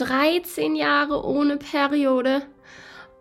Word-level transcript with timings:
13 0.00 0.76
Jahre 0.76 1.24
ohne 1.24 1.58
Periode. 1.58 2.42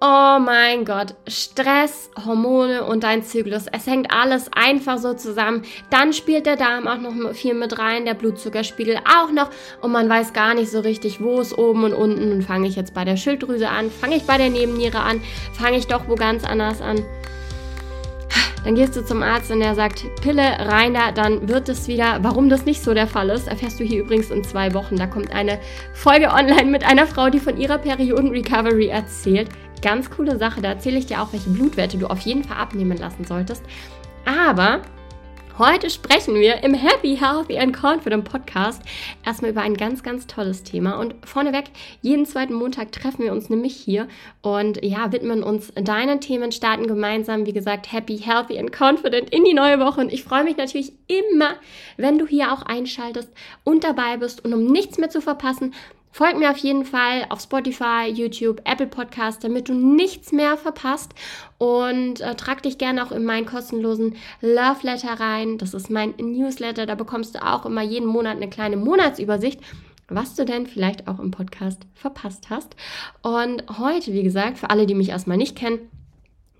Oh 0.01 0.39
mein 0.39 0.85
Gott, 0.85 1.13
Stress, 1.27 2.09
Hormone 2.25 2.85
und 2.85 3.03
dein 3.03 3.21
Zyklus. 3.21 3.65
Es 3.69 3.85
hängt 3.85 4.09
alles 4.13 4.49
einfach 4.53 4.97
so 4.97 5.13
zusammen. 5.13 5.63
Dann 5.89 6.13
spielt 6.13 6.45
der 6.45 6.55
Darm 6.55 6.87
auch 6.87 6.99
noch 6.99 7.33
viel 7.33 7.53
mit 7.53 7.77
rein, 7.77 8.05
der 8.05 8.13
Blutzuckerspiegel 8.13 8.95
auch 8.99 9.29
noch. 9.33 9.49
Und 9.81 9.91
man 9.91 10.07
weiß 10.07 10.31
gar 10.31 10.53
nicht 10.53 10.71
so 10.71 10.79
richtig, 10.79 11.19
wo 11.19 11.41
ist 11.41 11.57
oben 11.57 11.83
und 11.83 11.93
unten. 11.93 12.31
Und 12.31 12.43
fange 12.43 12.69
ich 12.69 12.77
jetzt 12.77 12.93
bei 12.93 13.03
der 13.03 13.17
Schilddrüse 13.17 13.67
an? 13.67 13.91
Fange 13.91 14.15
ich 14.15 14.23
bei 14.23 14.37
der 14.37 14.49
Nebenniere 14.49 14.99
an? 14.99 15.21
Fange 15.51 15.77
ich 15.77 15.87
doch 15.87 16.07
wo 16.07 16.15
ganz 16.15 16.45
anders 16.45 16.81
an? 16.81 17.03
Dann 18.63 18.75
gehst 18.75 18.95
du 18.95 19.05
zum 19.05 19.23
Arzt 19.23 19.51
und 19.51 19.61
er 19.61 19.73
sagt, 19.73 20.03
Pille 20.21 20.41
rein 20.41 20.93
da, 20.93 21.11
dann 21.11 21.47
wird 21.47 21.69
es 21.69 21.87
wieder. 21.87 22.19
Warum 22.21 22.49
das 22.49 22.65
nicht 22.65 22.83
so 22.83 22.93
der 22.93 23.07
Fall 23.07 23.29
ist, 23.29 23.47
erfährst 23.47 23.79
du 23.79 23.83
hier 23.83 24.01
übrigens 24.01 24.31
in 24.31 24.43
zwei 24.43 24.73
Wochen. 24.73 24.97
Da 24.97 25.07
kommt 25.07 25.31
eine 25.31 25.59
Folge 25.93 26.29
online 26.29 26.65
mit 26.65 26.83
einer 26.83 27.07
Frau, 27.07 27.29
die 27.29 27.39
von 27.39 27.57
ihrer 27.57 27.77
Perioden-Recovery 27.77 28.87
erzählt. 28.87 29.49
Ganz 29.81 30.09
coole 30.09 30.37
Sache, 30.37 30.61
da 30.61 30.69
erzähle 30.69 30.99
ich 30.99 31.05
dir 31.05 31.21
auch, 31.21 31.31
welche 31.31 31.49
Blutwerte 31.49 31.97
du 31.97 32.07
auf 32.07 32.19
jeden 32.19 32.43
Fall 32.43 32.57
abnehmen 32.57 32.97
lassen 32.97 33.23
solltest. 33.23 33.63
Aber 34.25 34.81
Heute 35.59 35.89
sprechen 35.89 36.35
wir 36.35 36.63
im 36.63 36.73
Happy, 36.73 37.17
Healthy 37.17 37.59
and 37.59 37.75
Confident 37.75 38.23
Podcast 38.23 38.81
erstmal 39.25 39.51
über 39.51 39.59
ein 39.59 39.73
ganz, 39.73 40.03
ganz 40.03 40.25
tolles 40.25 40.63
Thema. 40.63 40.97
Und 40.97 41.15
vorneweg, 41.25 41.65
jeden 42.01 42.25
zweiten 42.25 42.53
Montag 42.53 42.93
treffen 42.93 43.25
wir 43.25 43.33
uns 43.33 43.49
nämlich 43.49 43.75
hier 43.75 44.07
und 44.41 44.81
ja, 44.85 45.11
widmen 45.11 45.43
uns 45.43 45.73
deinen 45.75 46.21
Themen, 46.21 46.53
starten 46.53 46.87
gemeinsam, 46.87 47.45
wie 47.45 47.51
gesagt, 47.51 47.91
Happy, 47.91 48.17
Healthy 48.17 48.57
and 48.57 48.71
Confident 48.71 49.31
in 49.31 49.43
die 49.43 49.53
neue 49.53 49.81
Woche. 49.81 49.99
Und 49.99 50.13
ich 50.13 50.23
freue 50.23 50.45
mich 50.45 50.55
natürlich 50.55 50.93
immer, 51.07 51.55
wenn 51.97 52.17
du 52.17 52.25
hier 52.25 52.53
auch 52.53 52.61
einschaltest 52.61 53.29
und 53.65 53.83
dabei 53.83 54.15
bist. 54.15 54.45
Und 54.45 54.53
um 54.53 54.65
nichts 54.65 54.97
mehr 54.97 55.09
zu 55.09 55.19
verpassen, 55.19 55.73
Folg 56.11 56.37
mir 56.37 56.49
auf 56.49 56.57
jeden 56.57 56.85
Fall 56.85 57.25
auf 57.29 57.41
Spotify, 57.41 58.07
YouTube, 58.11 58.61
Apple 58.65 58.87
Podcast, 58.87 59.43
damit 59.43 59.69
du 59.69 59.73
nichts 59.73 60.31
mehr 60.31 60.57
verpasst. 60.57 61.13
Und 61.57 62.21
äh, 62.21 62.35
trag 62.35 62.63
dich 62.63 62.77
gerne 62.77 63.05
auch 63.05 63.11
in 63.11 63.25
meinen 63.25 63.45
kostenlosen 63.45 64.15
Love 64.41 64.79
Letter 64.83 65.19
rein. 65.19 65.57
Das 65.57 65.73
ist 65.73 65.89
mein 65.89 66.13
Newsletter. 66.17 66.85
Da 66.85 66.95
bekommst 66.95 67.35
du 67.35 67.45
auch 67.45 67.65
immer 67.65 67.83
jeden 67.83 68.07
Monat 68.07 68.37
eine 68.37 68.49
kleine 68.49 68.77
Monatsübersicht 68.77 69.59
was 70.11 70.33
du 70.33 70.43
denn 70.43 70.65
vielleicht 70.65 71.07
auch 71.07 71.19
im 71.19 71.29
Podcast 71.29 71.85
verpasst 71.93 72.49
hast. 72.49 72.75
Und 73.21 73.63
heute, 73.77 74.11
wie 74.11 74.23
gesagt, 74.23 74.57
für 74.57 74.71
alle, 74.71 74.87
die 74.87 74.95
mich 74.95 75.09
erstmal 75.09 75.37
nicht 75.37 75.55
kennen, 75.55 75.87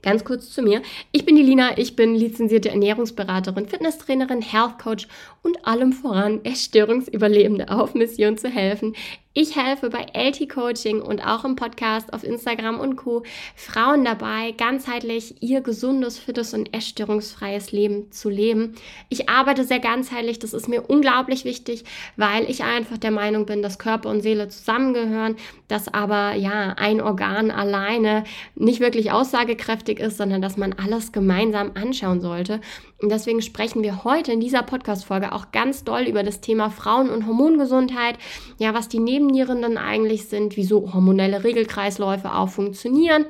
Ganz 0.01 0.23
kurz 0.23 0.51
zu 0.51 0.61
mir. 0.61 0.81
Ich 1.11 1.25
bin 1.25 1.35
die 1.35 1.43
Lina, 1.43 1.77
ich 1.77 1.97
bin 1.97 2.15
lizenzierte 2.15 2.69
Ernährungsberaterin, 2.69 3.67
Fitnesstrainerin, 3.67 4.41
Health 4.41 4.79
Coach 4.79 5.09
und 5.43 5.67
allem 5.67 5.91
voran 5.91 6.39
Essstörungsüberlebende 6.45 7.69
auf 7.69 7.95
Mission 7.95 8.37
zu 8.37 8.47
helfen, 8.47 8.95
ich 9.33 9.55
helfe 9.55 9.91
bei 9.91 10.07
LT 10.13 10.49
Coaching 10.49 11.03
und 11.03 11.23
auch 11.23 11.45
im 11.45 11.55
Podcast 11.55 12.11
auf 12.13 12.23
Instagram 12.23 12.79
und 12.79 12.95
Co. 12.95 13.21
Frauen 13.55 14.03
dabei, 14.03 14.53
ganzheitlich 14.57 15.35
ihr 15.41 15.61
gesundes, 15.61 16.17
fittes 16.17 16.55
und 16.55 16.73
essstörungsfreies 16.73 17.71
Leben 17.71 18.11
zu 18.11 18.29
leben. 18.29 18.73
Ich 19.07 19.29
arbeite 19.29 19.63
sehr 19.63 19.79
ganzheitlich, 19.79 20.39
das 20.39 20.53
ist 20.53 20.67
mir 20.67 20.81
unglaublich 20.81 21.45
wichtig, 21.45 21.83
weil 22.17 22.49
ich 22.49 22.63
einfach 22.63 22.97
der 22.97 23.11
Meinung 23.11 23.45
bin, 23.45 23.61
dass 23.61 23.77
Körper 23.77 24.09
und 24.09 24.21
Seele 24.21 24.49
zusammengehören, 24.49 25.35
dass 25.67 25.93
aber 25.93 26.33
ja 26.33 26.73
ein 26.77 26.99
Organ 26.99 27.51
alleine 27.51 28.23
nicht 28.55 28.79
wirklich 28.79 29.11
aussagekräftig 29.11 29.99
ist, 29.99 30.17
sondern 30.17 30.41
dass 30.41 30.57
man 30.57 30.73
alles 30.73 31.11
gemeinsam 31.11 31.73
anschauen 31.75 32.19
sollte. 32.19 32.61
Und 33.01 33.09
deswegen 33.09 33.41
sprechen 33.41 33.83
wir 33.83 34.03
heute 34.03 34.33
in 34.33 34.41
dieser 34.41 34.63
Podcast-Folge 34.63 35.31
auch 35.31 35.51
ganz 35.51 35.85
doll 35.85 36.01
über 36.01 36.23
das 36.23 36.41
Thema 36.41 36.69
Frauen- 36.69 37.09
und 37.09 37.25
Hormongesundheit, 37.25 38.17
ja, 38.57 38.73
was 38.73 38.89
die 38.89 38.99
Nebennieren 38.99 39.28
dann 39.33 39.77
eigentlich 39.77 40.27
sind, 40.27 40.57
wieso 40.57 40.93
hormonelle 40.93 41.43
Regelkreisläufe 41.43 42.33
auch 42.33 42.49
funktionieren. 42.49 43.25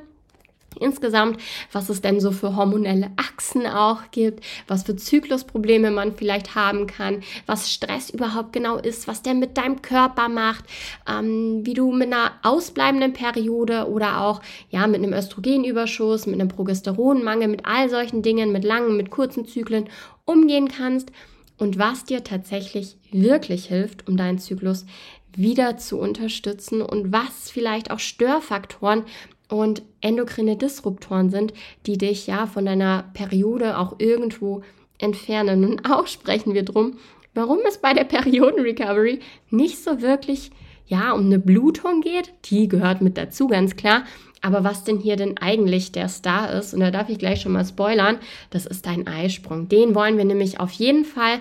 Insgesamt, 0.79 1.39
was 1.71 1.89
es 1.89 2.01
denn 2.01 2.19
so 2.19 2.31
für 2.31 2.55
hormonelle 2.55 3.11
Achsen 3.17 3.65
auch 3.65 4.11
gibt, 4.11 4.45
was 4.67 4.83
für 4.83 4.95
Zyklusprobleme 4.95 5.89
man 5.91 6.15
vielleicht 6.15 6.55
haben 6.55 6.85
kann, 6.85 7.23
was 7.47 7.71
Stress 7.71 8.09
überhaupt 8.09 8.53
genau 8.53 8.77
ist, 8.77 9.07
was 9.07 9.21
der 9.21 9.33
mit 9.33 9.57
deinem 9.57 9.81
Körper 9.81 10.29
macht, 10.29 10.65
ähm, 11.09 11.65
wie 11.65 11.73
du 11.73 11.91
mit 11.91 12.13
einer 12.13 12.33
ausbleibenden 12.43 13.13
Periode 13.13 13.89
oder 13.89 14.21
auch 14.21 14.41
ja 14.69 14.85
mit 14.87 15.01
einem 15.01 15.13
Östrogenüberschuss, 15.13 16.27
mit 16.27 16.39
einem 16.39 16.49
Progesteronmangel, 16.49 17.47
mit 17.47 17.65
all 17.65 17.89
solchen 17.89 18.21
Dingen, 18.21 18.51
mit 18.51 18.63
langen, 18.63 18.95
mit 18.95 19.09
kurzen 19.09 19.45
Zyklen 19.45 19.89
umgehen 20.25 20.67
kannst 20.67 21.11
und 21.57 21.77
was 21.77 22.05
dir 22.05 22.23
tatsächlich 22.23 22.97
wirklich 23.11 23.65
hilft, 23.65 24.07
um 24.07 24.17
deinen 24.17 24.39
Zyklus 24.39 24.85
wieder 25.35 25.77
zu 25.77 25.99
unterstützen 25.99 26.81
und 26.81 27.11
was 27.11 27.49
vielleicht 27.49 27.91
auch 27.91 27.99
Störfaktoren 27.99 29.03
und 29.49 29.81
endokrine 30.01 30.55
Disruptoren 30.55 31.29
sind, 31.29 31.53
die 31.85 31.97
dich 31.97 32.27
ja 32.27 32.45
von 32.45 32.65
deiner 32.65 33.09
Periode 33.13 33.77
auch 33.77 33.95
irgendwo 33.99 34.63
entfernen. 34.99 35.65
Und 35.65 35.89
auch 35.89 36.07
sprechen 36.07 36.53
wir 36.53 36.63
drum, 36.63 36.97
warum 37.33 37.59
es 37.67 37.79
bei 37.79 37.93
der 37.93 38.03
Periodenrecovery 38.03 39.19
nicht 39.49 39.83
so 39.83 40.01
wirklich 40.01 40.51
ja 40.85 41.11
um 41.11 41.25
eine 41.25 41.39
Blutung 41.39 42.01
geht, 42.01 42.33
die 42.45 42.67
gehört 42.67 43.01
mit 43.01 43.17
dazu 43.17 43.47
ganz 43.47 43.75
klar, 43.75 44.03
aber 44.41 44.63
was 44.63 44.83
denn 44.83 44.97
hier 44.97 45.15
denn 45.15 45.37
eigentlich 45.37 45.91
der 45.91 46.07
Star 46.07 46.51
ist, 46.53 46.73
und 46.73 46.79
da 46.79 46.91
darf 46.91 47.09
ich 47.09 47.19
gleich 47.19 47.41
schon 47.41 47.51
mal 47.51 47.65
spoilern, 47.65 48.17
das 48.49 48.65
ist 48.65 48.85
dein 48.85 49.07
Eisprung. 49.07 49.67
Den 49.67 49.95
wollen 49.95 50.17
wir 50.17 50.25
nämlich 50.25 50.59
auf 50.59 50.71
jeden 50.71 51.05
Fall 51.05 51.39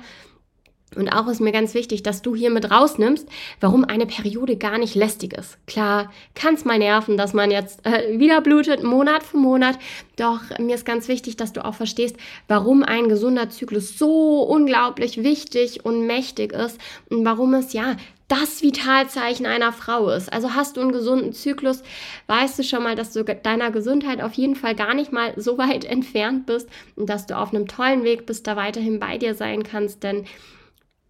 und 0.96 1.08
auch 1.10 1.28
ist 1.28 1.40
mir 1.40 1.52
ganz 1.52 1.74
wichtig, 1.74 2.02
dass 2.02 2.22
du 2.22 2.34
hier 2.34 2.50
mit 2.50 2.70
rausnimmst, 2.70 3.28
warum 3.60 3.84
eine 3.84 4.06
Periode 4.06 4.56
gar 4.56 4.78
nicht 4.78 4.94
lästig 4.94 5.34
ist. 5.34 5.58
Klar, 5.66 6.10
kann 6.34 6.54
es 6.54 6.64
mal 6.64 6.78
nerven, 6.78 7.16
dass 7.16 7.34
man 7.34 7.50
jetzt 7.50 7.84
äh, 7.84 8.18
wieder 8.18 8.40
blutet, 8.40 8.82
Monat 8.82 9.22
für 9.22 9.36
Monat. 9.36 9.78
Doch 10.16 10.40
mir 10.58 10.74
ist 10.74 10.86
ganz 10.86 11.08
wichtig, 11.08 11.36
dass 11.36 11.52
du 11.52 11.64
auch 11.64 11.74
verstehst, 11.74 12.16
warum 12.48 12.82
ein 12.82 13.08
gesunder 13.08 13.50
Zyklus 13.50 13.98
so 13.98 14.42
unglaublich 14.42 15.22
wichtig 15.22 15.84
und 15.84 16.06
mächtig 16.06 16.52
ist 16.52 16.80
und 17.10 17.24
warum 17.24 17.54
es 17.54 17.72
ja 17.72 17.96
das 18.28 18.62
Vitalzeichen 18.62 19.46
einer 19.46 19.72
Frau 19.72 20.10
ist. 20.10 20.30
Also 20.30 20.54
hast 20.54 20.76
du 20.76 20.82
einen 20.82 20.92
gesunden 20.92 21.32
Zyklus, 21.32 21.82
weißt 22.26 22.58
du 22.58 22.62
schon 22.62 22.82
mal, 22.82 22.94
dass 22.94 23.12
du 23.12 23.24
deiner 23.24 23.70
Gesundheit 23.70 24.22
auf 24.22 24.34
jeden 24.34 24.54
Fall 24.54 24.74
gar 24.74 24.94
nicht 24.94 25.12
mal 25.12 25.32
so 25.36 25.56
weit 25.56 25.84
entfernt 25.90 26.46
bist 26.46 26.68
und 26.94 27.08
dass 27.08 27.26
du 27.26 27.36
auf 27.36 27.54
einem 27.54 27.66
tollen 27.66 28.04
Weg 28.04 28.26
bist, 28.26 28.46
da 28.46 28.54
weiterhin 28.54 29.00
bei 29.00 29.16
dir 29.16 29.34
sein 29.34 29.62
kannst, 29.62 30.02
denn 30.02 30.26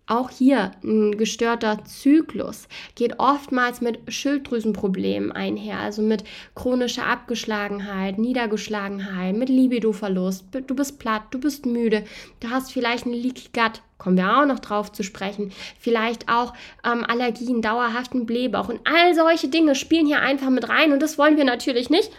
auch 0.08 0.30
hier 0.30 0.72
ein 0.82 1.16
gestörter 1.18 1.84
Zyklus 1.84 2.68
geht 2.94 3.18
oftmals 3.18 3.80
mit 3.80 4.00
Schilddrüsenproblemen 4.12 5.32
einher, 5.32 5.78
also 5.78 6.02
mit 6.02 6.24
chronischer 6.54 7.06
Abgeschlagenheit, 7.06 8.18
Niedergeschlagenheit, 8.18 9.36
mit 9.36 9.48
Libidoverlust. 9.48 10.46
Du 10.66 10.74
bist 10.74 10.98
platt, 10.98 11.22
du 11.30 11.38
bist 11.38 11.66
müde, 11.66 12.04
du 12.40 12.50
hast 12.50 12.72
vielleicht 12.72 13.06
ein 13.06 13.12
Leaky 13.12 13.48
Gut, 13.52 13.82
kommen 13.98 14.16
wir 14.16 14.38
auch 14.38 14.46
noch 14.46 14.60
drauf 14.60 14.92
zu 14.92 15.02
sprechen. 15.02 15.52
Vielleicht 15.78 16.28
auch 16.28 16.54
ähm, 16.84 17.04
Allergien, 17.04 17.62
dauerhaften 17.62 18.26
Blähbauch 18.26 18.68
und 18.68 18.80
all 18.84 19.14
solche 19.14 19.48
Dinge 19.48 19.74
spielen 19.74 20.06
hier 20.06 20.20
einfach 20.20 20.50
mit 20.50 20.68
rein 20.68 20.92
und 20.92 21.02
das 21.02 21.18
wollen 21.18 21.36
wir 21.36 21.44
natürlich 21.44 21.90
nicht. 21.90 22.10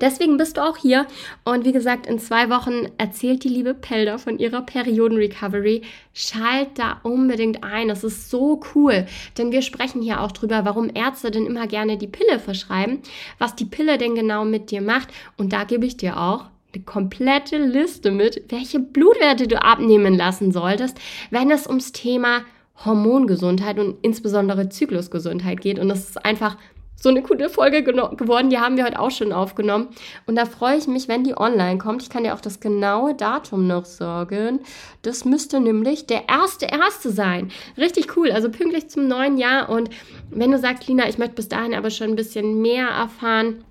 Deswegen 0.00 0.36
bist 0.36 0.56
du 0.56 0.62
auch 0.62 0.76
hier. 0.76 1.06
Und 1.44 1.64
wie 1.64 1.72
gesagt, 1.72 2.06
in 2.06 2.18
zwei 2.18 2.50
Wochen 2.50 2.88
erzählt 2.98 3.44
die 3.44 3.48
liebe 3.48 3.74
Pelder 3.74 4.18
von 4.18 4.38
ihrer 4.38 4.62
Periodenrecovery. 4.62 5.82
Schalt 6.12 6.70
da 6.76 7.00
unbedingt 7.02 7.64
ein. 7.64 7.88
Das 7.88 8.04
ist 8.04 8.30
so 8.30 8.60
cool. 8.74 9.06
Denn 9.38 9.52
wir 9.52 9.62
sprechen 9.62 10.02
hier 10.02 10.20
auch 10.20 10.32
drüber, 10.32 10.64
warum 10.64 10.90
Ärzte 10.94 11.30
denn 11.30 11.46
immer 11.46 11.66
gerne 11.66 11.96
die 11.96 12.06
Pille 12.06 12.38
verschreiben, 12.38 13.00
was 13.38 13.56
die 13.56 13.64
Pille 13.64 13.98
denn 13.98 14.14
genau 14.14 14.44
mit 14.44 14.70
dir 14.70 14.80
macht. 14.80 15.08
Und 15.36 15.52
da 15.52 15.64
gebe 15.64 15.86
ich 15.86 15.96
dir 15.96 16.20
auch 16.20 16.46
eine 16.74 16.84
komplette 16.84 17.58
Liste 17.58 18.10
mit, 18.10 18.44
welche 18.48 18.80
Blutwerte 18.80 19.48
du 19.48 19.60
abnehmen 19.62 20.14
lassen 20.14 20.52
solltest, 20.52 20.98
wenn 21.30 21.50
es 21.50 21.66
ums 21.66 21.92
Thema 21.92 22.42
Hormongesundheit 22.84 23.78
und 23.78 23.96
insbesondere 24.02 24.68
Zyklusgesundheit 24.68 25.60
geht. 25.60 25.78
Und 25.78 25.88
das 25.88 26.10
ist 26.10 26.24
einfach 26.24 26.58
so 26.96 27.10
eine 27.10 27.22
coole 27.22 27.48
Folge 27.48 27.82
geworden. 27.82 28.50
Die 28.50 28.58
haben 28.58 28.76
wir 28.76 28.84
heute 28.84 28.98
auch 28.98 29.10
schon 29.10 29.32
aufgenommen. 29.32 29.88
Und 30.26 30.36
da 30.36 30.46
freue 30.46 30.76
ich 30.76 30.86
mich, 30.86 31.08
wenn 31.08 31.24
die 31.24 31.36
online 31.36 31.78
kommt. 31.78 32.02
Ich 32.02 32.10
kann 32.10 32.24
dir 32.24 32.34
auch 32.34 32.40
das 32.40 32.60
genaue 32.60 33.14
Datum 33.14 33.66
noch 33.66 33.84
sagen. 33.84 34.60
Das 35.02 35.24
müsste 35.24 35.60
nämlich 35.60 36.06
der 36.06 36.28
erste 36.28 36.66
erste 36.66 37.10
sein. 37.10 37.52
Richtig 37.76 38.16
cool. 38.16 38.32
Also 38.32 38.50
pünktlich 38.50 38.88
zum 38.88 39.08
neuen 39.08 39.36
Jahr. 39.36 39.68
Und 39.68 39.90
wenn 40.30 40.50
du 40.50 40.58
sagst, 40.58 40.88
Lina, 40.88 41.08
ich 41.08 41.18
möchte 41.18 41.34
bis 41.34 41.48
dahin 41.48 41.74
aber 41.74 41.90
schon 41.90 42.08
ein 42.08 42.16
bisschen 42.16 42.60
mehr 42.62 42.88
erfahren, 42.88 43.64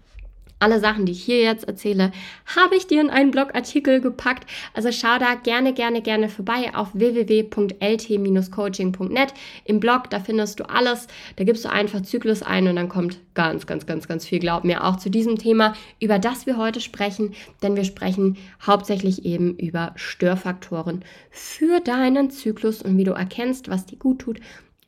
alle 0.66 0.80
Sachen, 0.80 1.06
die 1.06 1.12
ich 1.12 1.24
hier 1.24 1.44
jetzt 1.44 1.68
erzähle, 1.68 2.12
habe 2.56 2.76
ich 2.76 2.88
dir 2.88 3.00
in 3.00 3.12
einen 3.12 3.30
Blogartikel 3.30 4.02
gepackt. 4.02 4.50
Also 4.74 4.92
schau 4.92 5.20
da 5.20 5.36
gerne, 5.36 5.74
gerne, 5.74 6.02
gerne 6.02 6.28
vorbei 6.28 6.72
auf 6.74 6.88
www.lt-coaching.net. 6.94 9.34
Im 9.66 9.80
Blog, 9.80 10.10
da 10.10 10.20
findest 10.20 10.60
du 10.60 10.68
alles. 10.68 11.06
Da 11.36 11.44
gibst 11.44 11.66
du 11.66 11.70
einfach 11.70 12.02
Zyklus 12.02 12.42
ein 12.42 12.68
und 12.68 12.78
dann 12.78 12.90
kommt 12.90 13.20
ganz, 13.36 13.68
ganz, 13.68 13.86
ganz, 13.86 14.08
ganz 14.08 14.26
viel, 14.26 14.40
glaub 14.40 14.64
mir, 14.64 14.84
auch 14.84 14.96
zu 14.96 15.12
diesem 15.12 15.38
Thema, 15.38 15.76
über 16.00 16.18
das 16.18 16.48
wir 16.48 16.58
heute 16.58 16.82
sprechen. 16.82 17.36
Denn 17.62 17.76
wir 17.76 17.84
sprechen 17.84 18.38
hauptsächlich 18.66 19.24
eben 19.24 19.56
über 19.58 19.92
Störfaktoren 19.94 21.06
für 21.30 21.80
deinen 21.80 22.32
Zyklus 22.32 22.82
und 22.82 22.98
wie 22.98 23.04
du 23.04 23.12
erkennst, 23.12 23.70
was 23.70 23.86
dir 23.86 23.98
gut 23.98 24.18
tut 24.18 24.40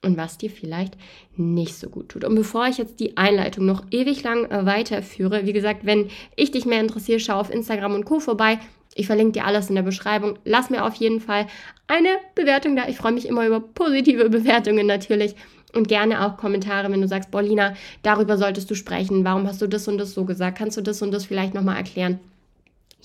und 0.04 0.18
was 0.18 0.38
dir 0.38 0.50
vielleicht 0.50 0.96
nicht 1.36 1.76
so 1.76 1.90
gut 1.90 2.10
tut. 2.10 2.24
Und 2.24 2.36
bevor 2.36 2.68
ich 2.68 2.78
jetzt 2.78 3.00
die 3.00 3.18
Einleitung 3.18 3.66
noch 3.66 3.84
ewig 3.92 4.24
lang 4.24 4.46
äh, 4.46 4.66
weiterführe, 4.66 5.46
wie 5.46 5.54
gesagt, 5.54 5.86
wenn 5.86 6.10
ich 6.36 6.52
dich 6.52 6.66
mehr 6.66 6.80
interessiere, 6.80 7.20
schau 7.20 7.40
auf 7.40 7.52
Instagram 7.52 7.96
und 7.96 8.06
Co. 8.06 8.20
vorbei. 8.20 8.60
Ich 8.96 9.08
verlinke 9.08 9.34
dir 9.34 9.46
alles 9.46 9.70
in 9.70 9.76
der 9.76 9.84
Beschreibung. 9.84 10.40
Lass 10.44 10.70
mir 10.70 10.84
auf 10.84 10.96
jeden 10.96 11.20
Fall 11.20 11.48
eine 11.88 12.10
Bewertung 12.36 12.76
da. 12.76 12.88
Ich 12.88 12.98
freue 12.98 13.12
mich 13.12 13.28
immer 13.28 13.46
über 13.46 13.60
positive 13.60 14.30
Bewertungen 14.30 14.88
natürlich. 14.88 15.36
Und 15.74 15.88
gerne 15.88 16.26
auch 16.26 16.38
Kommentare, 16.38 16.92
wenn 16.92 17.02
du 17.02 17.08
sagst, 17.08 17.30
Paulina, 17.30 17.76
darüber 18.02 18.38
solltest 18.38 18.72
du 18.72 18.76
sprechen. 18.76 19.26
Warum 19.26 19.46
hast 19.48 19.62
du 19.62 19.68
das 19.68 19.88
und 19.88 19.98
das 19.98 20.14
so 20.14 20.26
gesagt? 20.26 20.58
Kannst 20.58 20.78
du 20.78 20.82
das 20.82 21.02
und 21.02 21.12
das 21.12 21.26
vielleicht 21.26 21.54
nochmal 21.54 21.78
erklären? 21.78 22.20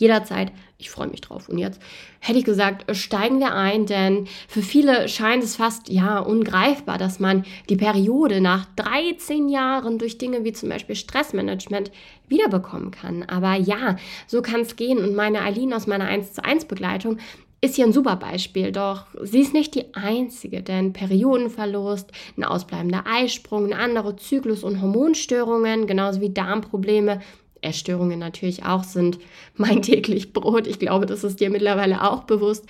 Jederzeit. 0.02 0.50
Ich 0.78 0.90
freue 0.90 1.06
mich 1.06 1.20
drauf. 1.20 1.48
Und 1.48 1.58
jetzt 1.58 1.80
hätte 2.18 2.40
ich 2.40 2.44
gesagt, 2.44 2.84
steigen 2.96 3.38
wir 3.38 3.54
ein, 3.54 3.86
denn 3.86 4.26
für 4.48 4.60
viele 4.60 5.08
scheint 5.08 5.44
es 5.44 5.54
fast 5.54 5.88
ja 5.88 6.18
ungreifbar, 6.18 6.98
dass 6.98 7.20
man 7.20 7.44
die 7.68 7.76
Periode 7.76 8.40
nach 8.40 8.66
13 8.74 9.48
Jahren 9.48 9.98
durch 9.98 10.18
Dinge 10.18 10.42
wie 10.42 10.52
zum 10.52 10.70
Beispiel 10.70 10.96
Stressmanagement 10.96 11.92
wiederbekommen 12.26 12.90
kann. 12.90 13.22
Aber 13.22 13.54
ja, 13.54 13.94
so 14.26 14.42
kann 14.42 14.62
es 14.62 14.74
gehen. 14.74 14.98
Und 14.98 15.14
meine 15.14 15.42
Aline 15.42 15.76
aus 15.76 15.86
meiner 15.86 16.06
1 16.06 16.32
zu 16.32 16.44
1 16.44 16.64
Begleitung 16.64 17.18
ist 17.60 17.76
hier 17.76 17.86
ein 17.86 17.92
super 17.92 18.16
Beispiel, 18.16 18.72
doch 18.72 19.06
sie 19.22 19.40
ist 19.40 19.54
nicht 19.54 19.76
die 19.76 19.94
einzige, 19.94 20.64
denn 20.64 20.92
Periodenverlust, 20.92 22.10
ein 22.36 22.42
ausbleibender 22.42 23.04
Eisprung, 23.06 23.66
eine 23.66 23.78
andere 23.78 24.16
Zyklus- 24.16 24.64
und 24.64 24.82
Hormonstörungen, 24.82 25.86
genauso 25.86 26.20
wie 26.20 26.34
Darmprobleme, 26.34 27.20
Essstörungen 27.62 28.18
natürlich 28.18 28.64
auch 28.64 28.84
sind 28.84 29.18
mein 29.56 29.82
täglich 29.82 30.32
Brot. 30.32 30.66
Ich 30.66 30.78
glaube, 30.78 31.06
das 31.06 31.24
ist 31.24 31.40
dir 31.40 31.50
mittlerweile 31.50 32.02
auch 32.02 32.24
bewusst. 32.24 32.66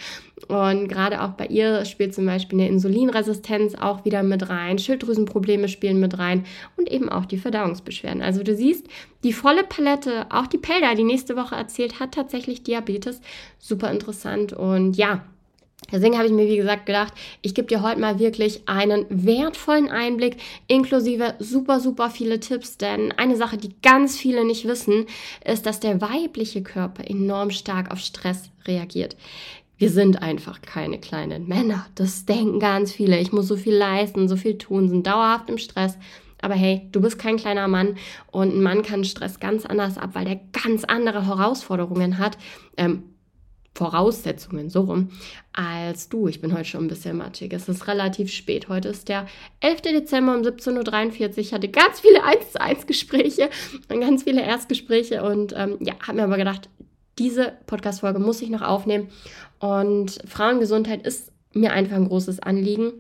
Und 0.49 0.89
gerade 0.89 1.23
auch 1.23 1.31
bei 1.31 1.47
ihr 1.47 1.85
spielt 1.85 2.15
zum 2.15 2.27
Beispiel 2.27 2.61
eine 2.61 2.69
Insulinresistenz 2.69 3.75
auch 3.75 4.05
wieder 4.05 4.23
mit 4.23 4.49
rein, 4.49 4.79
Schilddrüsenprobleme 4.79 5.69
spielen 5.69 6.00
mit 6.00 6.19
rein 6.19 6.44
und 6.77 6.91
eben 6.91 7.09
auch 7.09 7.25
die 7.25 7.39
Verdauungsbeschwerden. 7.39 8.23
Also 8.23 8.43
du 8.43 8.55
siehst, 8.55 8.87
die 9.25 9.33
volle 9.33 9.65
Palette, 9.65 10.27
auch 10.31 10.47
die 10.47 10.59
Pelda, 10.59 10.94
die 10.94 11.05
nächste 11.05 11.37
Woche 11.37 11.55
erzählt, 11.55 12.00
hat 12.00 12.12
tatsächlich 12.12 12.62
Diabetes. 12.62 13.21
Super 13.59 13.91
interessant. 13.91 14.53
Und 14.53 14.97
ja, 14.97 15.25
Deswegen 15.93 16.17
habe 16.17 16.27
ich 16.27 16.33
mir, 16.33 16.49
wie 16.49 16.56
gesagt, 16.56 16.87
gedacht, 16.87 17.12
ich 17.43 17.55
gebe 17.55 17.69
dir 17.69 17.83
heute 17.83 18.00
mal 18.00 18.19
wirklich 18.19 18.62
einen 18.67 19.06
wertvollen 19.11 19.91
Einblick, 19.91 20.39
inklusive 20.67 21.35
super, 21.39 21.79
super 21.79 22.11
viele 22.11 22.41
Tipps. 22.41 22.79
Denn 22.79 23.12
eine 23.12 23.37
Sache, 23.37 23.59
die 23.59 23.75
ganz 23.83 24.17
viele 24.17 24.44
nicht 24.44 24.67
wissen, 24.67 25.06
ist, 25.44 25.67
dass 25.67 25.81
der 25.81 26.00
weibliche 26.00 26.62
Körper 26.62 27.09
enorm 27.09 27.50
stark 27.50 27.91
auf 27.91 27.99
Stress 27.99 28.50
reagiert. 28.67 29.17
Wir 29.77 29.91
sind 29.91 30.23
einfach 30.23 30.62
keine 30.62 30.99
kleinen 30.99 31.49
Männer. 31.49 31.87
Das 31.97 32.25
denken 32.25 32.61
ganz 32.61 32.93
viele. 32.93 33.19
Ich 33.19 33.33
muss 33.33 33.49
so 33.49 33.56
viel 33.56 33.75
leisten, 33.75 34.29
so 34.29 34.37
viel 34.37 34.56
tun, 34.56 34.89
sind 34.89 35.06
dauerhaft 35.06 35.50
im 35.50 35.59
Stress. 35.59 35.99
Aber 36.41 36.55
hey, 36.55 36.89
du 36.93 37.00
bist 37.00 37.19
kein 37.19 37.37
kleiner 37.37 37.69
Mann 37.69 37.97
und 38.31 38.55
ein 38.55 38.62
Mann 38.62 38.83
kann 38.83 39.05
Stress 39.05 39.41
ganz 39.41 39.65
anders 39.65 39.97
ab, 39.99 40.11
weil 40.12 40.25
der 40.25 40.41
ganz 40.53 40.85
andere 40.85 41.27
Herausforderungen 41.27 42.19
hat. 42.19 42.37
Ähm, 42.77 43.05
Voraussetzungen, 43.75 44.69
so 44.69 44.83
rum, 44.83 45.11
als 45.53 46.09
du. 46.09 46.29
Ich 46.29 46.41
bin 46.41 46.53
heute 46.53 46.67
schon 46.67 46.85
ein 46.85 46.89
bisschen 46.89 47.17
matschig. 47.17 47.53
Es 47.53 47.69
ist 47.69 47.89
relativ 47.89 48.31
spät. 48.31 48.69
Heute 48.69 48.89
ist 48.89 49.09
der 49.09 49.27
11. 49.61 49.83
Dezember 49.83 50.35
um 50.35 50.43
17.43 50.43 51.31
Uhr. 51.31 51.39
Ich 51.39 51.55
hatte 51.55 51.69
ganz 51.69 52.01
viele 52.01 52.23
1 52.23 52.53
zu 52.53 52.61
1 52.61 52.87
Gespräche 52.87 53.49
und 53.89 54.01
ganz 54.01 54.25
viele 54.25 54.43
Erstgespräche 54.43 55.23
und 55.23 55.55
ähm, 55.57 55.79
ja, 55.81 55.95
habe 56.07 56.19
mir 56.19 56.25
aber 56.25 56.37
gedacht, 56.37 56.69
diese 57.19 57.53
Podcast-Folge 57.67 58.19
muss 58.19 58.43
ich 58.43 58.51
noch 58.51 58.63
aufnehmen. 58.63 59.09
Und 59.59 60.19
Frauengesundheit 60.27 61.07
ist 61.07 61.33
mir 61.53 61.73
einfach 61.73 61.97
ein 61.97 62.09
großes 62.09 62.41
Anliegen. 62.41 62.93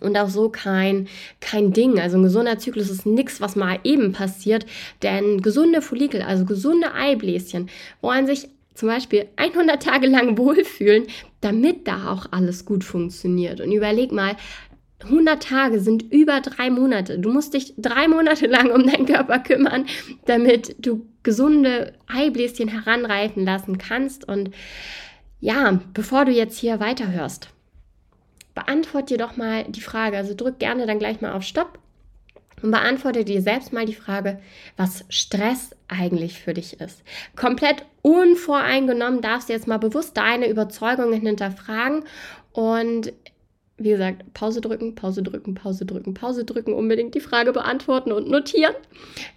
Und 0.00 0.16
auch 0.16 0.28
so 0.28 0.48
kein, 0.48 1.08
kein 1.40 1.72
Ding. 1.72 1.98
Also 1.98 2.16
ein 2.16 2.22
gesunder 2.22 2.58
Zyklus 2.58 2.90
ist 2.90 3.06
nichts, 3.06 3.40
was 3.40 3.56
mal 3.56 3.80
eben 3.84 4.12
passiert. 4.12 4.66
Denn 5.02 5.42
gesunde 5.42 5.82
Follikel, 5.82 6.22
also 6.22 6.44
gesunde 6.44 6.94
Eibläschen, 6.94 7.68
wollen 8.00 8.26
sich 8.26 8.48
zum 8.80 8.88
Beispiel 8.88 9.26
100 9.36 9.82
Tage 9.82 10.06
lang 10.06 10.38
wohlfühlen, 10.38 11.06
damit 11.42 11.86
da 11.86 12.10
auch 12.10 12.26
alles 12.30 12.64
gut 12.64 12.82
funktioniert. 12.82 13.60
Und 13.60 13.72
überleg 13.72 14.10
mal, 14.10 14.36
100 15.02 15.42
Tage 15.42 15.80
sind 15.80 16.10
über 16.10 16.40
drei 16.40 16.70
Monate. 16.70 17.18
Du 17.18 17.30
musst 17.30 17.54
dich 17.54 17.74
drei 17.76 18.08
Monate 18.08 18.46
lang 18.46 18.70
um 18.70 18.86
deinen 18.86 19.06
Körper 19.06 19.38
kümmern, 19.38 19.86
damit 20.24 20.76
du 20.78 21.06
gesunde 21.22 21.92
Eibläschen 22.06 22.68
heranreifen 22.68 23.44
lassen 23.44 23.76
kannst. 23.76 24.26
Und 24.26 24.50
ja, 25.40 25.80
bevor 25.92 26.24
du 26.24 26.32
jetzt 26.32 26.58
hier 26.58 26.80
weiterhörst, 26.80 27.50
beantworte 28.54 29.14
dir 29.14 29.18
doch 29.18 29.36
mal 29.36 29.64
die 29.64 29.82
Frage. 29.82 30.16
Also 30.16 30.34
drück 30.34 30.58
gerne 30.58 30.86
dann 30.86 30.98
gleich 30.98 31.20
mal 31.20 31.32
auf 31.32 31.42
Stopp 31.42 31.78
und 32.62 32.70
beantworte 32.70 33.24
dir 33.24 33.42
selbst 33.42 33.72
mal 33.72 33.86
die 33.86 33.94
Frage, 33.94 34.38
was 34.76 35.04
Stress 35.08 35.70
eigentlich 35.88 36.40
für 36.40 36.54
dich 36.54 36.80
ist. 36.80 37.02
Komplett 37.36 37.84
unvoreingenommen 38.02 39.20
darfst 39.20 39.48
du 39.48 39.52
jetzt 39.52 39.66
mal 39.66 39.78
bewusst 39.78 40.16
deine 40.16 40.48
Überzeugungen 40.48 41.20
hinterfragen 41.20 42.04
und 42.52 43.12
wie 43.80 43.90
gesagt, 43.90 44.34
Pause 44.34 44.60
drücken, 44.60 44.94
Pause 44.94 45.22
drücken, 45.22 45.54
Pause 45.54 45.86
drücken, 45.86 46.12
Pause 46.12 46.44
drücken, 46.44 46.74
unbedingt 46.74 47.14
die 47.14 47.20
Frage 47.20 47.52
beantworten 47.52 48.12
und 48.12 48.28
notieren. 48.28 48.74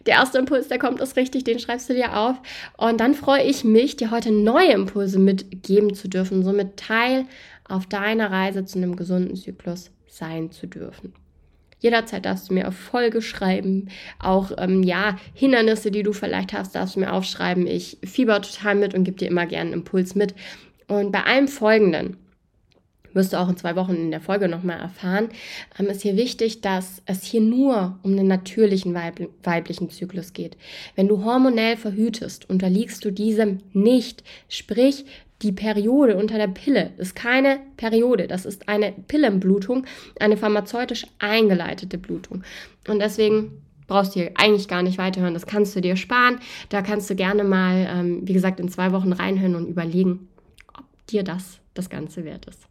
Der 0.06 0.16
erste 0.16 0.38
Impuls, 0.38 0.68
der 0.68 0.80
kommt, 0.80 1.00
ist 1.00 1.16
richtig, 1.16 1.46
den 1.46 1.60
schreibst 1.60 1.90
du 1.90 1.94
dir 1.94 2.18
auf. 2.18 2.36
Und 2.76 3.00
dann 3.00 3.14
freue 3.14 3.44
ich 3.44 3.64
mich, 3.64 3.96
dir 3.96 4.12
heute 4.12 4.34
neue 4.34 4.74
Impulse 4.74 5.18
mitgeben 5.18 5.94
zu 5.94 6.10
dürfen, 6.10 6.44
somit 6.44 6.76
Teil 6.76 7.26
auf 7.70 7.86
deiner 7.86 8.32
Reise 8.32 8.66
zu 8.66 8.78
einem 8.80 8.98
gesunden 8.98 9.38
Zyklus 9.38 9.92
sein 10.08 10.52
zu 10.52 10.68
dürfen. 10.68 11.14
Jederzeit 11.84 12.26
darfst 12.26 12.50
du 12.50 12.54
mir 12.54 12.70
auf 12.70 12.76
Folge 12.76 13.22
schreiben. 13.22 13.90
Auch 14.18 14.52
ähm, 14.58 14.84
ja, 14.84 15.18
Hindernisse, 15.34 15.92
die 15.92 16.02
du 16.02 16.14
vielleicht 16.14 16.54
hast, 16.54 16.76
darfst 16.76 16.96
du 16.96 17.02
mir 17.02 17.12
aufschreiben. 17.12 17.68
Ich 17.68 17.98
fieber 18.06 18.42
total 18.42 18.76
mit 18.76 18.94
und 18.94 19.04
gebe 19.04 19.18
dir 19.18 19.28
immer 19.28 19.46
gerne 19.46 19.72
einen 19.72 19.82
Impuls 19.82 20.16
mit. 20.16 20.34
Und 20.88 21.12
bei 21.12 21.24
allem 21.24 21.50
Folgenden 21.50 22.16
wirst 23.12 23.34
du 23.34 23.38
auch 23.38 23.50
in 23.50 23.58
zwei 23.58 23.76
Wochen 23.76 23.96
in 23.96 24.12
der 24.12 24.22
Folge 24.22 24.48
nochmal 24.48 24.80
erfahren, 24.80 25.28
ähm, 25.78 25.88
ist 25.88 26.04
hier 26.04 26.16
wichtig, 26.16 26.62
dass 26.62 27.02
es 27.06 27.24
hier 27.24 27.42
nur 27.42 28.00
um 28.02 28.16
den 28.16 28.28
natürlichen 28.28 28.94
weib 28.94 29.20
weiblichen 29.44 29.90
Zyklus 29.90 30.32
geht. 30.32 30.56
Wenn 30.96 31.10
du 31.10 31.26
hormonell 31.26 31.76
verhütest, 31.76 32.50
unterliegst 32.50 33.04
du 33.04 33.12
diesem 33.12 33.60
nicht. 33.74 34.24
Sprich, 34.48 35.04
die 35.44 35.52
Periode 35.52 36.16
unter 36.16 36.38
der 36.38 36.48
Pille 36.48 36.92
ist 36.98 37.16
keine 37.16 37.60
Periode, 37.78 38.28
das 38.28 38.46
ist 38.46 38.70
eine 38.70 38.94
Pillenblutung, 39.08 39.86
eine 40.20 40.38
pharmazeutisch 40.38 41.06
eingeleitete 41.20 41.98
Blutung. 41.98 42.44
Und 42.88 43.00
deswegen 43.00 43.62
brauchst 43.88 44.16
du 44.16 44.22
hier 44.22 44.32
eigentlich 44.36 44.68
gar 44.68 44.82
nicht 44.82 44.98
weiterhören. 44.98 45.34
Das 45.34 45.46
kannst 45.46 45.76
du 45.76 45.82
dir 45.82 45.96
sparen. 45.96 46.40
Da 46.70 46.82
kannst 46.82 47.10
du 47.10 47.16
gerne 47.16 47.44
mal, 47.44 47.88
ähm, 47.90 48.22
wie 48.28 48.34
gesagt, 48.34 48.60
in 48.60 48.70
zwei 48.70 48.92
Wochen 48.92 49.14
reinhören 49.14 49.56
und 49.56 49.68
überlegen, 49.68 50.30
ob 50.78 50.86
dir 51.08 51.24
das 51.24 51.60
das 51.74 51.90
Ganze 51.90 52.24
wert 52.24 52.46
ist. 52.46 52.68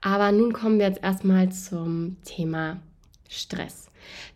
Aber 0.00 0.30
nun 0.30 0.52
kommen 0.52 0.78
wir 0.78 0.86
jetzt 0.86 1.02
erstmal 1.02 1.50
zum 1.50 2.16
Thema 2.24 2.80
Stress. 3.28 3.88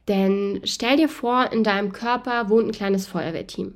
Denn 0.09 0.61
stell 0.65 0.97
dir 0.97 1.09
vor, 1.09 1.53
in 1.53 1.65
deinem 1.65 1.93
Körper 1.93 2.49
wohnt 2.49 2.67
ein 2.67 2.73
kleines 2.73 3.07
Feuerwehrteam. 3.07 3.75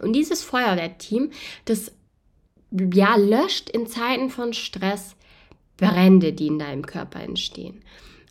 Und 0.00 0.12
dieses 0.12 0.42
Feuerwehrteam, 0.42 1.30
das 1.64 1.92
ja, 2.70 3.16
löscht 3.16 3.70
in 3.70 3.86
Zeiten 3.86 4.30
von 4.30 4.52
Stress 4.52 5.16
Brände, 5.76 6.32
die 6.32 6.46
in 6.46 6.58
deinem 6.58 6.86
Körper 6.86 7.20
entstehen. 7.20 7.82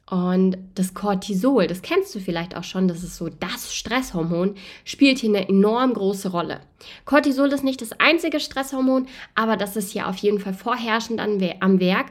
Und 0.10 0.58
das 0.76 0.94
Cortisol, 0.94 1.66
das 1.66 1.82
kennst 1.82 2.14
du 2.14 2.20
vielleicht 2.20 2.56
auch 2.56 2.64
schon, 2.64 2.88
das 2.88 3.04
ist 3.04 3.16
so 3.16 3.28
das 3.28 3.74
Stresshormon, 3.74 4.56
spielt 4.84 5.18
hier 5.18 5.30
eine 5.30 5.50
enorm 5.50 5.94
große 5.94 6.30
Rolle. 6.30 6.60
Cortisol 7.06 7.52
ist 7.52 7.64
nicht 7.64 7.82
das 7.82 7.92
einzige 7.94 8.40
Stresshormon, 8.40 9.08
aber 9.34 9.58
das 9.58 9.76
ist 9.76 9.92
hier 9.92 10.08
auf 10.08 10.18
jeden 10.18 10.40
Fall 10.40 10.54
vorherrschend 10.54 11.20
am 11.20 11.80
Werk. 11.80 12.08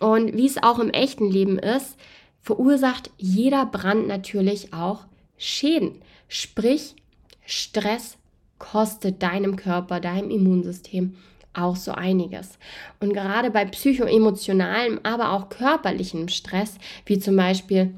Und 0.00 0.36
wie 0.36 0.46
es 0.46 0.60
auch 0.60 0.80
im 0.80 0.90
echten 0.90 1.30
Leben 1.30 1.58
ist, 1.58 1.96
verursacht 2.42 3.10
jeder 3.16 3.64
Brand 3.64 4.08
natürlich 4.08 4.72
auch 4.72 5.04
Schäden. 5.38 6.02
Sprich, 6.26 6.96
Stress 7.44 8.18
kostet 8.58 9.22
deinem 9.22 9.54
Körper, 9.54 10.00
deinem 10.00 10.30
Immunsystem 10.30 11.16
auch 11.56 11.76
so 11.76 11.92
einiges. 11.92 12.58
Und 13.00 13.12
gerade 13.12 13.50
bei 13.50 13.64
psychoemotionalem, 13.64 15.00
aber 15.02 15.32
auch 15.32 15.48
körperlichem 15.48 16.28
Stress, 16.28 16.78
wie 17.04 17.18
zum 17.18 17.36
Beispiel 17.36 17.94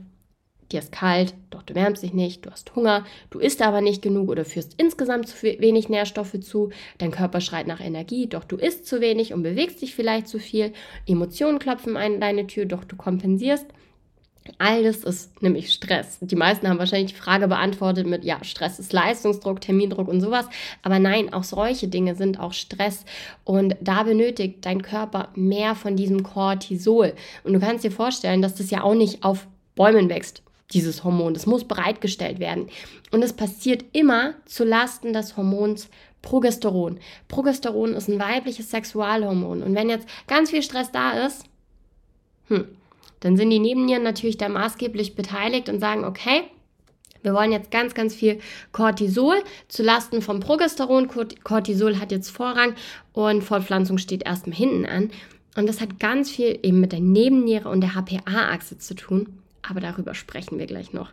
dir 0.71 0.81
ist 0.81 0.93
kalt, 0.93 1.35
doch 1.51 1.63
du 1.63 1.75
wärmst 1.75 2.03
dich 2.03 2.13
nicht, 2.13 2.45
du 2.45 2.51
hast 2.51 2.75
Hunger, 2.77 3.05
du 3.31 3.39
isst 3.39 3.63
aber 3.63 3.81
nicht 3.81 4.03
genug 4.03 4.29
oder 4.29 4.45
führst 4.45 4.75
insgesamt 4.77 5.29
zu 5.29 5.43
wenig 5.43 5.89
Nährstoffe 5.89 6.39
zu, 6.41 6.71
dein 6.99 7.11
Körper 7.11 7.41
schreit 7.41 7.67
nach 7.67 7.81
Energie, 7.81 8.27
doch 8.27 8.45
du 8.45 8.57
isst 8.57 8.87
zu 8.87 9.01
wenig 9.01 9.33
und 9.33 9.43
bewegst 9.43 9.81
dich 9.81 9.95
vielleicht 9.95 10.29
zu 10.29 10.39
viel, 10.39 10.73
Emotionen 11.07 11.59
klopfen 11.59 11.97
an 11.97 12.21
deine 12.21 12.47
Tür, 12.47 12.67
doch 12.67 12.85
du 12.85 12.97
kompensierst 12.97 13.67
All 14.59 14.83
das 14.83 14.99
ist 14.99 15.43
nämlich 15.43 15.73
Stress. 15.73 16.19
Die 16.21 16.37
meisten 16.37 16.69
haben 16.69 16.79
wahrscheinlich 16.79 17.13
die 17.13 17.19
Frage 17.19 17.49
beantwortet 17.49 18.07
mit, 18.07 18.25
ja, 18.25 18.43
Stress 18.43 18.79
ist 18.79 18.93
Leistungsdruck, 18.93 19.61
Termindruck 19.61 20.09
und 20.09 20.21
sowas. 20.21 20.47
Aber 20.83 20.99
nein, 20.99 21.33
auch 21.33 21.45
solche 21.45 21.89
Dinge 21.89 22.15
sind 22.15 22.41
auch 22.41 22.53
Stress. 22.53 23.05
Und 23.45 23.77
da 23.81 24.03
benötigt 24.03 24.65
dein 24.65 24.83
Körper 24.83 25.29
mehr 25.35 25.75
von 25.75 25.97
diesem 25.97 26.23
Cortisol. 26.23 27.15
Und 27.45 27.53
du 27.53 27.61
kannst 27.61 27.85
dir 27.85 27.93
vorstellen, 27.93 28.43
dass 28.43 28.55
das 28.55 28.71
ja 28.71 28.83
auch 28.83 28.95
nicht 28.95 29.25
auf 29.25 29.47
Bäumen 29.75 30.09
wächst 30.09 30.43
dieses 30.73 31.05
Hormon. 31.05 31.35
Das 31.35 31.47
muss 31.47 31.65
bereitgestellt 31.65 32.41
werden. 32.41 32.69
Und 33.11 33.23
es 33.23 33.33
passiert 33.33 33.85
immer 33.93 34.35
zu 34.45 34.65
Lasten 34.65 35.13
des 35.13 35.37
Hormons 35.37 35.89
Progesteron. 36.23 36.99
Progesteron 37.29 37.95
ist 37.95 38.09
ein 38.09 38.19
weibliches 38.19 38.71
Sexualhormon. 38.71 39.63
Und 39.63 39.75
wenn 39.75 39.89
jetzt 39.89 40.09
ganz 40.27 40.51
viel 40.51 40.63
Stress 40.63 40.91
da 40.91 41.27
ist, 41.27 41.45
hm, 42.49 42.67
dann 43.21 43.37
sind 43.37 43.51
die 43.51 43.59
Nebennieren 43.59 44.03
natürlich 44.03 44.39
da 44.39 44.49
maßgeblich 44.49 45.15
beteiligt 45.15 45.69
und 45.69 45.81
sagen, 45.81 46.05
okay, 46.05 46.43
wir 47.23 47.35
wollen 47.35 47.53
jetzt 47.53 47.71
ganz, 47.71 47.95
ganz 47.95 48.15
viel 48.15 48.39
Cortisol 48.73 49.43
zu 49.67 49.83
Lasten 49.83 50.23
vom 50.23 50.41
Progesteron. 50.41 51.09
Cortisol 51.43 51.99
hat 51.99 52.13
jetzt 52.13 52.31
Vorrang 52.31 52.75
und 53.13 53.43
Fortpflanzung 53.43 53.99
steht 53.99 54.25
erstmal 54.25 54.57
hinten 54.57 54.87
an. 54.87 55.11
Und 55.57 55.69
das 55.69 55.81
hat 55.81 55.99
ganz 55.99 56.31
viel 56.31 56.59
eben 56.63 56.81
mit 56.81 56.93
der 56.93 57.01
Nebenniere 57.01 57.69
und 57.69 57.81
der 57.81 57.95
HPA-Achse 57.95 58.79
zu 58.79 58.95
tun 58.95 59.39
aber 59.69 59.81
darüber 59.81 60.15
sprechen 60.15 60.59
wir 60.59 60.67
gleich 60.67 60.93
noch. 60.93 61.11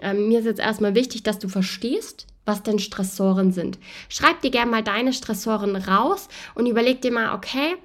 Ähm, 0.00 0.28
mir 0.28 0.40
ist 0.40 0.44
jetzt 0.44 0.60
erstmal 0.60 0.94
wichtig, 0.94 1.22
dass 1.22 1.38
du 1.38 1.48
verstehst, 1.48 2.26
was 2.44 2.62
denn 2.62 2.78
Stressoren 2.78 3.52
sind. 3.52 3.78
Schreib 4.08 4.40
dir 4.40 4.50
gerne 4.50 4.70
mal 4.70 4.82
deine 4.82 5.12
Stressoren 5.12 5.76
raus 5.76 6.28
und 6.54 6.66
überleg 6.66 7.00
dir 7.00 7.12
mal, 7.12 7.34
okay, 7.34 7.76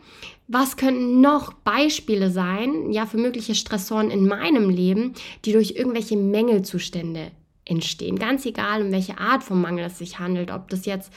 was 0.48 0.78
könnten 0.78 1.22
noch 1.22 1.54
Beispiele 1.54 2.32
sein, 2.32 2.92
ja, 2.92 3.06
für 3.06 3.18
mögliche 3.18 3.56
Stressoren 3.56 4.12
in 4.12 4.28
meinem 4.28 4.70
Leben, 4.70 5.14
die 5.46 5.52
durch 5.52 5.72
irgendwelche 5.72 6.18
Mängelzustände 6.18 7.32
entstehen. 7.66 8.18
Ganz 8.18 8.46
egal, 8.46 8.82
um 8.82 8.92
welche 8.92 9.18
Art 9.18 9.44
von 9.44 9.62
Mangel 9.62 9.86
es 9.86 9.98
sich 9.98 10.20
handelt, 10.20 10.52
ob 10.52 10.70
das 10.70 10.86
jetzt 10.86 11.12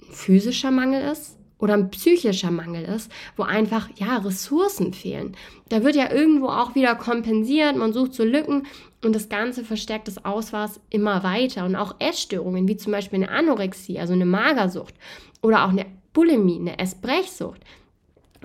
ein 0.00 0.14
physischer 0.14 0.70
Mangel 0.70 1.10
ist, 1.12 1.36
oder 1.60 1.74
ein 1.74 1.90
psychischer 1.90 2.50
Mangel 2.50 2.84
ist, 2.84 3.10
wo 3.36 3.42
einfach 3.42 3.88
ja 3.96 4.16
Ressourcen 4.16 4.92
fehlen. 4.94 5.36
Da 5.68 5.84
wird 5.84 5.94
ja 5.94 6.10
irgendwo 6.10 6.48
auch 6.48 6.74
wieder 6.74 6.94
kompensiert, 6.94 7.76
man 7.76 7.92
sucht 7.92 8.14
so 8.14 8.24
Lücken 8.24 8.66
und 9.04 9.14
das 9.14 9.28
Ganze 9.28 9.64
verstärkt 9.64 10.08
das 10.08 10.24
Ausmaß 10.24 10.80
immer 10.90 11.22
weiter. 11.22 11.64
Und 11.64 11.76
auch 11.76 11.96
Essstörungen, 11.98 12.66
wie 12.66 12.76
zum 12.76 12.92
Beispiel 12.92 13.22
eine 13.22 13.30
Anorexie, 13.30 13.98
also 13.98 14.14
eine 14.14 14.26
Magersucht 14.26 14.94
oder 15.42 15.64
auch 15.64 15.70
eine 15.70 15.86
Bulimie, 16.12 16.58
eine 16.58 16.78
Essbrechsucht, 16.78 17.60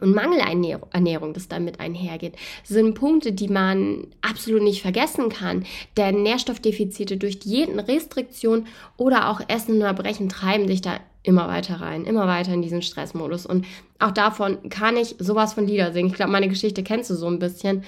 und 0.06 0.16
Mangelernährung, 0.16 1.34
das 1.34 1.48
damit 1.48 1.80
einhergeht, 1.80 2.36
sind 2.64 2.94
Punkte, 2.94 3.34
die 3.34 3.48
man 3.48 4.08
absolut 4.22 4.62
nicht 4.62 4.82
vergessen 4.82 5.30
kann. 5.30 5.66
Denn 5.98 6.24
Nährstoffdefizite 6.24 7.18
durch 7.18 7.40
Diäten, 7.40 7.80
Restriktion 7.80 8.68
oder 8.98 9.30
auch 9.30 9.42
Essen 9.48 9.76
und 9.76 9.82
Erbrechen 9.82 10.30
treiben 10.30 10.68
sich 10.68 10.82
da 10.82 11.00
immer 11.24 11.48
weiter 11.48 11.82
rein, 11.82 12.06
immer 12.06 12.28
weiter 12.28 12.54
in 12.54 12.62
diesen 12.62 12.82
Stressmodus. 12.82 13.46
Und 13.46 13.66
auch 14.00 14.12
davon 14.12 14.70
kann 14.70 14.96
ich 14.96 15.16
sowas 15.20 15.54
von 15.54 15.68
Lieder 15.68 15.92
singen. 15.92 16.10
Ich 16.10 16.16
glaube, 16.16 16.32
meine 16.32 16.50
Geschichte 16.50 16.84
kennst 16.84 17.10
du 17.10 17.16
so 17.16 17.28
ein 17.28 17.40
bisschen. 17.40 17.84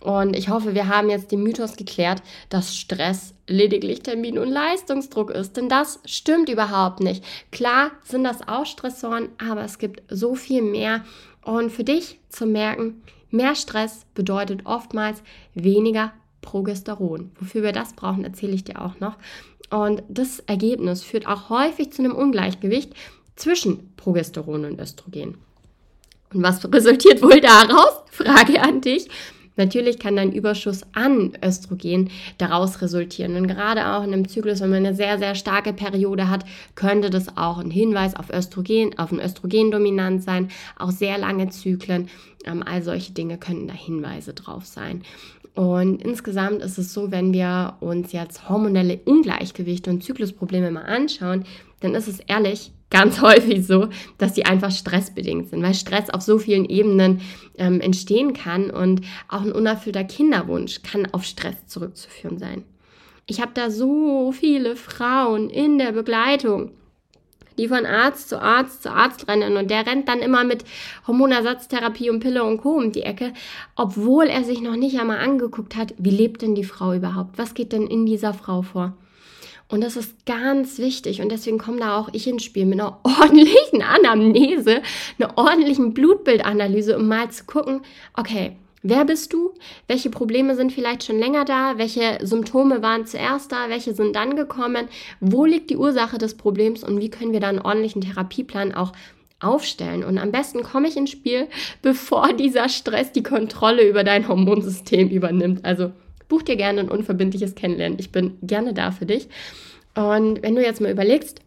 Und 0.00 0.36
ich 0.36 0.48
hoffe, 0.48 0.74
wir 0.74 0.88
haben 0.88 1.10
jetzt 1.10 1.30
den 1.30 1.42
Mythos 1.42 1.76
geklärt, 1.76 2.22
dass 2.48 2.76
Stress 2.76 3.34
lediglich 3.46 4.02
Termin- 4.02 4.38
und 4.38 4.50
Leistungsdruck 4.50 5.30
ist. 5.30 5.56
Denn 5.56 5.68
das 5.68 6.00
stimmt 6.04 6.48
überhaupt 6.48 7.00
nicht. 7.00 7.24
Klar 7.52 7.92
sind 8.04 8.24
das 8.24 8.46
auch 8.46 8.66
Stressoren, 8.66 9.28
aber 9.38 9.62
es 9.62 9.78
gibt 9.78 10.02
so 10.08 10.34
viel 10.34 10.62
mehr. 10.62 11.04
Und 11.44 11.70
für 11.70 11.84
dich 11.84 12.20
zu 12.28 12.46
merken, 12.46 13.02
mehr 13.30 13.54
Stress 13.54 14.06
bedeutet 14.14 14.64
oftmals 14.64 15.22
weniger 15.54 16.12
Progesteron. 16.40 17.32
Wofür 17.38 17.62
wir 17.62 17.72
das 17.72 17.94
brauchen, 17.94 18.24
erzähle 18.24 18.52
ich 18.52 18.64
dir 18.64 18.80
auch 18.80 19.00
noch. 19.00 19.16
Und 19.70 20.02
das 20.08 20.40
Ergebnis 20.40 21.02
führt 21.02 21.26
auch 21.26 21.48
häufig 21.48 21.92
zu 21.92 22.02
einem 22.02 22.14
Ungleichgewicht 22.14 22.94
zwischen 23.36 23.94
Progesteron 23.96 24.64
und 24.66 24.78
Östrogen. 24.78 25.38
Und 26.32 26.42
was 26.42 26.64
resultiert 26.72 27.22
wohl 27.22 27.40
daraus? 27.40 28.02
Frage 28.10 28.60
an 28.60 28.80
dich. 28.80 29.08
Natürlich 29.56 29.98
kann 29.98 30.16
dein 30.16 30.32
Überschuss 30.32 30.82
an 30.94 31.32
Östrogen 31.44 32.10
daraus 32.38 32.80
resultieren. 32.80 33.36
Und 33.36 33.48
gerade 33.48 33.86
auch 33.86 34.02
in 34.02 34.12
einem 34.12 34.28
Zyklus, 34.28 34.60
wenn 34.60 34.70
man 34.70 34.86
eine 34.86 34.94
sehr, 34.94 35.18
sehr 35.18 35.34
starke 35.34 35.72
Periode 35.72 36.28
hat, 36.28 36.44
könnte 36.74 37.10
das 37.10 37.36
auch 37.36 37.58
ein 37.58 37.70
Hinweis 37.70 38.16
auf 38.16 38.30
Östrogen, 38.30 38.98
auf 38.98 39.12
eine 39.12 39.24
Östrogendominanz 39.24 40.24
sein. 40.24 40.48
Auch 40.78 40.90
sehr 40.90 41.18
lange 41.18 41.50
Zyklen. 41.50 42.08
Ähm, 42.44 42.62
all 42.62 42.82
solche 42.82 43.12
Dinge 43.12 43.38
könnten 43.38 43.68
da 43.68 43.74
Hinweise 43.74 44.32
drauf 44.32 44.64
sein. 44.64 45.02
Und 45.54 46.02
insgesamt 46.02 46.62
ist 46.62 46.78
es 46.78 46.94
so, 46.94 47.10
wenn 47.10 47.32
wir 47.34 47.76
uns 47.80 48.12
jetzt 48.12 48.48
hormonelle 48.48 49.00
Ungleichgewichte 49.04 49.90
und 49.90 50.02
Zyklusprobleme 50.02 50.70
mal 50.70 50.84
anschauen, 50.84 51.44
dann 51.80 51.94
ist 51.94 52.08
es 52.08 52.20
ehrlich 52.20 52.72
ganz 52.92 53.20
häufig 53.22 53.66
so, 53.66 53.88
dass 54.18 54.34
die 54.34 54.46
einfach 54.46 54.70
stressbedingt 54.70 55.50
sind, 55.50 55.62
weil 55.62 55.74
Stress 55.74 56.10
auf 56.10 56.22
so 56.22 56.38
vielen 56.38 56.66
Ebenen 56.66 57.20
ähm, 57.58 57.80
entstehen 57.80 58.34
kann 58.34 58.70
und 58.70 59.00
auch 59.28 59.42
ein 59.42 59.52
unerfüllter 59.52 60.04
Kinderwunsch 60.04 60.82
kann 60.82 61.08
auf 61.12 61.24
Stress 61.24 61.66
zurückzuführen 61.66 62.38
sein. 62.38 62.64
Ich 63.26 63.40
habe 63.40 63.52
da 63.54 63.70
so 63.70 64.32
viele 64.32 64.76
Frauen 64.76 65.48
in 65.48 65.78
der 65.78 65.92
Begleitung, 65.92 66.72
die 67.58 67.68
von 67.68 67.86
Arzt 67.86 68.28
zu 68.28 68.40
Arzt 68.40 68.82
zu 68.82 68.90
Arzt 68.90 69.28
rennen 69.28 69.56
und 69.56 69.70
der 69.70 69.86
rennt 69.86 70.08
dann 70.08 70.20
immer 70.20 70.44
mit 70.44 70.64
Hormonersatztherapie 71.06 72.10
und 72.10 72.20
Pille 72.20 72.44
und 72.44 72.58
Co. 72.58 72.70
um 72.70 72.92
die 72.92 73.02
Ecke, 73.02 73.32
obwohl 73.76 74.26
er 74.26 74.42
sich 74.44 74.60
noch 74.60 74.76
nicht 74.76 74.98
einmal 74.98 75.18
angeguckt 75.18 75.76
hat, 75.76 75.94
wie 75.98 76.10
lebt 76.10 76.42
denn 76.42 76.54
die 76.54 76.64
Frau 76.64 76.94
überhaupt? 76.94 77.38
Was 77.38 77.54
geht 77.54 77.72
denn 77.72 77.86
in 77.86 78.06
dieser 78.06 78.34
Frau 78.34 78.62
vor? 78.62 78.94
Und 79.72 79.80
das 79.80 79.96
ist 79.96 80.26
ganz 80.26 80.78
wichtig 80.78 81.22
und 81.22 81.32
deswegen 81.32 81.56
komme 81.56 81.78
da 81.78 81.96
auch 81.96 82.10
ich 82.12 82.26
ins 82.26 82.44
Spiel 82.44 82.66
mit 82.66 82.78
einer 82.78 82.98
ordentlichen 83.04 83.80
Anamnese, 83.82 84.82
einer 85.18 85.38
ordentlichen 85.38 85.94
Blutbildanalyse, 85.94 86.98
um 86.98 87.08
mal 87.08 87.30
zu 87.30 87.44
gucken, 87.44 87.80
okay, 88.14 88.52
Wer 88.84 89.04
bist 89.04 89.32
du? 89.32 89.52
Welche 89.86 90.10
Probleme 90.10 90.56
sind 90.56 90.72
vielleicht 90.72 91.04
schon 91.04 91.20
länger 91.20 91.44
da? 91.44 91.78
Welche 91.78 92.18
Symptome 92.20 92.82
waren 92.82 93.06
zuerst 93.06 93.52
da? 93.52 93.68
Welche 93.68 93.94
sind 93.94 94.16
dann 94.16 94.34
gekommen? 94.34 94.88
Wo 95.20 95.44
liegt 95.44 95.70
die 95.70 95.76
Ursache 95.76 96.18
des 96.18 96.36
Problems 96.36 96.82
und 96.82 97.00
wie 97.00 97.08
können 97.08 97.32
wir 97.32 97.38
da 97.38 97.48
einen 97.48 97.60
ordentlichen 97.60 98.02
Therapieplan 98.02 98.74
auch 98.74 98.92
aufstellen? 99.38 100.02
Und 100.02 100.18
am 100.18 100.32
besten 100.32 100.64
komme 100.64 100.88
ich 100.88 100.96
ins 100.96 101.12
Spiel, 101.12 101.46
bevor 101.82 102.32
dieser 102.32 102.68
Stress 102.68 103.12
die 103.12 103.22
Kontrolle 103.22 103.88
über 103.88 104.02
dein 104.02 104.26
Hormonsystem 104.26 105.08
übernimmt. 105.10 105.64
Also 105.64 105.92
buch 106.32 106.40
dir 106.42 106.56
gerne 106.56 106.80
ein 106.80 106.88
unverbindliches 106.88 107.54
Kennenlernen. 107.54 107.98
Ich 108.00 108.10
bin 108.10 108.38
gerne 108.42 108.72
da 108.72 108.90
für 108.90 109.04
dich. 109.04 109.28
Und 109.94 110.42
wenn 110.42 110.54
du 110.54 110.62
jetzt 110.62 110.80
mal 110.80 110.90
überlegst, 110.90 111.42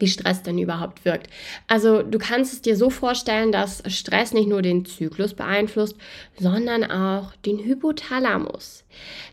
wie 0.00 0.08
Stress 0.08 0.42
denn 0.42 0.58
überhaupt 0.58 1.04
wirkt. 1.04 1.28
Also 1.66 2.02
du 2.02 2.18
kannst 2.18 2.52
es 2.52 2.62
dir 2.62 2.76
so 2.76 2.90
vorstellen, 2.90 3.52
dass 3.52 3.82
Stress 3.86 4.32
nicht 4.32 4.48
nur 4.48 4.62
den 4.62 4.84
Zyklus 4.84 5.34
beeinflusst, 5.34 5.96
sondern 6.38 6.84
auch 6.84 7.34
den 7.46 7.58
Hypothalamus. 7.58 8.84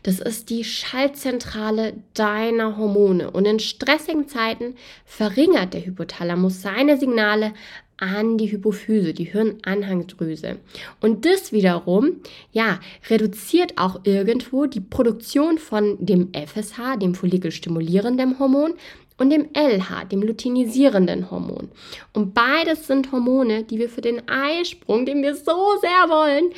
Das 0.02 0.20
ist 0.20 0.50
die 0.50 0.64
Schaltzentrale 0.64 1.94
deiner 2.14 2.76
Hormone 2.76 3.30
und 3.30 3.46
in 3.46 3.58
stressigen 3.58 4.28
Zeiten 4.28 4.74
verringert 5.04 5.74
der 5.74 5.84
Hypothalamus 5.84 6.62
seine 6.62 6.96
Signale 6.98 7.52
an 7.98 8.38
die 8.38 8.50
Hypophyse, 8.50 9.12
die 9.12 9.24
Hirnanhangdrüse. 9.24 10.58
Und 11.00 11.26
das 11.26 11.52
wiederum, 11.52 12.20
ja, 12.52 12.78
reduziert 13.10 13.76
auch 13.76 14.00
irgendwo 14.04 14.66
die 14.66 14.80
Produktion 14.80 15.58
von 15.58 15.96
dem 15.98 16.30
FSH, 16.32 16.96
dem 17.00 17.14
follikelstimulierenden 17.14 18.38
Hormon, 18.38 18.74
und 19.18 19.30
dem 19.30 19.48
LH, 19.52 20.04
dem 20.04 20.22
luteinisierenden 20.22 21.30
Hormon. 21.30 21.68
Und 22.12 22.34
beides 22.34 22.86
sind 22.86 23.12
Hormone, 23.12 23.64
die 23.64 23.78
wir 23.78 23.90
für 23.90 24.00
den 24.00 24.28
Eisprung, 24.28 25.04
den 25.04 25.22
wir 25.22 25.34
so 25.34 25.76
sehr 25.80 26.08
wollen, 26.08 26.52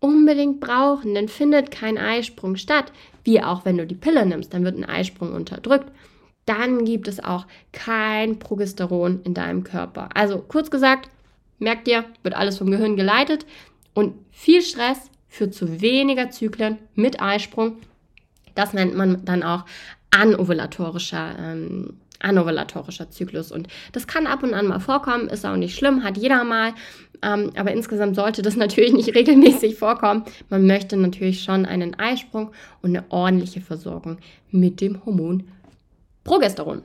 unbedingt 0.00 0.60
brauchen. 0.60 1.14
Denn 1.14 1.28
findet 1.28 1.70
kein 1.70 1.96
Eisprung 1.96 2.56
statt, 2.56 2.92
wie 3.24 3.42
auch 3.42 3.64
wenn 3.64 3.78
du 3.78 3.86
die 3.86 3.94
Pille 3.94 4.26
nimmst, 4.26 4.52
dann 4.52 4.64
wird 4.64 4.76
ein 4.76 4.84
Eisprung 4.84 5.32
unterdrückt. 5.32 5.90
Dann 6.46 6.84
gibt 6.84 7.06
es 7.06 7.22
auch 7.22 7.46
kein 7.72 8.38
Progesteron 8.38 9.20
in 9.22 9.34
deinem 9.34 9.62
Körper. 9.62 10.08
Also 10.14 10.38
kurz 10.38 10.70
gesagt, 10.70 11.08
merkt 11.58 11.86
dir, 11.86 12.04
wird 12.22 12.34
alles 12.34 12.58
vom 12.58 12.70
Gehirn 12.70 12.96
geleitet 12.96 13.46
und 13.94 14.14
viel 14.32 14.62
Stress 14.62 15.10
führt 15.28 15.54
zu 15.54 15.80
weniger 15.80 16.30
Zyklen 16.30 16.78
mit 16.94 17.20
Eisprung. 17.22 17.76
Das 18.54 18.72
nennt 18.72 18.96
man 18.96 19.24
dann 19.24 19.42
auch 19.42 19.64
anovulatorischer, 20.10 21.36
ähm, 21.38 21.94
anovulatorischer 22.20 23.10
Zyklus. 23.10 23.52
Und 23.52 23.68
das 23.92 24.06
kann 24.06 24.26
ab 24.26 24.42
und 24.42 24.54
an 24.54 24.66
mal 24.66 24.80
vorkommen, 24.80 25.28
ist 25.28 25.46
auch 25.46 25.56
nicht 25.56 25.76
schlimm, 25.76 26.04
hat 26.04 26.16
jeder 26.16 26.44
mal. 26.44 26.74
Ähm, 27.22 27.50
aber 27.56 27.72
insgesamt 27.72 28.16
sollte 28.16 28.42
das 28.42 28.56
natürlich 28.64 28.92
nicht 28.92 29.14
regelmäßig 29.14 29.76
vorkommen. 29.76 30.24
Man 30.48 30.66
möchte 30.66 30.96
natürlich 30.96 31.42
schon 31.42 31.66
einen 31.66 31.98
Eisprung 31.98 32.52
und 32.82 32.96
eine 32.96 33.04
ordentliche 33.10 33.60
Versorgung 33.60 34.18
mit 34.50 34.80
dem 34.80 35.04
Hormon 35.04 35.44
Progesteron. 36.24 36.82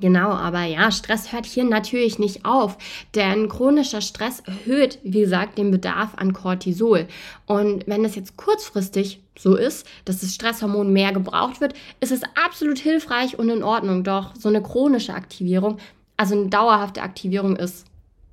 Genau, 0.00 0.30
aber 0.30 0.64
ja, 0.64 0.90
Stress 0.90 1.32
hört 1.32 1.46
hier 1.46 1.64
natürlich 1.64 2.18
nicht 2.18 2.44
auf, 2.44 2.76
denn 3.14 3.48
chronischer 3.48 4.00
Stress 4.00 4.40
erhöht, 4.40 4.98
wie 5.04 5.20
gesagt, 5.20 5.56
den 5.56 5.70
Bedarf 5.70 6.14
an 6.16 6.32
Cortisol. 6.32 7.06
Und 7.46 7.86
wenn 7.86 8.04
es 8.04 8.16
jetzt 8.16 8.36
kurzfristig 8.36 9.20
so 9.38 9.56
ist, 9.56 9.86
dass 10.04 10.20
das 10.20 10.34
Stresshormon 10.34 10.92
mehr 10.92 11.12
gebraucht 11.12 11.60
wird, 11.60 11.74
ist 12.00 12.12
es 12.12 12.22
absolut 12.34 12.78
hilfreich 12.78 13.38
und 13.38 13.48
in 13.48 13.62
Ordnung. 13.62 14.04
Doch 14.04 14.34
so 14.36 14.48
eine 14.48 14.62
chronische 14.62 15.14
Aktivierung, 15.14 15.78
also 16.16 16.34
eine 16.34 16.48
dauerhafte 16.48 17.02
Aktivierung 17.02 17.56
ist 17.56 17.86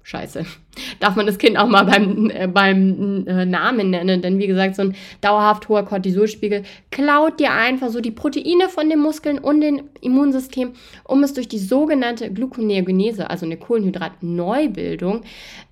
scheiße. 0.04 0.46
Darf 1.00 1.16
man 1.16 1.26
das 1.26 1.38
Kind 1.38 1.58
auch 1.58 1.68
mal 1.68 1.84
beim, 1.84 2.30
äh, 2.30 2.48
beim 2.48 3.26
äh, 3.28 3.46
Namen 3.46 3.90
nennen? 3.92 4.22
Denn 4.22 4.40
wie 4.40 4.48
gesagt, 4.48 4.76
so 4.76 4.84
ein 4.84 4.96
dauerhaft 5.22 5.70
hoher 5.70 5.84
Cortisolspiegel 5.84 6.64
klaut 6.92 7.40
dir 7.40 7.52
einfach 7.52 7.90
so 7.90 8.02
die 8.02 8.12
Proteine 8.12 8.70
von 8.70 8.90
den 8.90 9.00
Muskeln 9.00 9.40
und 9.40 9.62
dem 9.62 9.84
Immunsystem, 10.02 10.72
um 11.04 11.24
es 11.24 11.34
durch 11.34 11.48
die 11.48 11.60
sogenannte 11.60 12.32
Gluconeogenese, 12.32 13.30
also 13.30 13.46
eine 13.46 13.58
Kohlenhydratneubildung, 13.58 15.22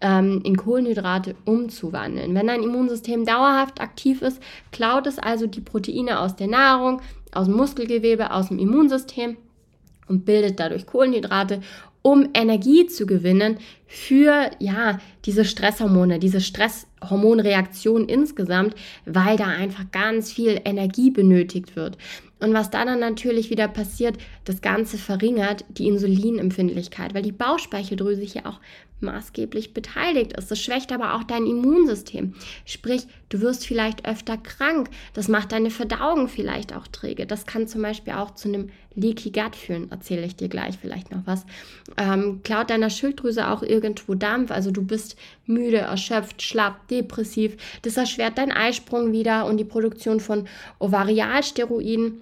ähm, 0.02 0.42
in 0.44 0.58
Kohlenhydrate 0.58 1.36
umzuwandeln. 1.46 2.36
Wenn 2.36 2.48
dein 2.48 2.64
Immunsystem 2.64 3.26
dauerhaft 3.26 3.82
aktiv 3.82 4.22
ist, 4.22 4.42
klaut 4.72 5.08
es 5.08 5.20
also 5.20 5.48
die 5.48 5.62
Proteine 5.62 6.20
aus 6.20 6.36
der 6.36 6.48
Nahrung, 6.48 7.02
aus 7.32 7.48
dem 7.48 7.56
Muskelgewebe, 7.56 8.32
aus 8.32 8.50
dem 8.50 8.60
Immunsystem 8.60 9.38
und 10.10 10.26
bildet 10.26 10.60
dadurch 10.60 10.86
Kohlenhydrate 10.86 11.62
um 12.02 12.30
Energie 12.34 12.88
zu 12.88 13.06
gewinnen 13.06 13.58
für 13.88 14.52
ja 14.60 15.00
diese 15.26 15.46
Stresshormone, 15.46 16.20
diese 16.20 16.42
Stresshormonreaktion 16.42 18.08
insgesamt, 18.08 18.76
weil 19.06 19.38
da 19.38 19.48
einfach 19.48 19.92
ganz 19.92 20.32
viel 20.32 20.62
Energie 20.64 21.12
benötigt 21.12 21.76
wird. 21.76 21.98
Und 22.40 22.54
was 22.54 22.70
da 22.70 22.86
dann 22.86 23.00
natürlich 23.00 23.50
wieder 23.50 23.68
passiert, 23.68 24.18
das 24.46 24.62
Ganze 24.62 24.98
verringert 24.98 25.66
die 25.70 25.88
Insulinempfindlichkeit, 25.88 27.14
weil 27.14 27.24
die 27.24 27.34
Bauchspeicheldrüse 27.34 28.22
hier 28.22 28.46
auch 28.46 28.60
maßgeblich 29.02 29.74
beteiligt 29.74 30.34
ist. 30.34 30.52
Das 30.52 30.62
schwächt 30.62 30.92
aber 30.92 31.16
auch 31.16 31.24
dein 31.24 31.46
Immunsystem. 31.46 32.34
Sprich, 32.66 33.08
du 33.30 33.42
wirst 33.42 33.66
vielleicht 33.66 34.06
öfter 34.08 34.38
krank. 34.38 34.90
Das 35.14 35.28
macht 35.28 35.52
deine 35.52 35.70
Verdauung 35.70 36.28
vielleicht 36.28 36.76
auch 36.76 36.88
träge. 36.88 37.26
Das 37.26 37.46
kann 37.46 37.68
zum 37.68 37.82
Beispiel 37.82 38.14
auch 38.14 38.32
zu 38.32 38.50
einem 38.50 38.70
Leaky 38.96 39.32
Gut 39.32 39.56
führen. 39.56 39.90
Erzähle 39.92 40.26
ich 40.26 40.36
dir 40.36 40.50
gleich 40.50 40.78
vielleicht 40.80 41.12
noch 41.12 41.26
was. 41.26 41.46
Ähm, 41.98 42.42
klaut 42.44 42.70
deiner 42.70 42.90
Schilddrüse 42.90 43.50
auch 43.50 43.64
irgendwo 43.64 44.16
Dampf. 44.16 44.52
Also 44.52 44.72
du 44.72 44.84
bist 44.84 45.16
müde, 45.46 45.78
erschöpft, 45.78 46.42
schlapp, 46.42 46.88
depressiv. 46.88 47.56
Das 47.84 47.98
erschwert 47.98 48.38
deinen 48.38 48.52
Eisprung 48.52 49.12
wieder 49.12 49.46
und 49.46 49.58
die 49.58 49.66
Produktion 49.66 50.20
von 50.20 50.48
Ovarialsteroiden. 50.80 52.22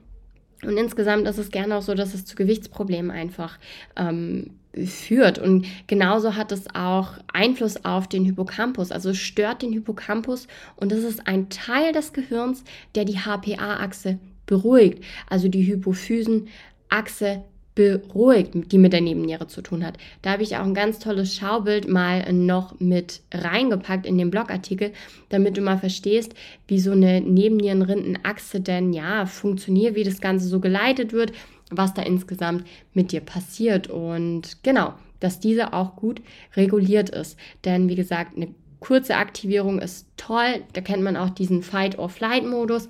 Und 0.63 0.77
insgesamt 0.77 1.27
ist 1.27 1.37
es 1.37 1.51
gerne 1.51 1.77
auch 1.77 1.81
so, 1.81 1.93
dass 1.93 2.13
es 2.13 2.25
zu 2.25 2.35
Gewichtsproblemen 2.35 3.11
einfach 3.11 3.59
ähm, 3.95 4.51
führt. 4.85 5.39
Und 5.39 5.65
genauso 5.87 6.35
hat 6.35 6.51
es 6.51 6.65
auch 6.75 7.13
Einfluss 7.33 7.83
auf 7.85 8.07
den 8.07 8.25
Hippocampus, 8.25 8.91
also 8.91 9.13
stört 9.13 9.61
den 9.61 9.73
Hippocampus. 9.73 10.47
Und 10.75 10.91
das 10.91 10.99
ist 10.99 11.27
ein 11.27 11.49
Teil 11.49 11.93
des 11.93 12.13
Gehirns, 12.13 12.63
der 12.95 13.05
die 13.05 13.19
HPA-Achse 13.19 14.19
beruhigt, 14.45 15.03
also 15.29 15.47
die 15.47 15.67
Hypophysenachse 15.67 17.43
beruhigt, 17.77 18.71
die 18.71 18.79
mit 18.79 18.91
der 18.91 19.01
Nebenniere 19.01 19.45
zu 19.45 19.61
tun 19.61 19.85
hat. 19.85 19.99
Da 20.23 20.31
habe 20.31 20.41
ich 20.41 20.57
auch 20.57 20.63
ein 20.63 20.73
ganz 20.73 20.97
tolles 20.97 21.35
Schaubild 21.35 21.87
mal 21.87 22.33
noch 22.33 22.79
mit 22.79 23.21
reingepackt 23.31 24.07
in 24.07 24.17
den 24.17 24.31
Blogartikel, 24.31 24.93
damit 25.29 25.57
du 25.57 25.61
mal 25.61 25.77
verstehst, 25.77 26.33
wie 26.67 26.79
so 26.79 26.91
eine 26.91 27.21
Nebennierenrindenachse 27.21 28.61
denn 28.61 28.93
ja 28.93 29.27
funktioniert, 29.27 29.93
wie 29.93 30.03
das 30.03 30.21
Ganze 30.21 30.47
so 30.47 30.59
geleitet 30.59 31.13
wird, 31.13 31.33
was 31.69 31.93
da 31.93 32.01
insgesamt 32.01 32.65
mit 32.93 33.11
dir 33.11 33.21
passiert 33.21 33.87
und 33.87 34.63
genau, 34.63 34.93
dass 35.19 35.39
diese 35.39 35.73
auch 35.73 35.95
gut 35.95 36.21
reguliert 36.55 37.09
ist. 37.09 37.37
Denn 37.65 37.89
wie 37.89 37.95
gesagt, 37.95 38.35
eine 38.35 38.49
kurze 38.79 39.15
Aktivierung 39.15 39.79
ist 39.79 40.07
toll. 40.17 40.63
Da 40.73 40.81
kennt 40.81 41.03
man 41.03 41.17
auch 41.17 41.29
diesen 41.29 41.63
Fight-or-Flight-Modus 41.63 42.87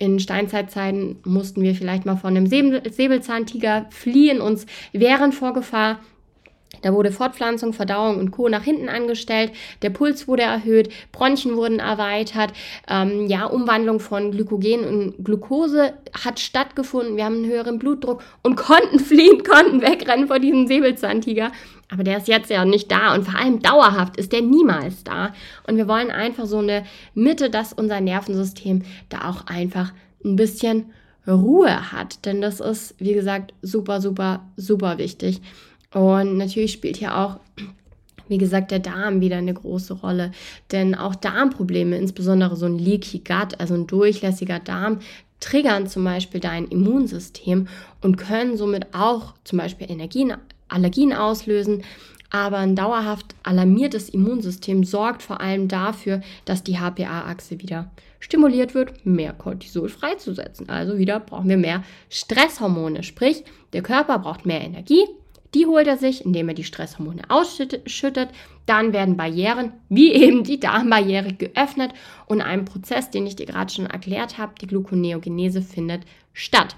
in 0.00 0.18
Steinzeitzeiten 0.18 1.18
mussten 1.24 1.60
wir 1.60 1.74
vielleicht 1.74 2.06
mal 2.06 2.16
von 2.16 2.34
einem 2.34 2.46
Säbelzahntiger 2.46 3.84
fliehen, 3.90 4.40
uns 4.40 4.64
wehren 4.92 5.30
vor 5.30 5.52
Gefahr. 5.52 5.98
Da 6.82 6.92
wurde 6.92 7.12
Fortpflanzung, 7.12 7.72
Verdauung 7.72 8.18
und 8.18 8.30
Co. 8.30 8.48
nach 8.48 8.62
hinten 8.62 8.88
angestellt, 8.88 9.52
der 9.82 9.90
Puls 9.90 10.28
wurde 10.28 10.42
erhöht, 10.42 10.90
Bronchien 11.12 11.56
wurden 11.56 11.78
erweitert, 11.78 12.52
ähm, 12.88 13.26
ja, 13.26 13.46
Umwandlung 13.46 14.00
von 14.00 14.30
Glykogen 14.30 14.84
und 14.84 15.24
Glucose 15.24 15.94
hat 16.24 16.40
stattgefunden, 16.40 17.16
wir 17.16 17.24
haben 17.24 17.36
einen 17.36 17.50
höheren 17.50 17.78
Blutdruck 17.78 18.22
und 18.42 18.56
konnten 18.56 18.98
fliehen, 18.98 19.42
konnten 19.48 19.82
wegrennen 19.82 20.26
vor 20.26 20.38
diesem 20.38 20.66
Säbelzahntiger. 20.66 21.52
Aber 21.92 22.04
der 22.04 22.18
ist 22.18 22.28
jetzt 22.28 22.50
ja 22.50 22.64
nicht 22.64 22.90
da 22.90 23.14
und 23.14 23.24
vor 23.24 23.38
allem 23.38 23.60
dauerhaft 23.60 24.16
ist 24.16 24.32
der 24.32 24.42
niemals 24.42 25.02
da. 25.02 25.34
Und 25.66 25.76
wir 25.76 25.88
wollen 25.88 26.10
einfach 26.10 26.46
so 26.46 26.58
eine 26.58 26.84
Mitte, 27.14 27.50
dass 27.50 27.72
unser 27.72 28.00
Nervensystem 28.00 28.82
da 29.08 29.28
auch 29.28 29.46
einfach 29.46 29.92
ein 30.24 30.36
bisschen 30.36 30.92
Ruhe 31.26 31.92
hat. 31.92 32.24
Denn 32.24 32.40
das 32.40 32.60
ist, 32.60 32.94
wie 32.98 33.14
gesagt, 33.14 33.54
super, 33.62 34.00
super, 34.00 34.44
super 34.56 34.98
wichtig. 34.98 35.40
Und 35.92 36.36
natürlich 36.36 36.72
spielt 36.72 36.96
hier 36.96 37.16
auch 37.18 37.40
wie 38.30 38.38
gesagt, 38.38 38.70
der 38.70 38.78
Darm 38.78 39.20
wieder 39.20 39.36
eine 39.36 39.52
große 39.52 39.92
Rolle. 39.92 40.30
Denn 40.70 40.94
auch 40.94 41.16
Darmprobleme, 41.16 41.98
insbesondere 41.98 42.54
so 42.54 42.66
ein 42.66 42.78
Leaky 42.78 43.18
Gut, 43.18 43.58
also 43.58 43.74
ein 43.74 43.88
durchlässiger 43.88 44.60
Darm, 44.60 45.00
triggern 45.40 45.88
zum 45.88 46.04
Beispiel 46.04 46.40
dein 46.40 46.66
Immunsystem 46.66 47.66
und 48.00 48.16
können 48.16 48.56
somit 48.56 48.94
auch 48.94 49.34
zum 49.44 49.58
Beispiel 49.58 49.90
Energien 49.90 50.34
Allergien 50.68 51.12
auslösen. 51.12 51.82
Aber 52.30 52.58
ein 52.58 52.76
dauerhaft 52.76 53.34
alarmiertes 53.42 54.08
Immunsystem 54.08 54.84
sorgt 54.84 55.22
vor 55.22 55.40
allem 55.40 55.66
dafür, 55.66 56.20
dass 56.44 56.62
die 56.62 56.78
HPA-Achse 56.78 57.60
wieder 57.60 57.90
stimuliert 58.20 58.74
wird, 58.74 59.04
mehr 59.04 59.32
Cortisol 59.32 59.88
freizusetzen. 59.88 60.68
Also 60.68 60.98
wieder 60.98 61.18
brauchen 61.18 61.48
wir 61.48 61.56
mehr 61.56 61.82
Stresshormone. 62.08 63.02
Sprich, 63.02 63.42
der 63.72 63.82
Körper 63.82 64.20
braucht 64.20 64.46
mehr 64.46 64.60
Energie. 64.60 65.04
Die 65.54 65.66
holt 65.66 65.86
er 65.86 65.96
sich, 65.96 66.24
indem 66.24 66.48
er 66.48 66.54
die 66.54 66.64
Stresshormone 66.64 67.22
ausschüttet. 67.28 68.30
Dann 68.66 68.92
werden 68.92 69.16
Barrieren, 69.16 69.72
wie 69.88 70.12
eben 70.14 70.44
die 70.44 70.60
Darmbarriere, 70.60 71.32
geöffnet 71.32 71.92
und 72.26 72.40
ein 72.40 72.64
Prozess, 72.64 73.10
den 73.10 73.26
ich 73.26 73.36
dir 73.36 73.46
gerade 73.46 73.72
schon 73.72 73.86
erklärt 73.86 74.38
habe, 74.38 74.54
die 74.60 74.66
Gluconeogenese, 74.66 75.62
findet 75.62 76.02
statt. 76.32 76.76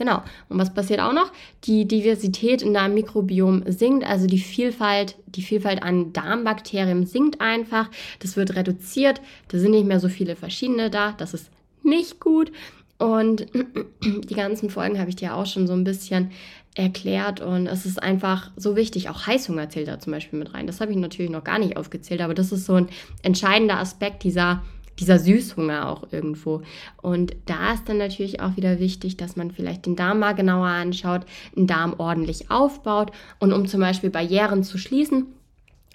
Genau. 0.00 0.22
Und 0.48 0.58
was 0.58 0.72
passiert 0.72 1.00
auch 1.00 1.12
noch? 1.12 1.30
Die 1.64 1.86
Diversität 1.86 2.62
in 2.62 2.72
deinem 2.72 2.94
Mikrobiom 2.94 3.64
sinkt, 3.66 4.02
also 4.02 4.26
die 4.26 4.38
Vielfalt, 4.38 5.16
die 5.26 5.42
Vielfalt 5.42 5.82
an 5.82 6.14
Darmbakterien 6.14 7.04
sinkt 7.04 7.42
einfach. 7.42 7.90
Das 8.18 8.34
wird 8.34 8.56
reduziert. 8.56 9.20
Da 9.48 9.58
sind 9.58 9.72
nicht 9.72 9.86
mehr 9.86 10.00
so 10.00 10.08
viele 10.08 10.36
verschiedene 10.36 10.88
da. 10.88 11.12
Das 11.12 11.34
ist 11.34 11.50
nicht 11.82 12.18
gut. 12.18 12.50
Und 12.96 13.46
die 14.02 14.34
ganzen 14.34 14.70
Folgen 14.70 14.98
habe 14.98 15.10
ich 15.10 15.16
dir 15.16 15.34
auch 15.34 15.44
schon 15.44 15.66
so 15.66 15.74
ein 15.74 15.84
bisschen 15.84 16.30
erklärt 16.74 17.40
und 17.40 17.66
es 17.66 17.84
ist 17.84 18.02
einfach 18.02 18.50
so 18.56 18.76
wichtig. 18.76 19.08
Auch 19.08 19.26
Heißhunger 19.26 19.68
zählt 19.70 19.88
da 19.88 19.98
zum 19.98 20.12
Beispiel 20.12 20.38
mit 20.38 20.54
rein. 20.54 20.66
Das 20.66 20.80
habe 20.80 20.92
ich 20.92 20.98
natürlich 20.98 21.30
noch 21.30 21.44
gar 21.44 21.58
nicht 21.58 21.76
aufgezählt, 21.76 22.20
aber 22.20 22.34
das 22.34 22.52
ist 22.52 22.66
so 22.66 22.74
ein 22.74 22.88
entscheidender 23.22 23.78
Aspekt 23.78 24.22
dieser 24.22 24.62
dieser 25.00 25.18
Süßhunger 25.18 25.88
auch 25.88 26.12
irgendwo. 26.12 26.62
Und 27.00 27.34
da 27.46 27.72
ist 27.72 27.88
dann 27.88 27.98
natürlich 27.98 28.40
auch 28.40 28.56
wieder 28.56 28.78
wichtig, 28.78 29.16
dass 29.16 29.34
man 29.34 29.50
vielleicht 29.50 29.86
den 29.86 29.96
Darm 29.96 30.18
mal 30.18 30.34
genauer 30.34 30.66
anschaut, 30.66 31.22
den 31.56 31.66
Darm 31.66 31.94
ordentlich 31.98 32.50
aufbaut 32.50 33.10
und 33.38 33.52
um 33.52 33.66
zum 33.66 33.80
Beispiel 33.80 34.10
Barrieren 34.10 34.62
zu 34.62 34.78
schließen, 34.78 35.26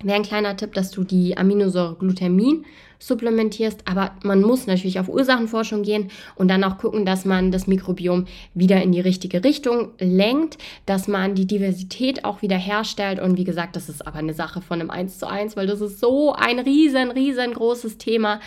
wäre 0.04 0.18
ein 0.18 0.24
kleiner 0.24 0.58
Tipp, 0.58 0.74
dass 0.74 0.92
du 0.92 1.04
die 1.04 1.38
Aminosäure 1.38 1.96
Glutamin 1.96 2.66
supplementierst, 3.00 3.82
aber 3.86 4.12
man 4.24 4.42
muss 4.42 4.68
natürlich 4.68 5.00
auf 5.00 5.10
Ursachenforschung 5.10 5.84
gehen 5.84 6.10
und 6.36 6.48
dann 6.48 6.64
auch 6.64 6.78
gucken, 6.78 7.06
dass 7.06 7.26
man 7.26 7.52
das 7.52 7.68
Mikrobiom 7.68 8.26
wieder 8.54 8.82
in 8.82 8.92
die 8.92 9.02
richtige 9.02 9.44
Richtung 9.44 9.90
lenkt, 10.00 10.58
dass 10.86 11.08
man 11.08 11.36
die 11.36 11.48
Diversität 11.48 12.26
auch 12.26 12.42
wieder 12.42 12.58
herstellt 12.58 13.20
und 13.20 13.38
wie 13.38 13.44
gesagt, 13.44 13.76
das 13.76 13.90
ist 13.90 14.06
aber 14.06 14.20
eine 14.20 14.34
Sache 14.34 14.62
von 14.62 14.80
einem 14.80 14.90
1 14.90 15.20
zu 15.20 15.28
1, 15.28 15.56
weil 15.56 15.68
das 15.68 15.82
ist 15.82 16.00
so 16.00 16.34
ein 16.34 16.60
riesen, 16.60 17.12
riesengroßes 17.12 17.98
Thema. 17.98 18.40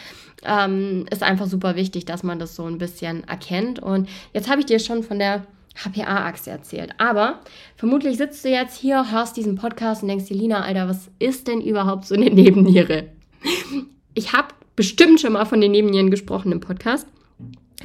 Ähm, 0.44 1.06
ist 1.10 1.24
einfach 1.24 1.46
super 1.46 1.74
wichtig, 1.74 2.04
dass 2.04 2.22
man 2.22 2.38
das 2.38 2.54
so 2.54 2.64
ein 2.64 2.78
bisschen 2.78 3.26
erkennt 3.26 3.80
und 3.80 4.08
jetzt 4.32 4.48
habe 4.48 4.60
ich 4.60 4.66
dir 4.66 4.78
schon 4.78 5.02
von 5.02 5.18
der 5.18 5.44
HPA-Achse 5.84 6.50
erzählt. 6.50 6.92
Aber 6.98 7.40
vermutlich 7.76 8.16
sitzt 8.16 8.44
du 8.44 8.48
jetzt 8.48 8.76
hier, 8.76 9.10
hörst 9.10 9.36
diesen 9.36 9.56
Podcast 9.56 10.02
und 10.02 10.08
denkst 10.08 10.26
dir, 10.26 10.36
Lina, 10.36 10.62
Alter, 10.62 10.88
was 10.88 11.10
ist 11.18 11.48
denn 11.48 11.60
überhaupt 11.60 12.06
so 12.06 12.14
eine 12.14 12.30
Nebenniere? 12.30 13.08
Ich 14.18 14.32
habe 14.32 14.48
bestimmt 14.74 15.20
schon 15.20 15.34
mal 15.34 15.44
von 15.44 15.60
den 15.60 15.70
Nebennieren 15.70 16.10
gesprochen 16.10 16.50
im 16.50 16.58
Podcast. 16.58 17.06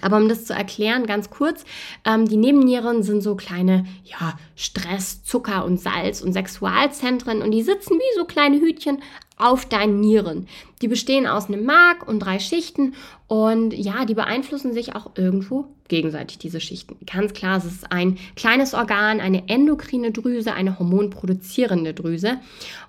Aber 0.02 0.18
um 0.18 0.28
das 0.28 0.46
zu 0.46 0.54
erklären, 0.54 1.06
ganz 1.06 1.30
kurz, 1.30 1.64
ähm, 2.06 2.28
die 2.28 2.38
Nebennieren 2.38 3.04
sind 3.04 3.22
so 3.22 3.36
kleine, 3.36 3.86
ja, 4.04 4.36
Stress, 4.56 5.24
Zucker 5.24 5.64
und 5.64 5.80
Salz 5.80 6.22
und 6.22 6.34
Sexualzentren 6.34 7.44
und 7.44 7.52
die 7.52 7.62
sitzen 7.62 8.00
wie 8.00 8.18
so 8.18 8.26
kleine 8.26 8.60
Hütchen 8.60 9.04
auf 9.38 9.66
deinen 9.66 10.00
Nieren. 10.00 10.48
Die 10.82 10.88
bestehen 10.88 11.28
aus 11.28 11.48
einem 11.48 11.66
Mark 11.66 12.08
und 12.08 12.20
drei 12.20 12.40
Schichten 12.40 12.96
und 13.28 13.72
ja, 13.72 14.06
die 14.06 14.16
beeinflussen 14.16 14.74
sich 14.74 14.96
auch 14.96 15.12
irgendwo 15.16 15.68
gegenseitig, 15.88 16.40
diese 16.40 16.60
Schichten. 16.60 16.98
Ganz 17.06 17.34
klar, 17.34 17.58
es 17.58 17.66
ist 17.66 17.92
ein 17.92 18.18
kleines 18.36 18.74
Organ, 18.74 19.20
eine 19.20 19.48
endokrine 19.48 20.12
Drüse, 20.12 20.54
eine 20.54 20.80
hormonproduzierende 20.80 21.94
Drüse 21.94 22.40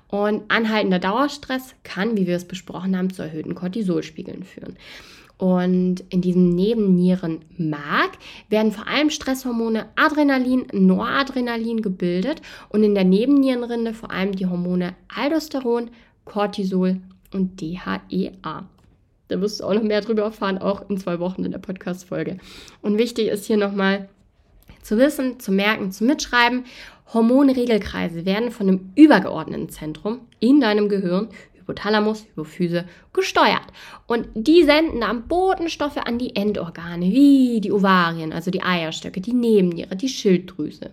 und 0.09 0.43
anhaltender 0.49 0.99
Dauerstress 0.99 1.75
kann, 1.83 2.17
wie 2.17 2.27
wir 2.27 2.37
es 2.37 2.45
besprochen 2.45 2.97
haben, 2.97 3.13
zu 3.13 3.23
erhöhten 3.23 3.55
Cortisolspiegeln 3.55 4.45
führen. 4.45 4.77
Und 5.37 6.05
in 6.11 6.21
diesem 6.21 6.55
Nebennierenmark 6.55 8.13
werden 8.49 8.71
vor 8.71 8.87
allem 8.87 9.11
Stresshormone 9.11 9.87
Adrenalin, 9.97 10.67
Noradrenalin 10.73 11.83
gebildet 11.83 12.41
und 12.69 12.85
in 12.85 12.95
der 12.95 13.05
Nebennierenrinde 13.05 13.95
vor 13.95 14.13
allem 14.13 14.33
die 14.33 14.47
Hormone 14.47 14.95
Aldosteron, 15.15 15.91
Cortisol 16.25 17.01
und 17.33 17.61
DHEA. 17.61 18.69
Da 19.29 19.41
wirst 19.41 19.61
du 19.61 19.65
auch 19.65 19.75
noch 19.75 19.83
mehr 19.83 20.03
drüber 20.03 20.23
erfahren, 20.23 20.59
auch 20.59 20.89
in 20.89 20.99
zwei 20.99 21.19
Wochen 21.19 21.45
in 21.45 21.51
der 21.51 21.59
Podcast-Folge. 21.59 22.39
Und 22.83 22.99
wichtig 22.99 23.29
ist 23.29 23.47
hier 23.47 23.57
nochmal 23.57 24.09
zu 24.83 24.99
wissen, 24.99 25.41
zu 25.41 25.51
merken, 25.51 25.91
zu 25.91 26.05
mitschreiben. 26.05 26.65
Hormonregelkreise 27.13 28.25
werden 28.25 28.51
von 28.51 28.69
einem 28.69 28.93
übergeordneten 28.95 29.69
Zentrum 29.69 30.21
in 30.41 30.61
deinem 30.61 30.89
Gehirn 30.89 31.29
Hypothalamus, 31.65 32.27
Hypophyse 32.35 32.85
gesteuert. 33.13 33.65
Und 34.07 34.29
die 34.35 34.65
senden 34.65 35.01
dann 35.01 35.27
Botenstoffe 35.27 35.97
an 35.97 36.19
die 36.19 36.37
Endorgane, 36.37 37.07
wie 37.07 37.61
die 37.61 37.73
Ovarien, 37.73 38.33
also 38.33 38.51
die 38.51 38.63
Eierstöcke, 38.63 39.21
die 39.21 39.33
Nebenniere, 39.33 39.97
die 39.97 40.09
Schilddrüse. 40.09 40.91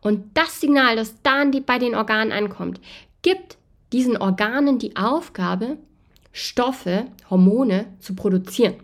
Und 0.00 0.24
das 0.34 0.60
Signal, 0.60 0.96
das 0.96 1.20
dann 1.22 1.50
bei 1.64 1.78
den 1.78 1.94
Organen 1.94 2.32
ankommt, 2.32 2.80
gibt 3.22 3.58
diesen 3.92 4.16
Organen 4.16 4.78
die 4.78 4.96
Aufgabe, 4.96 5.78
Stoffe, 6.32 7.06
Hormone 7.30 7.86
zu 7.98 8.14
produzieren. 8.14 8.74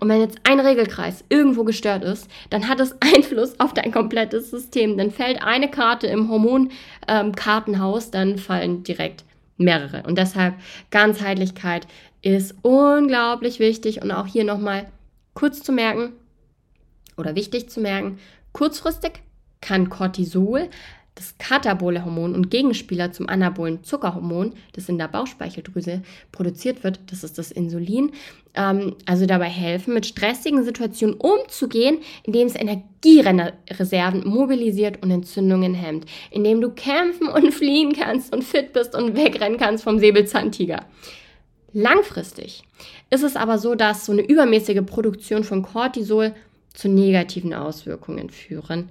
Und 0.00 0.08
wenn 0.08 0.20
jetzt 0.20 0.38
ein 0.44 0.60
Regelkreis 0.60 1.24
irgendwo 1.28 1.64
gestört 1.64 2.04
ist, 2.04 2.28
dann 2.50 2.68
hat 2.68 2.80
es 2.80 2.96
Einfluss 3.00 3.58
auf 3.60 3.74
dein 3.74 3.92
komplettes 3.92 4.50
System. 4.50 4.96
Dann 4.98 5.10
fällt 5.10 5.42
eine 5.42 5.70
Karte 5.70 6.06
im 6.06 6.28
Hormonkartenhaus, 6.28 8.06
ähm, 8.06 8.10
dann 8.12 8.38
fallen 8.38 8.82
direkt 8.82 9.24
mehrere. 9.56 10.02
Und 10.06 10.18
deshalb 10.18 10.54
Ganzheitlichkeit 10.90 11.86
ist 12.22 12.54
unglaublich 12.62 13.58
wichtig 13.58 14.02
und 14.02 14.10
auch 14.10 14.26
hier 14.26 14.44
nochmal 14.44 14.86
kurz 15.34 15.62
zu 15.62 15.72
merken 15.72 16.12
oder 17.16 17.34
wichtig 17.34 17.70
zu 17.70 17.80
merken, 17.80 18.18
kurzfristig 18.52 19.22
kann 19.60 19.88
Cortisol 19.88 20.68
das 21.16 21.34
katabole 21.38 22.04
Hormon 22.04 22.34
und 22.34 22.50
Gegenspieler 22.50 23.10
zum 23.10 23.28
anabolen 23.28 23.82
Zuckerhormon, 23.82 24.52
das 24.74 24.88
in 24.88 24.98
der 24.98 25.08
Bauchspeicheldrüse 25.08 26.02
produziert 26.30 26.84
wird, 26.84 27.00
das 27.10 27.24
ist 27.24 27.38
das 27.38 27.50
Insulin, 27.50 28.12
ähm, 28.54 28.94
also 29.06 29.24
dabei 29.24 29.48
helfen, 29.48 29.94
mit 29.94 30.04
stressigen 30.04 30.62
Situationen 30.62 31.16
umzugehen, 31.16 31.98
indem 32.22 32.46
es 32.46 32.54
Energiereserven 32.54 34.28
mobilisiert 34.28 35.02
und 35.02 35.10
Entzündungen 35.10 35.72
hemmt, 35.72 36.04
indem 36.30 36.60
du 36.60 36.70
kämpfen 36.70 37.28
und 37.28 37.50
fliehen 37.52 37.94
kannst 37.94 38.34
und 38.34 38.44
fit 38.44 38.74
bist 38.74 38.94
und 38.94 39.16
wegrennen 39.16 39.58
kannst 39.58 39.84
vom 39.84 39.98
Säbelzahntiger. 39.98 40.84
Langfristig 41.72 42.62
ist 43.08 43.22
es 43.22 43.36
aber 43.36 43.56
so, 43.56 43.74
dass 43.74 44.04
so 44.04 44.12
eine 44.12 44.22
übermäßige 44.22 44.84
Produktion 44.84 45.44
von 45.44 45.62
Cortisol 45.62 46.34
zu 46.74 46.88
negativen 46.88 47.54
Auswirkungen 47.54 48.28
führen. 48.28 48.90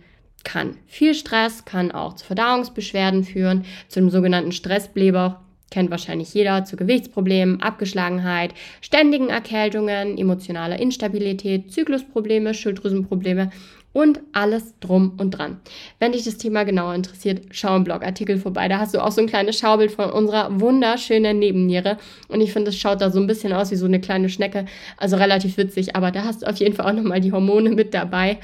Viel 0.88 1.14
Stress 1.14 1.66
kann 1.66 1.92
auch 1.92 2.14
zu 2.14 2.26
Verdauungsbeschwerden 2.26 3.24
führen, 3.24 3.66
zu 3.88 4.00
dem 4.00 4.10
sogenannten 4.10 4.52
Stressblähbauch. 4.52 5.36
Kennt 5.72 5.92
wahrscheinlich 5.92 6.34
jeder 6.34 6.64
zu 6.64 6.78
Gewichtsproblemen, 6.78 7.62
Abgeschlagenheit, 7.62 8.54
ständigen 8.82 9.30
Erkältungen, 9.30 10.18
emotionaler 10.18 10.80
Instabilität, 10.80 11.72
Zyklusprobleme, 11.74 12.54
Schilddrüsenprobleme 12.54 13.50
und 13.92 14.20
alles 14.34 14.78
drum 14.82 15.14
und 15.18 15.32
dran. 15.32 15.62
Wenn 16.00 16.12
dich 16.12 16.24
das 16.26 16.38
Thema 16.38 16.66
genauer 16.66 16.94
interessiert, 16.96 17.44
schau 17.52 17.78
im 17.78 17.86
Blogartikel 17.86 18.38
vorbei. 18.38 18.68
Da 18.68 18.78
hast 18.78 18.94
du 18.94 19.02
auch 19.02 19.12
so 19.12 19.22
ein 19.22 19.28
kleines 19.28 19.58
Schaubild 19.58 19.92
von 19.92 20.12
unserer 20.12 20.60
wunderschönen 20.60 21.40
Nebenniere. 21.40 21.98
Und 22.28 22.42
ich 22.42 22.52
finde, 22.52 22.70
es 22.70 22.78
schaut 22.78 23.02
da 23.02 23.10
so 23.10 23.20
ein 23.20 23.28
bisschen 23.28 23.54
aus 23.54 23.72
wie 23.72 23.78
so 23.78 23.86
eine 23.86 24.02
kleine 24.02 24.28
Schnecke. 24.28 24.66
Also 24.98 25.16
relativ 25.16 25.58
witzig, 25.58 25.96
aber 25.96 26.12
da 26.12 26.26
hast 26.26 26.44
du 26.44 26.46
auf 26.46 26.58
jeden 26.58 26.76
Fall 26.76 26.86
auch 26.86 26.96
nochmal 26.96 27.22
die 27.22 27.32
Hormone 27.32 27.70
mit 27.72 27.94
dabei. 27.94 28.38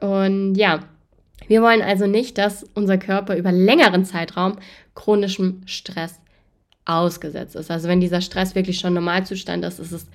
Und 0.00 0.54
ja, 0.54 0.80
wir 1.48 1.62
wollen 1.62 1.82
also 1.82 2.06
nicht, 2.06 2.38
dass 2.38 2.64
unser 2.74 2.98
Körper 2.98 3.36
über 3.36 3.52
längeren 3.52 4.04
Zeitraum 4.04 4.56
chronischem 4.94 5.62
Stress 5.66 6.20
ausgesetzt 6.84 7.56
ist. 7.56 7.70
Also 7.70 7.88
wenn 7.88 8.00
dieser 8.00 8.20
Stress 8.20 8.54
wirklich 8.54 8.78
schon 8.78 8.94
Normalzustand 8.94 9.64
ist, 9.64 9.78
ist 9.78 9.92
es 9.92 10.06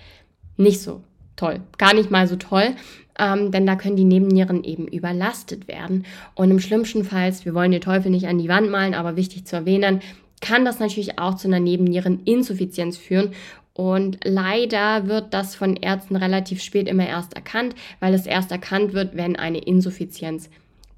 nicht 0.58 0.82
so 0.82 1.02
toll. 1.36 1.62
Gar 1.78 1.94
nicht 1.94 2.12
mal 2.12 2.28
so 2.28 2.36
toll, 2.36 2.76
ähm, 3.18 3.52
denn 3.52 3.66
da 3.66 3.76
können 3.76 3.96
die 3.96 4.04
Nebennieren 4.04 4.64
eben 4.64 4.88
überlastet 4.88 5.68
werden. 5.68 6.06
Und 6.36 6.52
im 6.52 6.60
schlimmsten 6.60 7.04
Fall, 7.04 7.34
wir 7.44 7.54
wollen 7.54 7.72
den 7.72 7.82
Teufel 7.82 8.12
nicht 8.12 8.28
an 8.28 8.38
die 8.38 8.50
Wand 8.50 8.70
malen, 8.70 8.94
aber 8.94 9.16
wichtig 9.16 9.46
zu 9.46 9.56
erwähnen, 9.56 10.02
kann 10.42 10.66
das 10.66 10.80
natürlich 10.80 11.20
auch 11.20 11.36
zu 11.36 11.48
einer 11.48 11.60
Nebenniereninsuffizienz 11.60 12.98
führen. 12.98 13.32
Und 13.74 14.20
leider 14.24 15.08
wird 15.08 15.34
das 15.34 15.56
von 15.56 15.76
Ärzten 15.76 16.18
relativ 16.18 16.62
spät 16.62 16.88
immer 16.88 17.08
erst 17.08 17.34
erkannt, 17.34 17.76
weil 18.00 18.14
es 18.14 18.26
erst 18.26 18.52
erkannt 18.52 18.94
wird, 18.94 19.16
wenn 19.16 19.38
eine 19.38 19.60
Insuffizienz 19.60 20.50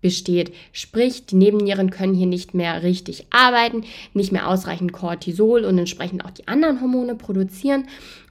besteht. 0.02 0.54
Sprich, 0.72 1.26
die 1.26 1.36
Nebennieren 1.36 1.90
können 1.90 2.14
hier 2.14 2.28
nicht 2.28 2.54
mehr 2.54 2.84
richtig 2.84 3.28
arbeiten, 3.30 3.84
nicht 4.14 4.32
mehr 4.32 4.48
ausreichend 4.48 4.94
Cortisol 4.94 5.64
und 5.64 5.78
entsprechend 5.78 6.26
auch 6.26 6.32
die 6.32 6.48
anderen 6.48 6.82
Hormone 6.82 7.16
produzieren. 7.16 7.86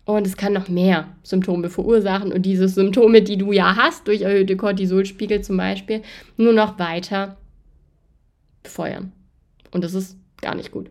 Und 0.04 0.26
es 0.26 0.37
kann 0.37 0.52
noch 0.52 0.68
mehr 0.68 1.09
Symptome 1.22 1.70
verursachen 1.70 2.33
und 2.33 2.42
diese 2.42 2.68
Symptome, 2.68 3.22
die 3.22 3.37
du 3.37 3.52
ja 3.52 3.76
hast, 3.76 4.09
durch 4.09 4.22
erhöhte 4.22 4.56
Cortisolspiegel 4.56 5.42
zum 5.42 5.56
Beispiel, 5.56 6.02
nur 6.37 6.52
noch 6.52 6.78
weiter 6.78 7.37
befeuern. 8.62 9.12
Und 9.70 9.85
das 9.85 9.94
ist 9.94 10.16
gar 10.40 10.54
nicht 10.54 10.72
gut. 10.72 10.90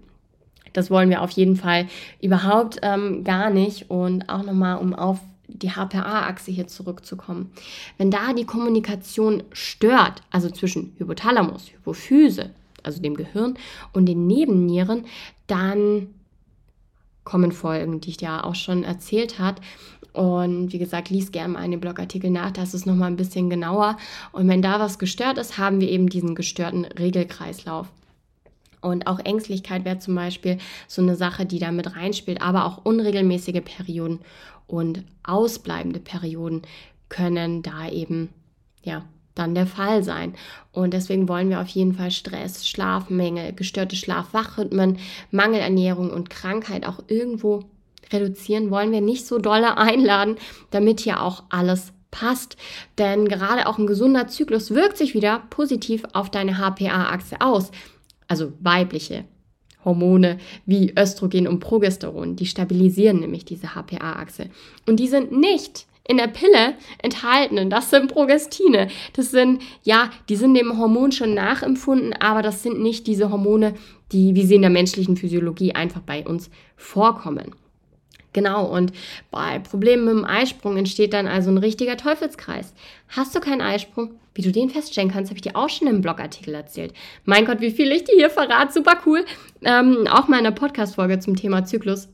Das 0.73 0.91
wollen 0.91 1.09
wir 1.09 1.21
auf 1.21 1.31
jeden 1.31 1.55
Fall 1.55 1.87
überhaupt 2.21 2.77
ähm, 2.81 3.23
gar 3.23 3.49
nicht. 3.49 3.89
Und 3.89 4.29
auch 4.29 4.43
nochmal, 4.43 4.77
um 4.77 4.93
auf 4.93 5.19
die 5.53 5.71
HPA-Achse 5.71 6.51
hier 6.51 6.67
zurückzukommen. 6.67 7.51
Wenn 7.97 8.11
da 8.11 8.33
die 8.33 8.45
Kommunikation 8.45 9.43
stört, 9.51 10.21
also 10.31 10.49
zwischen 10.49 10.93
Hypothalamus, 10.97 11.71
Hypophyse, 11.71 12.51
also 12.83 13.01
dem 13.01 13.15
Gehirn 13.15 13.55
und 13.93 14.05
den 14.05 14.27
Nebennieren, 14.27 15.05
dann 15.47 16.07
kommen 17.23 17.51
Folgen, 17.51 18.01
die 18.01 18.09
ich 18.09 18.17
dir 18.17 18.45
auch 18.45 18.55
schon 18.55 18.83
erzählt 18.83 19.39
habe. 19.39 19.61
Und 20.13 20.73
wie 20.73 20.79
gesagt, 20.79 21.09
lies 21.09 21.31
gerne 21.31 21.53
mal 21.53 21.59
einen 21.59 21.79
Blogartikel 21.79 22.31
nach, 22.31 22.51
das 22.51 22.73
ist 22.73 22.85
nochmal 22.85 23.11
ein 23.11 23.15
bisschen 23.15 23.49
genauer. 23.49 23.97
Und 24.31 24.47
wenn 24.47 24.61
da 24.61 24.79
was 24.79 24.97
gestört 24.97 25.37
ist, 25.37 25.57
haben 25.57 25.79
wir 25.79 25.89
eben 25.89 26.09
diesen 26.09 26.33
gestörten 26.33 26.85
Regelkreislauf. 26.85 27.87
Und 28.81 29.07
auch 29.07 29.19
Ängstlichkeit 29.19 29.85
wäre 29.85 29.99
zum 29.99 30.15
Beispiel 30.15 30.57
so 30.87 31.01
eine 31.01 31.15
Sache, 31.15 31.45
die 31.45 31.59
da 31.59 31.71
mit 31.71 31.95
reinspielt, 31.95 32.41
aber 32.41 32.65
auch 32.65 32.85
unregelmäßige 32.85 33.61
Perioden 33.63 34.19
und 34.67 35.03
ausbleibende 35.23 35.99
Perioden 35.99 36.61
können 37.09 37.61
da 37.61 37.89
eben, 37.89 38.29
ja, 38.83 39.03
dann 39.35 39.55
der 39.55 39.67
Fall 39.67 40.03
sein. 40.03 40.35
Und 40.71 40.93
deswegen 40.93 41.27
wollen 41.27 41.49
wir 41.49 41.61
auf 41.61 41.67
jeden 41.69 41.93
Fall 41.93 42.11
Stress, 42.11 42.67
Schlafmängel, 42.67 43.53
gestörte 43.53 43.95
Schlafwachrhythmen, 43.95 44.99
Mangelernährung 45.31 46.11
und 46.11 46.29
Krankheit 46.29 46.85
auch 46.85 46.99
irgendwo 47.07 47.63
reduzieren, 48.11 48.71
wollen 48.71 48.91
wir 48.91 49.01
nicht 49.01 49.25
so 49.25 49.39
dolle 49.39 49.77
einladen, 49.77 50.37
damit 50.71 50.99
hier 50.99 51.21
auch 51.21 51.43
alles 51.49 51.93
passt. 52.11 52.57
Denn 52.97 53.27
gerade 53.27 53.67
auch 53.67 53.77
ein 53.77 53.87
gesunder 53.87 54.27
Zyklus 54.27 54.71
wirkt 54.71 54.97
sich 54.97 55.13
wieder 55.13 55.43
positiv 55.49 56.03
auf 56.13 56.29
deine 56.29 56.57
HPA-Achse 56.57 57.41
aus 57.41 57.71
also 58.29 58.53
weibliche 58.61 59.25
Hormone 59.83 60.37
wie 60.65 60.93
Östrogen 60.97 61.47
und 61.47 61.59
Progesteron, 61.59 62.35
die 62.35 62.45
stabilisieren 62.45 63.19
nämlich 63.19 63.45
diese 63.45 63.75
HPA-Achse. 63.75 64.49
Und 64.87 64.99
die 64.99 65.07
sind 65.07 65.31
nicht 65.31 65.85
in 66.07 66.17
der 66.17 66.27
Pille 66.27 66.73
enthalten. 67.03 67.69
Das 67.69 67.91
sind 67.91 68.11
Progestine. 68.11 68.87
Das 69.13 69.31
sind, 69.31 69.61
ja, 69.83 70.09
die 70.27 70.35
sind 70.35 70.55
dem 70.55 70.77
Hormon 70.77 71.11
schon 71.11 71.33
nachempfunden, 71.35 72.13
aber 72.13 72.41
das 72.41 72.63
sind 72.63 72.81
nicht 72.81 73.05
diese 73.05 73.29
Hormone, 73.29 73.75
die, 74.11 74.33
wie 74.33 74.45
sie 74.45 74.55
in 74.55 74.61
der 74.61 74.71
menschlichen 74.71 75.17
Physiologie 75.17 75.75
einfach 75.75 76.01
bei 76.01 76.25
uns 76.25 76.49
vorkommen. 76.75 77.53
Genau, 78.33 78.65
und 78.65 78.93
bei 79.31 79.59
Problemen 79.59 80.05
mit 80.05 80.13
dem 80.13 80.25
Eisprung 80.25 80.77
entsteht 80.77 81.13
dann 81.13 81.27
also 81.27 81.49
ein 81.49 81.57
richtiger 81.57 81.97
Teufelskreis. 81.97 82.73
Hast 83.09 83.35
du 83.35 83.39
keinen 83.39 83.61
Eisprung? 83.61 84.11
Wie 84.35 84.43
du 84.43 84.51
den 84.51 84.69
feststellen 84.69 85.11
kannst, 85.11 85.31
habe 85.31 85.37
ich 85.37 85.41
dir 85.41 85.55
auch 85.55 85.69
schon 85.69 85.87
im 85.87 86.01
Blogartikel 86.01 86.53
erzählt. 86.53 86.93
Mein 87.25 87.45
Gott, 87.45 87.59
wie 87.59 87.71
viel 87.71 87.91
ich 87.91 88.03
dir 88.03 88.15
hier 88.15 88.29
verrate, 88.29 88.71
super 88.71 88.97
cool. 89.05 89.25
Ähm, 89.63 90.07
auch 90.07 90.27
mal 90.27 90.37
in 90.37 90.43
der 90.43 90.51
Podcast-Folge 90.51 91.19
zum 91.19 91.35
Thema 91.35 91.65
Zyklus. 91.65 92.07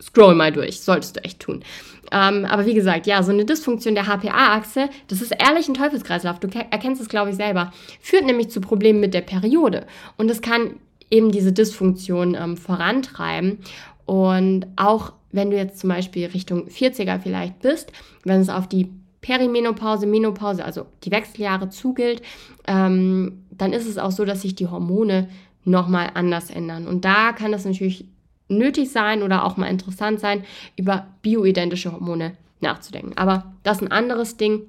Scroll 0.00 0.34
mal 0.34 0.52
durch, 0.52 0.80
solltest 0.80 1.16
du 1.16 1.24
echt 1.24 1.40
tun. 1.40 1.64
Ähm, 2.12 2.44
aber 2.44 2.66
wie 2.66 2.74
gesagt, 2.74 3.06
ja, 3.06 3.22
so 3.22 3.32
eine 3.32 3.44
Dysfunktion 3.44 3.94
der 3.94 4.06
HPA-Achse, 4.06 4.88
das 5.08 5.20
ist 5.20 5.32
ehrlich 5.32 5.68
ein 5.68 5.74
Teufelskreislauf. 5.74 6.38
Du 6.38 6.48
erkennst 6.48 7.02
es, 7.02 7.08
glaube 7.08 7.30
ich, 7.30 7.36
selber. 7.36 7.72
Führt 8.00 8.24
nämlich 8.24 8.50
zu 8.50 8.60
Problemen 8.60 9.00
mit 9.00 9.12
der 9.12 9.22
Periode. 9.22 9.86
Und 10.16 10.30
es 10.30 10.40
kann 10.40 10.76
eben 11.10 11.30
diese 11.30 11.52
Dysfunktion 11.52 12.34
ähm, 12.34 12.56
vorantreiben. 12.56 13.58
Und 14.06 14.66
auch 14.76 15.12
wenn 15.32 15.50
du 15.50 15.56
jetzt 15.56 15.78
zum 15.78 15.90
Beispiel 15.90 16.26
Richtung 16.26 16.68
40er 16.68 17.20
vielleicht 17.20 17.60
bist, 17.60 17.92
wenn 18.24 18.40
es 18.40 18.48
auf 18.48 18.68
die 18.68 18.90
Perimenopause, 19.20 20.06
Menopause, 20.06 20.64
also 20.64 20.86
die 21.04 21.10
Wechseljahre 21.10 21.68
zugilt, 21.68 22.22
ähm, 22.66 23.42
dann 23.50 23.72
ist 23.72 23.86
es 23.86 23.98
auch 23.98 24.12
so, 24.12 24.24
dass 24.24 24.42
sich 24.42 24.54
die 24.54 24.68
Hormone 24.68 25.28
nochmal 25.64 26.10
anders 26.14 26.50
ändern. 26.50 26.86
Und 26.86 27.04
da 27.04 27.32
kann 27.32 27.52
es 27.52 27.64
natürlich 27.64 28.06
nötig 28.48 28.92
sein 28.92 29.22
oder 29.22 29.44
auch 29.44 29.56
mal 29.56 29.66
interessant 29.66 30.20
sein, 30.20 30.44
über 30.76 31.08
bioidentische 31.22 31.92
Hormone 31.92 32.36
nachzudenken. 32.60 33.14
Aber 33.16 33.52
das 33.64 33.78
ist 33.78 33.82
ein 33.82 33.92
anderes 33.92 34.36
Ding. 34.36 34.62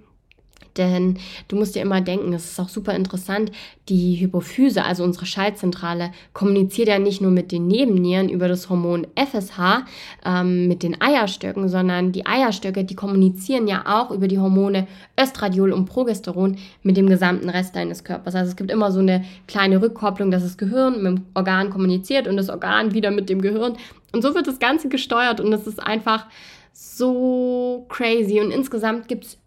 Denn 0.77 1.17
du 1.47 1.55
musst 1.55 1.75
dir 1.75 1.81
immer 1.81 2.01
denken, 2.01 2.33
es 2.33 2.51
ist 2.51 2.59
auch 2.59 2.69
super 2.69 2.93
interessant, 2.93 3.51
die 3.89 4.15
Hypophyse, 4.15 4.83
also 4.83 5.03
unsere 5.03 5.25
Schaltzentrale, 5.25 6.11
kommuniziert 6.33 6.87
ja 6.87 6.99
nicht 6.99 7.21
nur 7.21 7.31
mit 7.31 7.51
den 7.51 7.67
Nebennieren 7.67 8.29
über 8.29 8.47
das 8.47 8.69
Hormon 8.69 9.07
FSH, 9.15 9.85
ähm, 10.25 10.67
mit 10.67 10.83
den 10.83 11.01
Eierstöcken, 11.01 11.69
sondern 11.69 12.11
die 12.11 12.25
Eierstöcke, 12.25 12.83
die 12.83 12.95
kommunizieren 12.95 13.67
ja 13.67 13.83
auch 13.85 14.11
über 14.11 14.27
die 14.27 14.39
Hormone 14.39 14.87
Östradiol 15.19 15.71
und 15.71 15.85
Progesteron 15.85 16.57
mit 16.83 16.97
dem 16.97 17.07
gesamten 17.07 17.49
Rest 17.49 17.75
deines 17.75 18.03
Körpers. 18.03 18.35
Also 18.35 18.51
es 18.51 18.55
gibt 18.55 18.71
immer 18.71 18.91
so 18.91 18.99
eine 18.99 19.23
kleine 19.47 19.81
Rückkopplung, 19.81 20.31
dass 20.31 20.43
das 20.43 20.57
Gehirn 20.57 21.01
mit 21.01 21.17
dem 21.17 21.25
Organ 21.33 21.69
kommuniziert 21.69 22.27
und 22.27 22.37
das 22.37 22.49
Organ 22.49 22.93
wieder 22.93 23.11
mit 23.11 23.29
dem 23.29 23.41
Gehirn. 23.41 23.77
Und 24.13 24.21
so 24.21 24.35
wird 24.35 24.47
das 24.47 24.59
Ganze 24.59 24.89
gesteuert 24.89 25.39
und 25.39 25.51
es 25.53 25.67
ist 25.67 25.81
einfach 25.81 26.25
so 26.73 27.85
crazy. 27.89 28.39
Und 28.39 28.51
insgesamt 28.51 29.07
gibt 29.07 29.25
es 29.25 29.37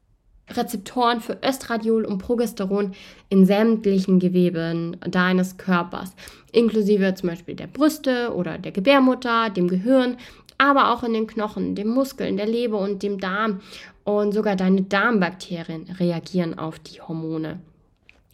Rezeptoren 0.57 1.21
für 1.21 1.39
Östradiol 1.45 2.05
und 2.05 2.19
Progesteron 2.19 2.93
in 3.29 3.47
sämtlichen 3.47 4.19
Geweben 4.19 4.97
deines 5.01 5.57
Körpers, 5.57 6.15
inklusive 6.53 7.15
zum 7.15 7.31
Beispiel 7.31 7.55
der 7.55 7.67
Brüste 7.67 8.35
oder 8.35 8.59
der 8.59 8.73
Gebärmutter, 8.73 9.51
dem 9.51 9.69
Gehirn, 9.69 10.17
aber 10.59 10.93
auch 10.93 11.03
in 11.03 11.15
den 11.15 11.27
Knochen, 11.27 11.75
den 11.75 11.89
Muskeln, 11.89 12.37
der 12.37 12.47
Leber 12.47 12.79
und 12.79 13.03
dem 13.03 13.19
Darm. 13.19 13.61
Und 14.05 14.33
sogar 14.33 14.57
deine 14.57 14.83
Darmbakterien 14.83 15.87
reagieren 15.99 16.59
auf 16.59 16.79
die 16.79 17.01
Hormone. 17.01 17.61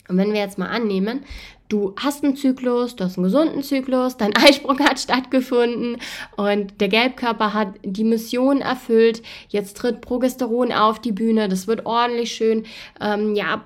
Und 0.09 0.17
wenn 0.17 0.33
wir 0.33 0.41
jetzt 0.41 0.59
mal 0.59 0.69
annehmen, 0.69 1.25
du 1.69 1.95
hast 1.97 2.25
einen 2.25 2.37
Zyklus, 2.37 2.97
du 2.97 3.05
hast 3.05 3.17
einen 3.17 3.25
gesunden 3.25 3.63
Zyklus, 3.63 4.17
dein 4.17 4.37
Eisprung 4.37 4.79
hat 4.81 4.99
stattgefunden 4.99 5.99
und 6.37 6.81
der 6.81 6.89
Gelbkörper 6.89 7.55
hat 7.55 7.75
die 7.83 8.05
Mission 8.05 8.61
erfüllt. 8.61 9.23
Jetzt 9.49 9.77
tritt 9.77 10.01
Progesteron 10.01 10.73
auf 10.73 11.01
die 11.01 11.13
Bühne, 11.13 11.49
das 11.49 11.67
wird 11.67 11.87
ordentlich 11.87 12.33
schön, 12.33 12.65
ähm, 13.01 13.35
ja, 13.35 13.63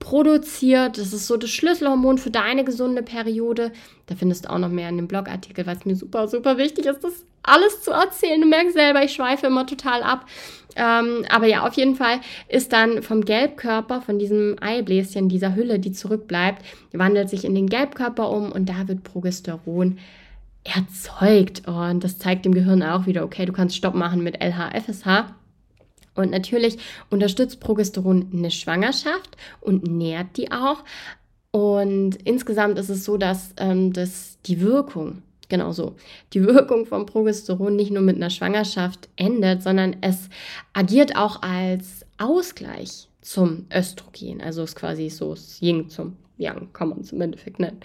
produziert. 0.00 0.98
Das 0.98 1.12
ist 1.12 1.28
so 1.28 1.36
das 1.36 1.50
Schlüsselhormon 1.50 2.18
für 2.18 2.30
deine 2.30 2.64
gesunde 2.64 3.02
Periode. 3.04 3.70
Da 4.06 4.16
findest 4.16 4.46
du 4.46 4.50
auch 4.50 4.58
noch 4.58 4.70
mehr 4.70 4.88
in 4.88 4.96
dem 4.96 5.06
Blogartikel, 5.06 5.66
was 5.66 5.84
mir 5.84 5.94
super, 5.94 6.26
super 6.26 6.58
wichtig 6.58 6.86
ist, 6.86 7.04
das 7.04 7.24
alles 7.44 7.82
zu 7.82 7.92
erzählen. 7.92 8.40
Du 8.40 8.48
merkst 8.48 8.74
selber, 8.74 9.04
ich 9.04 9.12
schweife 9.12 9.46
immer 9.46 9.66
total 9.66 10.02
ab. 10.02 10.26
Ähm, 10.76 11.24
aber 11.28 11.46
ja, 11.46 11.66
auf 11.66 11.74
jeden 11.74 11.96
Fall 11.96 12.20
ist 12.48 12.72
dann 12.72 13.02
vom 13.02 13.24
Gelbkörper, 13.24 14.00
von 14.00 14.18
diesem 14.18 14.56
Eibläschen, 14.60 15.28
dieser 15.28 15.54
Hülle, 15.54 15.78
die 15.78 15.92
zurückbleibt, 15.92 16.64
wandelt 16.92 17.28
sich 17.28 17.44
in 17.44 17.54
den 17.54 17.68
Gelbkörper 17.68 18.30
um 18.30 18.50
und 18.52 18.68
da 18.68 18.88
wird 18.88 19.04
Progesteron 19.04 19.98
erzeugt. 20.64 21.66
Und 21.66 22.04
das 22.04 22.18
zeigt 22.18 22.44
dem 22.44 22.54
Gehirn 22.54 22.82
auch 22.82 23.06
wieder, 23.06 23.24
okay, 23.24 23.44
du 23.44 23.52
kannst 23.52 23.76
Stopp 23.76 23.94
machen 23.94 24.22
mit 24.22 24.42
LH-FSH. 24.42 25.34
Und 26.20 26.30
natürlich 26.30 26.78
unterstützt 27.10 27.60
Progesteron 27.60 28.30
eine 28.32 28.50
Schwangerschaft 28.50 29.36
und 29.60 29.86
nährt 29.86 30.36
die 30.36 30.52
auch. 30.52 30.84
Und 31.50 32.16
insgesamt 32.24 32.78
ist 32.78 32.90
es 32.90 33.04
so, 33.04 33.16
dass 33.16 33.54
ähm, 33.56 33.92
das, 33.92 34.38
die 34.46 34.60
Wirkung 34.60 35.22
Genau 35.50 35.72
so. 35.72 35.96
Die 36.32 36.44
Wirkung 36.44 36.86
von 36.86 37.06
Progesteron 37.06 37.74
nicht 37.74 37.90
nur 37.90 38.02
mit 38.02 38.16
einer 38.16 38.30
Schwangerschaft 38.30 39.08
endet, 39.16 39.62
sondern 39.62 39.96
es 40.00 40.30
agiert 40.72 41.16
auch 41.16 41.42
als 41.42 42.06
Ausgleich 42.18 43.08
zum 43.20 43.66
Östrogen. 43.74 44.40
Also 44.40 44.62
ist 44.62 44.76
quasi 44.76 45.10
so 45.10 45.34
das 45.34 45.60
Yin 45.60 45.90
zum 45.90 46.16
Yang, 46.38 46.72
kann 46.72 46.90
man 46.90 47.00
es 47.00 47.12
im 47.12 47.20
Endeffekt 47.20 47.58
nennen. 47.58 47.80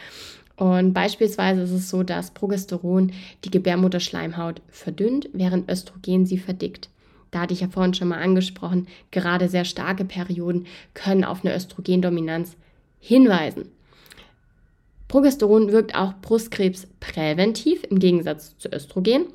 Und 0.57 0.93
beispielsweise 0.93 1.61
ist 1.61 1.71
es 1.71 1.89
so, 1.89 2.03
dass 2.03 2.31
Progesteron 2.31 3.11
die 3.43 3.51
Gebärmutterschleimhaut 3.51 4.61
verdünnt, 4.69 5.27
während 5.33 5.69
Östrogen 5.69 6.25
sie 6.25 6.37
verdickt. 6.37 6.89
Da 7.31 7.41
hatte 7.41 7.53
ich 7.53 7.61
ja 7.61 7.67
vorhin 7.67 7.93
schon 7.93 8.07
mal 8.07 8.21
angesprochen, 8.21 8.87
gerade 9.11 9.49
sehr 9.49 9.65
starke 9.65 10.05
Perioden 10.05 10.67
können 10.93 11.23
auf 11.23 11.43
eine 11.43 11.55
Östrogendominanz 11.55 12.55
hinweisen. 12.99 13.71
Progesteron 15.07 15.71
wirkt 15.71 15.95
auch 15.95 16.13
Brustkrebs 16.21 16.87
präventiv 16.99 17.83
im 17.89 17.99
Gegensatz 17.99 18.57
zu 18.57 18.69
Östrogen. 18.69 19.27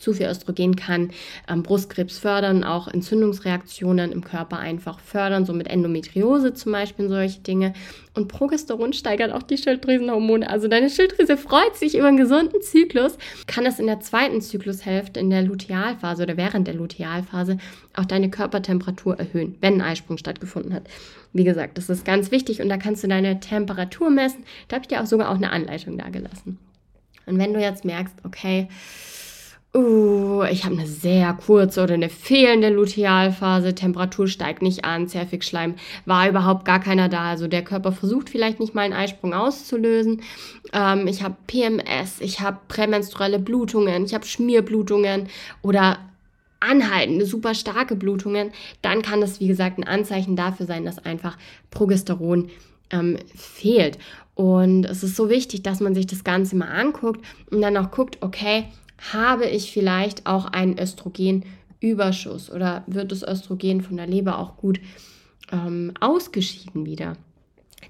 Zu 0.00 0.14
viel 0.14 0.26
Östrogen 0.26 0.74
kann 0.74 1.10
ähm, 1.46 1.62
Brustkrebs 1.62 2.18
fördern, 2.18 2.64
auch 2.64 2.88
Entzündungsreaktionen 2.88 4.10
im 4.10 4.24
Körper 4.24 4.58
einfach 4.58 4.98
fördern, 4.98 5.44
so 5.44 5.52
mit 5.52 5.68
Endometriose 5.68 6.54
zum 6.54 6.72
Beispiel 6.72 7.08
solche 7.08 7.40
Dinge. 7.40 7.74
Und 8.14 8.26
Progesteron 8.26 8.92
steigert 8.92 9.32
auch 9.32 9.42
die 9.42 9.58
Schilddrüsenhormone. 9.58 10.48
Also 10.48 10.66
deine 10.66 10.90
Schilddrüse 10.90 11.36
freut 11.36 11.76
sich 11.76 11.96
über 11.96 12.08
einen 12.08 12.16
gesunden 12.16 12.60
Zyklus, 12.62 13.18
kann 13.46 13.66
es 13.66 13.78
in 13.78 13.86
der 13.86 14.00
zweiten 14.00 14.40
Zyklushälfte, 14.40 15.20
in 15.20 15.30
der 15.30 15.42
Lutealphase 15.42 16.24
oder 16.24 16.36
während 16.36 16.66
der 16.66 16.74
Lutealphase 16.74 17.58
auch 17.94 18.06
deine 18.06 18.30
Körpertemperatur 18.30 19.18
erhöhen, 19.18 19.56
wenn 19.60 19.74
ein 19.74 19.82
Eisprung 19.82 20.18
stattgefunden 20.18 20.74
hat. 20.74 20.84
Wie 21.32 21.44
gesagt, 21.44 21.78
das 21.78 21.88
ist 21.90 22.04
ganz 22.04 22.30
wichtig 22.30 22.60
und 22.60 22.68
da 22.68 22.78
kannst 22.78 23.04
du 23.04 23.08
deine 23.08 23.38
Temperatur 23.38 24.10
messen. 24.10 24.44
Da 24.68 24.76
habe 24.76 24.84
ich 24.84 24.88
dir 24.88 25.02
auch 25.02 25.06
sogar 25.06 25.30
auch 25.30 25.36
eine 25.36 25.50
Anleitung 25.50 25.98
da 25.98 26.08
gelassen. 26.08 26.58
Und 27.26 27.38
wenn 27.38 27.52
du 27.52 27.60
jetzt 27.60 27.84
merkst, 27.84 28.14
okay, 28.24 28.68
Uh, 29.72 30.42
ich 30.50 30.64
habe 30.64 30.74
eine 30.74 30.86
sehr 30.88 31.32
kurze 31.32 31.84
oder 31.84 31.94
eine 31.94 32.08
fehlende 32.08 32.70
Lutealphase, 32.70 33.72
Temperatur 33.72 34.26
steigt 34.26 34.62
nicht 34.62 34.84
an, 34.84 35.06
Zervixschleim 35.06 35.76
war 36.06 36.28
überhaupt 36.28 36.64
gar 36.64 36.80
keiner 36.80 37.08
da. 37.08 37.30
Also 37.30 37.46
der 37.46 37.62
Körper 37.62 37.92
versucht 37.92 38.30
vielleicht 38.30 38.58
nicht 38.58 38.74
mal 38.74 38.82
einen 38.82 38.94
Eisprung 38.94 39.32
auszulösen. 39.32 40.22
Ähm, 40.72 41.06
ich 41.06 41.22
habe 41.22 41.36
PMS, 41.46 42.20
ich 42.20 42.40
habe 42.40 42.58
prämenstruelle 42.66 43.38
Blutungen, 43.38 44.04
ich 44.04 44.12
habe 44.12 44.26
Schmierblutungen 44.26 45.28
oder 45.62 45.98
anhaltende, 46.58 47.24
super 47.24 47.54
starke 47.54 47.94
Blutungen. 47.94 48.50
Dann 48.82 49.02
kann 49.02 49.20
das, 49.20 49.38
wie 49.38 49.46
gesagt, 49.46 49.78
ein 49.78 49.86
Anzeichen 49.86 50.34
dafür 50.34 50.66
sein, 50.66 50.84
dass 50.84 50.98
einfach 50.98 51.38
Progesteron 51.70 52.50
ähm, 52.90 53.18
fehlt. 53.36 53.98
Und 54.34 54.84
es 54.86 55.04
ist 55.04 55.14
so 55.14 55.30
wichtig, 55.30 55.62
dass 55.62 55.78
man 55.78 55.94
sich 55.94 56.08
das 56.08 56.24
Ganze 56.24 56.56
mal 56.56 56.68
anguckt 56.68 57.24
und 57.52 57.60
dann 57.60 57.76
auch 57.76 57.92
guckt, 57.92 58.18
okay, 58.20 58.66
habe 59.12 59.46
ich 59.46 59.72
vielleicht 59.72 60.26
auch 60.26 60.46
einen 60.46 60.78
Östrogenüberschuss 60.78 62.50
oder 62.50 62.84
wird 62.86 63.12
das 63.12 63.22
Östrogen 63.22 63.80
von 63.80 63.96
der 63.96 64.06
Leber 64.06 64.38
auch 64.38 64.56
gut 64.56 64.80
ähm, 65.52 65.92
ausgeschieden 66.00 66.86
wieder? 66.86 67.16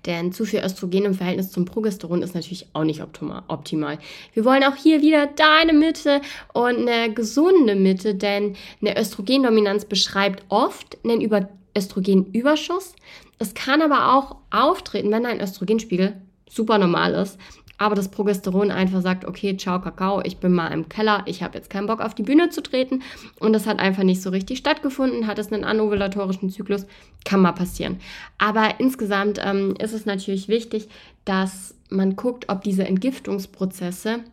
Denn 0.07 0.33
zu 0.33 0.45
viel 0.45 0.61
Östrogen 0.61 1.05
im 1.05 1.15
Verhältnis 1.15 1.51
zum 1.51 1.65
Progesteron 1.65 2.23
ist 2.23 2.35
natürlich 2.35 2.67
auch 2.73 2.85
nicht 2.85 3.03
optimal. 3.03 3.99
Wir 4.33 4.45
wollen 4.45 4.65
auch 4.65 4.77
hier 4.77 5.03
wieder 5.03 5.27
deine 5.27 5.73
Mitte 5.73 6.23
und 6.55 6.89
eine 6.89 7.13
gesunde 7.13 7.75
Mitte, 7.75 8.15
denn 8.15 8.57
eine 8.81 8.99
Östrogendominanz 8.99 9.85
beschreibt 9.85 10.45
oft 10.49 10.97
einen 11.05 11.29
Östrogenüberschuss. 11.77 12.95
Es 13.39 13.55
kann 13.55 13.83
aber 13.83 14.15
auch 14.15 14.37
auftreten, 14.51 15.11
wenn 15.11 15.25
dein 15.25 15.41
Östrogenspiegel 15.41 16.15
super 16.49 16.79
normal 16.79 17.15
ist, 17.15 17.39
aber 17.81 17.95
das 17.95 18.11
Progesteron 18.11 18.71
einfach 18.71 19.01
sagt, 19.01 19.25
okay, 19.25 19.57
ciao 19.57 19.81
Kakao, 19.81 20.21
ich 20.23 20.37
bin 20.37 20.53
mal 20.53 20.69
im 20.69 20.91
Keller, 20.91 21.23
ich 21.25 21.43
habe 21.43 21.57
jetzt 21.57 21.71
keinen 21.71 21.87
Bock 21.87 22.01
auf 22.01 22.15
die 22.15 22.23
Bühne 22.23 22.51
zu 22.51 22.63
treten 22.63 23.03
und 23.39 23.55
das 23.55 23.67
hat 23.67 23.79
einfach 23.79 24.03
nicht 24.03 24.21
so 24.21 24.29
richtig 24.29 24.59
stattgefunden, 24.59 25.27
hat 25.27 25.39
es 25.39 25.51
einen 25.51 25.65
anovulatorischen 25.65 26.51
Zyklus, 26.51 26.85
kann 27.25 27.41
mal 27.41 27.53
passieren. 27.53 27.99
Aber 28.37 28.79
insgesamt 28.81 29.41
ähm, 29.43 29.77
ist 29.79 29.95
es 29.95 30.05
natürlich 30.05 30.47
wichtig, 30.49 30.89
dass 31.25 31.75
man 31.89 32.17
guckt, 32.17 32.51
ob 32.51 32.63
diese 32.63 32.85
Entgiftungsprozesse 32.85 34.25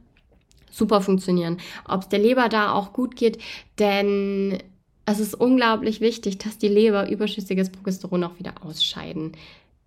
super 0.70 1.00
funktionieren, 1.00 1.58
ob 1.88 2.02
es 2.02 2.10
der 2.10 2.20
Leber 2.20 2.50
da 2.50 2.74
auch 2.74 2.92
gut 2.92 3.16
geht, 3.16 3.38
denn 3.80 4.58
es 5.06 5.22
ist 5.22 5.36
unglaublich 5.36 6.02
wichtig, 6.02 6.38
dass 6.38 6.58
die 6.58 6.68
Leber 6.68 7.10
überschüssiges 7.10 7.70
Progesteron 7.70 8.26
auch 8.26 8.40
wieder 8.40 8.56
ausscheiden 8.66 9.32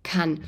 kann. 0.01 0.39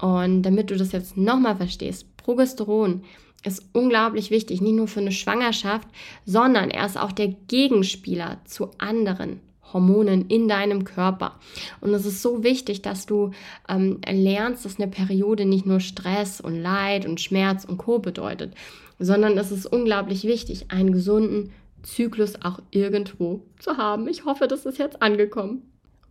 Und 0.00 0.42
damit 0.42 0.70
du 0.70 0.76
das 0.76 0.90
jetzt 0.90 1.18
nochmal 1.18 1.56
verstehst, 1.56 2.06
Progesteron 2.22 3.02
ist 3.44 3.64
unglaublich 3.72 4.30
wichtig, 4.30 4.60
nicht 4.60 4.74
nur 4.74 4.88
für 4.88 5.00
eine 5.00 5.12
Schwangerschaft, 5.12 5.88
sondern 6.24 6.70
er 6.70 6.86
ist 6.86 6.98
auch 6.98 7.12
der 7.12 7.28
Gegenspieler 7.28 8.38
zu 8.44 8.70
anderen 8.78 9.40
Hormonen 9.72 10.26
in 10.28 10.48
deinem 10.48 10.84
Körper. 10.84 11.38
Und 11.80 11.94
es 11.94 12.06
ist 12.06 12.22
so 12.22 12.44
wichtig, 12.44 12.82
dass 12.82 13.06
du 13.06 13.30
ähm, 13.68 14.00
lernst, 14.08 14.64
dass 14.64 14.78
eine 14.78 14.90
Periode 14.90 15.44
nicht 15.44 15.66
nur 15.66 15.80
Stress 15.80 16.40
und 16.40 16.60
Leid 16.60 17.06
und 17.06 17.20
Schmerz 17.20 17.64
und 17.64 17.78
Co 17.78 17.98
bedeutet, 17.98 18.54
sondern 18.98 19.36
es 19.38 19.50
ist 19.50 19.66
unglaublich 19.66 20.24
wichtig, 20.24 20.66
einen 20.70 20.92
gesunden 20.92 21.52
Zyklus 21.82 22.34
auch 22.42 22.60
irgendwo 22.70 23.42
zu 23.58 23.76
haben. 23.76 24.06
Ich 24.08 24.24
hoffe, 24.24 24.46
das 24.46 24.66
ist 24.66 24.78
jetzt 24.78 25.02
angekommen. 25.02 25.62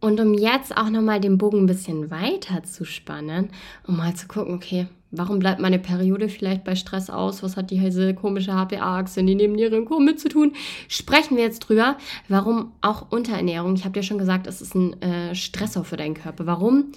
Und 0.01 0.19
um 0.19 0.33
jetzt 0.33 0.75
auch 0.75 0.89
nochmal 0.89 1.21
den 1.21 1.37
Bogen 1.37 1.59
ein 1.59 1.67
bisschen 1.67 2.09
weiter 2.09 2.63
zu 2.63 2.85
spannen, 2.85 3.51
um 3.85 3.97
mal 3.97 4.15
zu 4.15 4.27
gucken, 4.27 4.55
okay, 4.55 4.87
warum 5.11 5.39
bleibt 5.39 5.61
meine 5.61 5.79
Periode 5.79 6.29
vielleicht 6.29 6.63
bei 6.63 6.75
Stress 6.75 7.09
aus? 7.09 7.43
Was 7.43 7.57
hat 7.57 7.69
diese 7.69 8.13
komische 8.13 8.53
HPA-Achse, 8.53 9.23
die 9.23 9.35
neben 9.35 9.53
Niere 9.53 9.77
und 9.77 9.85
Co. 9.85 9.99
mit 9.99 10.19
zu 10.19 10.29
tun? 10.29 10.53
Sprechen 10.87 11.37
wir 11.37 11.43
jetzt 11.43 11.59
drüber, 11.59 11.97
warum 12.27 12.71
auch 12.81 13.11
Unterernährung, 13.11 13.75
ich 13.75 13.83
habe 13.83 13.93
dir 13.93 14.03
schon 14.03 14.17
gesagt, 14.17 14.47
es 14.47 14.61
ist 14.61 14.75
ein 14.75 15.01
äh, 15.01 15.35
Stressor 15.35 15.83
für 15.83 15.97
deinen 15.97 16.15
Körper. 16.15 16.45
Warum 16.45 16.91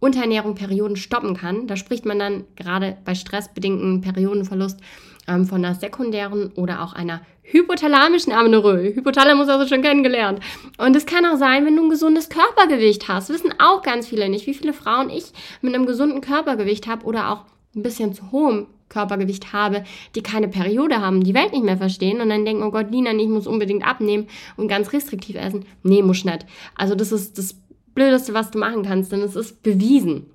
Unterernährung 0.00 0.54
Perioden 0.54 0.96
stoppen 0.96 1.36
kann. 1.36 1.66
Da 1.66 1.76
spricht 1.76 2.06
man 2.06 2.18
dann 2.18 2.44
gerade 2.56 2.96
bei 3.04 3.14
stressbedingten 3.14 4.00
Periodenverlust 4.00 4.80
ähm, 5.28 5.44
von 5.44 5.64
einer 5.64 5.74
sekundären 5.74 6.52
oder 6.54 6.82
auch 6.82 6.94
einer 6.94 7.20
hypothalamischen 7.42 8.32
Amenorrhoe. 8.32 8.94
Hypothalamus 8.94 9.48
hast 9.48 9.62
du 9.62 9.68
schon 9.68 9.82
kennengelernt. 9.82 10.40
Und 10.78 10.96
es 10.96 11.04
kann 11.04 11.26
auch 11.26 11.36
sein, 11.36 11.66
wenn 11.66 11.76
du 11.76 11.84
ein 11.84 11.90
gesundes 11.90 12.28
Körpergewicht 12.28 13.08
hast. 13.08 13.28
Wissen 13.28 13.54
auch 13.58 13.82
ganz 13.82 14.08
viele 14.08 14.28
nicht, 14.28 14.46
wie 14.46 14.54
viele 14.54 14.72
Frauen 14.72 15.10
ich 15.10 15.24
mit 15.60 15.74
einem 15.74 15.86
gesunden 15.86 16.20
Körpergewicht 16.20 16.86
habe 16.86 17.04
oder 17.04 17.30
auch 17.30 17.44
ein 17.74 17.82
bisschen 17.82 18.14
zu 18.14 18.32
hohem 18.32 18.66
Körpergewicht 18.88 19.52
habe, 19.52 19.84
die 20.14 20.22
keine 20.22 20.48
Periode 20.48 21.00
haben, 21.00 21.22
die 21.22 21.34
Welt 21.34 21.52
nicht 21.52 21.64
mehr 21.64 21.76
verstehen 21.76 22.20
und 22.20 22.28
dann 22.28 22.44
denken, 22.44 22.62
oh 22.62 22.70
Gott, 22.70 22.90
Lina, 22.90 23.12
ich 23.12 23.28
muss 23.28 23.46
unbedingt 23.46 23.86
abnehmen 23.86 24.26
und 24.56 24.68
ganz 24.68 24.92
restriktiv 24.92 25.36
essen. 25.36 25.64
Nee, 25.82 26.02
muss 26.02 26.24
nicht. 26.24 26.44
Also 26.74 26.94
das 26.94 27.12
ist 27.12 27.38
das 27.38 27.56
Blödeste, 27.94 28.34
was 28.34 28.50
du 28.50 28.58
machen 28.58 28.82
kannst, 28.82 29.12
denn 29.12 29.20
es 29.20 29.36
ist 29.36 29.62
bewiesen 29.62 30.26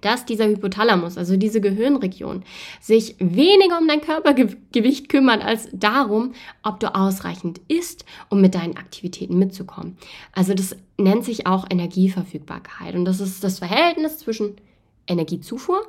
dass 0.00 0.24
dieser 0.24 0.46
Hypothalamus, 0.46 1.18
also 1.18 1.36
diese 1.36 1.60
Gehirnregion, 1.60 2.44
sich 2.80 3.16
weniger 3.18 3.78
um 3.78 3.88
dein 3.88 4.00
Körpergewicht 4.00 5.08
kümmert 5.08 5.44
als 5.44 5.68
darum, 5.72 6.32
ob 6.62 6.78
du 6.80 6.94
ausreichend 6.94 7.60
isst, 7.66 8.04
um 8.28 8.40
mit 8.40 8.54
deinen 8.54 8.76
Aktivitäten 8.76 9.38
mitzukommen. 9.38 9.96
Also 10.32 10.54
das 10.54 10.76
nennt 10.96 11.24
sich 11.24 11.46
auch 11.46 11.66
Energieverfügbarkeit 11.68 12.94
und 12.94 13.04
das 13.04 13.20
ist 13.20 13.42
das 13.42 13.58
Verhältnis 13.58 14.18
zwischen 14.18 14.56
Energiezufuhr, 15.08 15.86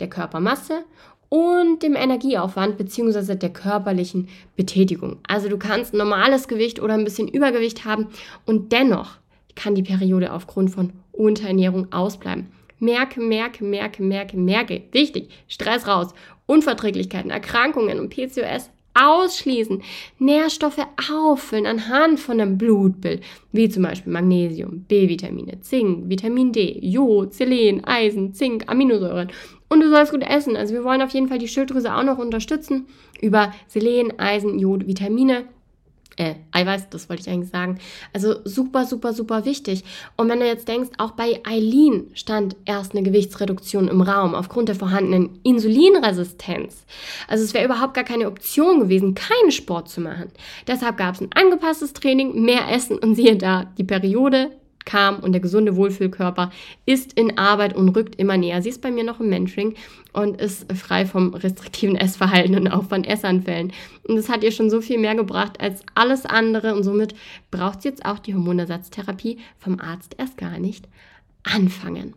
der 0.00 0.08
Körpermasse 0.08 0.84
und 1.28 1.82
dem 1.82 1.96
Energieaufwand 1.96 2.76
bzw. 2.78 3.34
der 3.34 3.52
körperlichen 3.52 4.28
Betätigung. 4.56 5.18
Also 5.26 5.48
du 5.48 5.58
kannst 5.58 5.94
normales 5.94 6.48
Gewicht 6.48 6.80
oder 6.80 6.94
ein 6.94 7.04
bisschen 7.04 7.28
Übergewicht 7.28 7.84
haben 7.84 8.08
und 8.46 8.72
dennoch 8.72 9.18
kann 9.54 9.74
die 9.74 9.82
Periode 9.82 10.32
aufgrund 10.32 10.70
von 10.70 10.92
Unterernährung 11.12 11.92
ausbleiben. 11.92 12.48
Merke, 12.78 13.20
merke, 13.20 13.64
merke, 13.64 14.02
merke, 14.02 14.36
merke. 14.36 14.82
Wichtig. 14.92 15.30
Stress 15.48 15.86
raus. 15.86 16.12
Unverträglichkeiten, 16.46 17.30
Erkrankungen 17.30 17.98
und 17.98 18.10
PCOS 18.10 18.70
ausschließen. 18.94 19.82
Nährstoffe 20.18 20.86
auffüllen 21.10 21.66
anhand 21.66 22.20
von 22.20 22.40
einem 22.40 22.58
Blutbild, 22.58 23.22
wie 23.52 23.68
zum 23.68 23.82
Beispiel 23.82 24.12
Magnesium, 24.12 24.84
B-Vitamine, 24.84 25.60
Zink, 25.60 26.08
Vitamin 26.08 26.52
D, 26.52 26.78
Jod, 26.80 27.34
Selen, 27.34 27.84
Eisen, 27.84 28.34
Zink, 28.34 28.64
Aminosäuren. 28.68 29.30
Und 29.74 29.80
du 29.80 29.90
sollst 29.90 30.12
gut 30.12 30.22
essen. 30.22 30.56
Also 30.56 30.72
wir 30.72 30.84
wollen 30.84 31.02
auf 31.02 31.10
jeden 31.10 31.26
Fall 31.26 31.38
die 31.38 31.48
Schilddrüse 31.48 31.92
auch 31.92 32.04
noch 32.04 32.18
unterstützen 32.18 32.86
über 33.20 33.52
Selen, 33.66 34.16
Eisen, 34.20 34.60
Jod, 34.60 34.86
Vitamine 34.86 35.46
äh, 36.16 36.34
Eiweiß, 36.52 36.90
das 36.90 37.08
wollte 37.08 37.22
ich 37.22 37.28
eigentlich 37.28 37.50
sagen. 37.50 37.80
Also 38.12 38.36
super, 38.44 38.84
super, 38.84 39.12
super 39.12 39.44
wichtig. 39.44 39.82
Und 40.16 40.28
wenn 40.28 40.38
du 40.38 40.46
jetzt 40.46 40.68
denkst, 40.68 40.90
auch 40.98 41.10
bei 41.10 41.40
Eileen 41.44 42.12
stand 42.14 42.54
erst 42.66 42.92
eine 42.92 43.02
Gewichtsreduktion 43.02 43.88
im 43.88 44.00
Raum 44.00 44.36
aufgrund 44.36 44.68
der 44.68 44.76
vorhandenen 44.76 45.40
Insulinresistenz. 45.42 46.86
Also 47.26 47.42
es 47.42 47.52
wäre 47.52 47.64
überhaupt 47.64 47.94
gar 47.94 48.04
keine 48.04 48.28
Option 48.28 48.78
gewesen, 48.78 49.16
keinen 49.16 49.50
Sport 49.50 49.88
zu 49.88 50.00
machen. 50.00 50.30
Deshalb 50.68 50.98
gab 50.98 51.16
es 51.16 51.20
ein 51.20 51.32
angepasstes 51.34 51.94
Training, 51.94 52.44
mehr 52.44 52.70
Essen 52.70 52.96
und 52.96 53.16
siehe 53.16 53.36
da, 53.36 53.64
die 53.76 53.82
Periode 53.82 54.52
kam 54.84 55.20
und 55.20 55.32
der 55.32 55.40
gesunde 55.40 55.76
Wohlfühlkörper 55.76 56.50
ist 56.86 57.12
in 57.14 57.38
Arbeit 57.38 57.74
und 57.74 57.90
rückt 57.90 58.16
immer 58.16 58.36
näher. 58.36 58.62
Sie 58.62 58.68
ist 58.68 58.82
bei 58.82 58.90
mir 58.90 59.04
noch 59.04 59.20
im 59.20 59.28
Mentoring 59.28 59.74
und 60.12 60.40
ist 60.40 60.70
frei 60.72 61.06
vom 61.06 61.34
restriktiven 61.34 61.96
Essverhalten 61.96 62.56
und 62.56 62.68
auch 62.68 62.84
von 62.84 63.04
Essanfällen. 63.04 63.72
Und 64.06 64.16
das 64.16 64.28
hat 64.28 64.44
ihr 64.44 64.52
schon 64.52 64.70
so 64.70 64.80
viel 64.80 64.98
mehr 64.98 65.14
gebracht 65.14 65.60
als 65.60 65.82
alles 65.94 66.26
andere 66.26 66.74
und 66.74 66.82
somit 66.82 67.14
braucht 67.50 67.82
sie 67.82 67.88
jetzt 67.88 68.04
auch 68.04 68.18
die 68.18 68.34
Hormonersatztherapie 68.34 69.38
vom 69.58 69.80
Arzt 69.80 70.14
erst 70.18 70.36
gar 70.36 70.58
nicht 70.58 70.86
anfangen. 71.42 72.14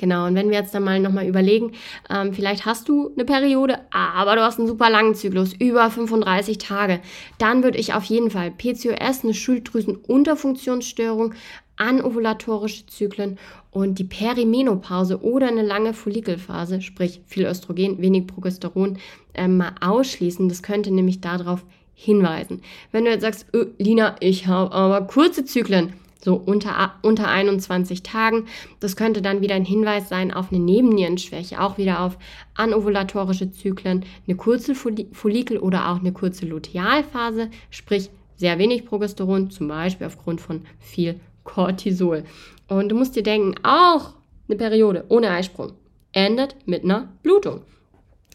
Genau, 0.00 0.26
und 0.26 0.34
wenn 0.34 0.48
wir 0.48 0.56
jetzt 0.56 0.74
dann 0.74 0.84
mal 0.84 0.98
nochmal 0.98 1.26
überlegen, 1.26 1.72
ähm, 2.08 2.32
vielleicht 2.32 2.64
hast 2.64 2.88
du 2.88 3.10
eine 3.14 3.26
Periode, 3.26 3.80
aber 3.90 4.34
du 4.34 4.40
hast 4.40 4.58
einen 4.58 4.66
super 4.66 4.88
langen 4.88 5.14
Zyklus, 5.14 5.52
über 5.52 5.90
35 5.90 6.56
Tage, 6.56 7.00
dann 7.36 7.62
würde 7.62 7.76
ich 7.76 7.92
auf 7.92 8.04
jeden 8.04 8.30
Fall 8.30 8.50
PCOS, 8.50 9.24
eine 9.24 9.34
Schilddrüsenunterfunktionsstörung, 9.34 11.34
anovulatorische 11.80 12.86
Zyklen 12.86 13.38
und 13.70 13.98
die 13.98 14.04
Perimenopause 14.04 15.22
oder 15.22 15.48
eine 15.48 15.62
lange 15.62 15.94
Follikelphase, 15.94 16.82
sprich 16.82 17.20
viel 17.26 17.46
Östrogen, 17.46 18.00
wenig 18.00 18.26
Progesteron, 18.26 18.98
äh, 19.34 19.48
mal 19.48 19.74
ausschließen. 19.80 20.48
Das 20.48 20.62
könnte 20.62 20.90
nämlich 20.92 21.20
darauf 21.20 21.64
hinweisen. 21.94 22.62
Wenn 22.92 23.04
du 23.04 23.10
jetzt 23.10 23.22
sagst, 23.22 23.46
Lina, 23.78 24.16
ich 24.20 24.46
habe 24.46 24.72
aber 24.72 25.06
kurze 25.06 25.44
Zyklen, 25.44 25.94
so 26.22 26.34
unter, 26.34 26.94
unter 27.02 27.28
21 27.28 28.02
Tagen. 28.02 28.46
Das 28.78 28.96
könnte 28.96 29.22
dann 29.22 29.40
wieder 29.40 29.54
ein 29.54 29.64
Hinweis 29.64 30.08
sein 30.08 30.32
auf 30.32 30.52
eine 30.52 30.60
Nebennierenschwäche, 30.60 31.60
auch 31.60 31.78
wieder 31.78 32.00
auf 32.00 32.18
anovulatorische 32.54 33.50
Zyklen, 33.52 34.04
eine 34.26 34.36
kurze 34.36 34.74
Follikel 34.74 35.58
oder 35.58 35.90
auch 35.90 36.00
eine 36.00 36.12
kurze 36.12 36.46
Lutealphase, 36.46 37.50
sprich 37.70 38.10
sehr 38.36 38.58
wenig 38.58 38.86
Progesteron, 38.86 39.50
zum 39.50 39.68
Beispiel 39.68 40.06
aufgrund 40.06 40.40
von 40.40 40.62
viel 40.78 41.20
Cortisol. 41.44 42.24
Und 42.68 42.88
du 42.88 42.96
musst 42.96 43.16
dir 43.16 43.22
denken, 43.22 43.54
auch 43.62 44.14
eine 44.48 44.56
Periode 44.56 45.04
ohne 45.08 45.30
Eisprung 45.30 45.72
endet 46.12 46.56
mit 46.66 46.84
einer 46.84 47.08
Blutung. 47.22 47.62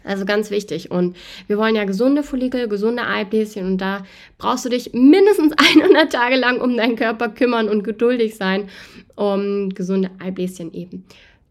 Also 0.04 0.26
ganz 0.26 0.52
wichtig. 0.52 0.92
Und 0.92 1.16
wir 1.48 1.58
wollen 1.58 1.76
ja 1.76 1.84
gesunde 1.84 2.22
Follikel, 2.22 2.68
gesunde 2.68 3.08
Eibläschen 3.08 3.66
und 3.66 3.78
da 3.80 4.06
brauchst 4.38 4.66
du 4.66 4.70
dich 4.70 4.94
mindestens 4.94 5.54
100 5.82 6.12
Tage 6.12 6.36
lang 6.36 6.62
um 6.62 6.78
deinen 6.78 6.96
Körper 6.96 7.30
kümmern 7.30 7.68
und 7.68 7.84
geduldig 7.84 8.36
sein, 8.36 8.70
um 9.16 9.70
gesunde 9.70 10.12
Eibläschen 10.20 10.74
eben 10.74 11.06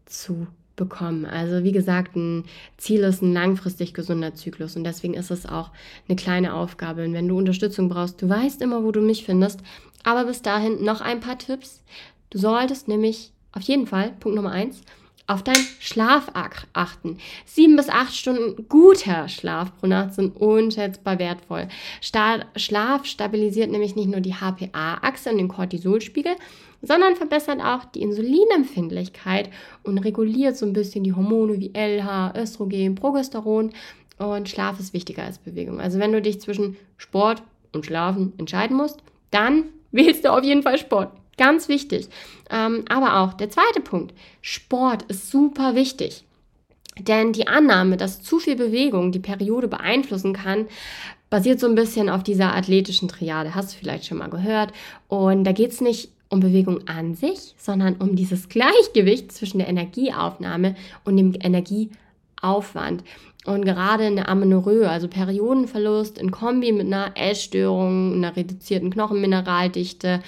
zu 0.05 0.47
bekommen. 0.75 1.25
Also 1.25 1.63
wie 1.63 1.71
gesagt, 1.71 2.15
ein 2.15 2.45
Ziel 2.77 3.01
ist 3.03 3.21
ein 3.21 3.33
langfristig 3.33 3.93
gesunder 3.93 4.33
Zyklus 4.33 4.75
und 4.75 4.83
deswegen 4.83 5.13
ist 5.13 5.31
es 5.31 5.45
auch 5.45 5.71
eine 6.07 6.15
kleine 6.15 6.53
Aufgabe. 6.53 7.03
Und 7.03 7.13
wenn 7.13 7.27
du 7.27 7.37
Unterstützung 7.37 7.89
brauchst, 7.89 8.21
du 8.21 8.29
weißt 8.29 8.61
immer, 8.61 8.83
wo 8.83 8.91
du 8.91 9.01
mich 9.01 9.25
findest. 9.25 9.61
Aber 10.05 10.23
bis 10.23 10.41
dahin 10.41 10.83
noch 10.83 11.01
ein 11.01 11.19
paar 11.19 11.37
Tipps. 11.37 11.83
Du 12.29 12.37
solltest 12.37 12.87
nämlich 12.87 13.33
auf 13.51 13.63
jeden 13.63 13.87
Fall, 13.87 14.13
Punkt 14.19 14.35
Nummer 14.35 14.51
eins, 14.51 14.81
auf 15.27 15.43
deinen 15.43 15.65
Schlaf 15.79 16.31
achten. 16.73 17.17
Sieben 17.45 17.75
bis 17.75 17.89
acht 17.89 18.15
Stunden 18.15 18.67
guter 18.69 19.27
Schlaf 19.27 19.75
pro 19.77 19.87
Nacht 19.87 20.13
sind 20.13 20.37
unschätzbar 20.37 21.17
wertvoll. 21.17 21.67
Schlaf 22.01 23.05
stabilisiert 23.05 23.71
nämlich 23.71 23.95
nicht 23.95 24.09
nur 24.09 24.21
die 24.21 24.35
HPA-Achse 24.35 25.31
und 25.31 25.37
den 25.39 25.47
Cortisolspiegel, 25.47 26.35
sondern 26.83 27.15
verbessert 27.15 27.59
auch 27.59 27.85
die 27.85 28.03
Insulinempfindlichkeit 28.03 29.49
und 29.81 29.97
reguliert 29.97 30.57
so 30.57 30.67
ein 30.67 30.73
bisschen 30.73 31.03
die 31.03 31.13
Hormone 31.13 31.59
wie 31.59 31.73
LH, 31.73 32.33
Östrogen, 32.37 32.93
Progesteron. 32.93 33.71
Und 34.19 34.47
Schlaf 34.47 34.79
ist 34.79 34.93
wichtiger 34.93 35.23
als 35.23 35.39
Bewegung. 35.39 35.81
Also 35.81 35.97
wenn 35.97 36.11
du 36.11 36.21
dich 36.21 36.39
zwischen 36.39 36.77
Sport 36.97 37.41
und 37.73 37.87
Schlafen 37.87 38.33
entscheiden 38.37 38.77
musst, 38.77 38.99
dann 39.31 39.63
wählst 39.95 40.25
du 40.25 40.31
auf 40.31 40.43
jeden 40.43 40.63
Fall 40.63 40.77
Sport. 40.77 41.11
Ganz 41.37 41.67
wichtig. 41.67 42.07
Ähm, 42.49 42.85
aber 42.87 43.19
auch 43.19 43.33
der 43.33 43.49
zweite 43.49 43.81
Punkt. 43.81 44.13
Sport 44.41 45.03
ist 45.03 45.29
super 45.31 45.75
wichtig. 45.75 46.23
Denn 46.97 47.33
die 47.33 47.47
Annahme, 47.47 47.97
dass 47.97 48.21
zu 48.21 48.39
viel 48.39 48.55
Bewegung 48.55 49.11
die 49.11 49.19
Periode 49.19 49.67
beeinflussen 49.67 50.33
kann, 50.33 50.67
basiert 51.29 51.59
so 51.59 51.67
ein 51.67 51.75
bisschen 51.75 52.09
auf 52.09 52.23
dieser 52.23 52.55
athletischen 52.55 53.09
Triade. 53.09 53.53
Hast 53.53 53.73
du 53.73 53.77
vielleicht 53.77 54.05
schon 54.05 54.19
mal 54.19 54.29
gehört. 54.29 54.71
Und 55.09 55.43
da 55.43 55.51
geht 55.51 55.71
es 55.71 55.81
nicht 55.81 56.09
um 56.29 56.39
Bewegung 56.39 56.87
an 56.87 57.15
sich, 57.15 57.55
sondern 57.57 57.95
um 57.95 58.15
dieses 58.15 58.47
Gleichgewicht 58.49 59.31
zwischen 59.31 59.57
der 59.57 59.67
Energieaufnahme 59.67 60.75
und 61.03 61.17
dem 61.17 61.33
Energieaufwand. 61.33 63.03
Und 63.45 63.63
gerade 63.63 64.05
eine 64.05 64.27
Amenorrhoe, 64.27 64.89
also 64.89 65.07
Periodenverlust 65.07 66.17
in 66.17 66.31
Kombi 66.31 66.71
mit 66.71 66.87
einer 66.87 67.11
Essstörung, 67.15 68.13
einer 68.13 68.35
reduzierten 68.35 68.89
Knochenmineraldichte, 68.89 70.21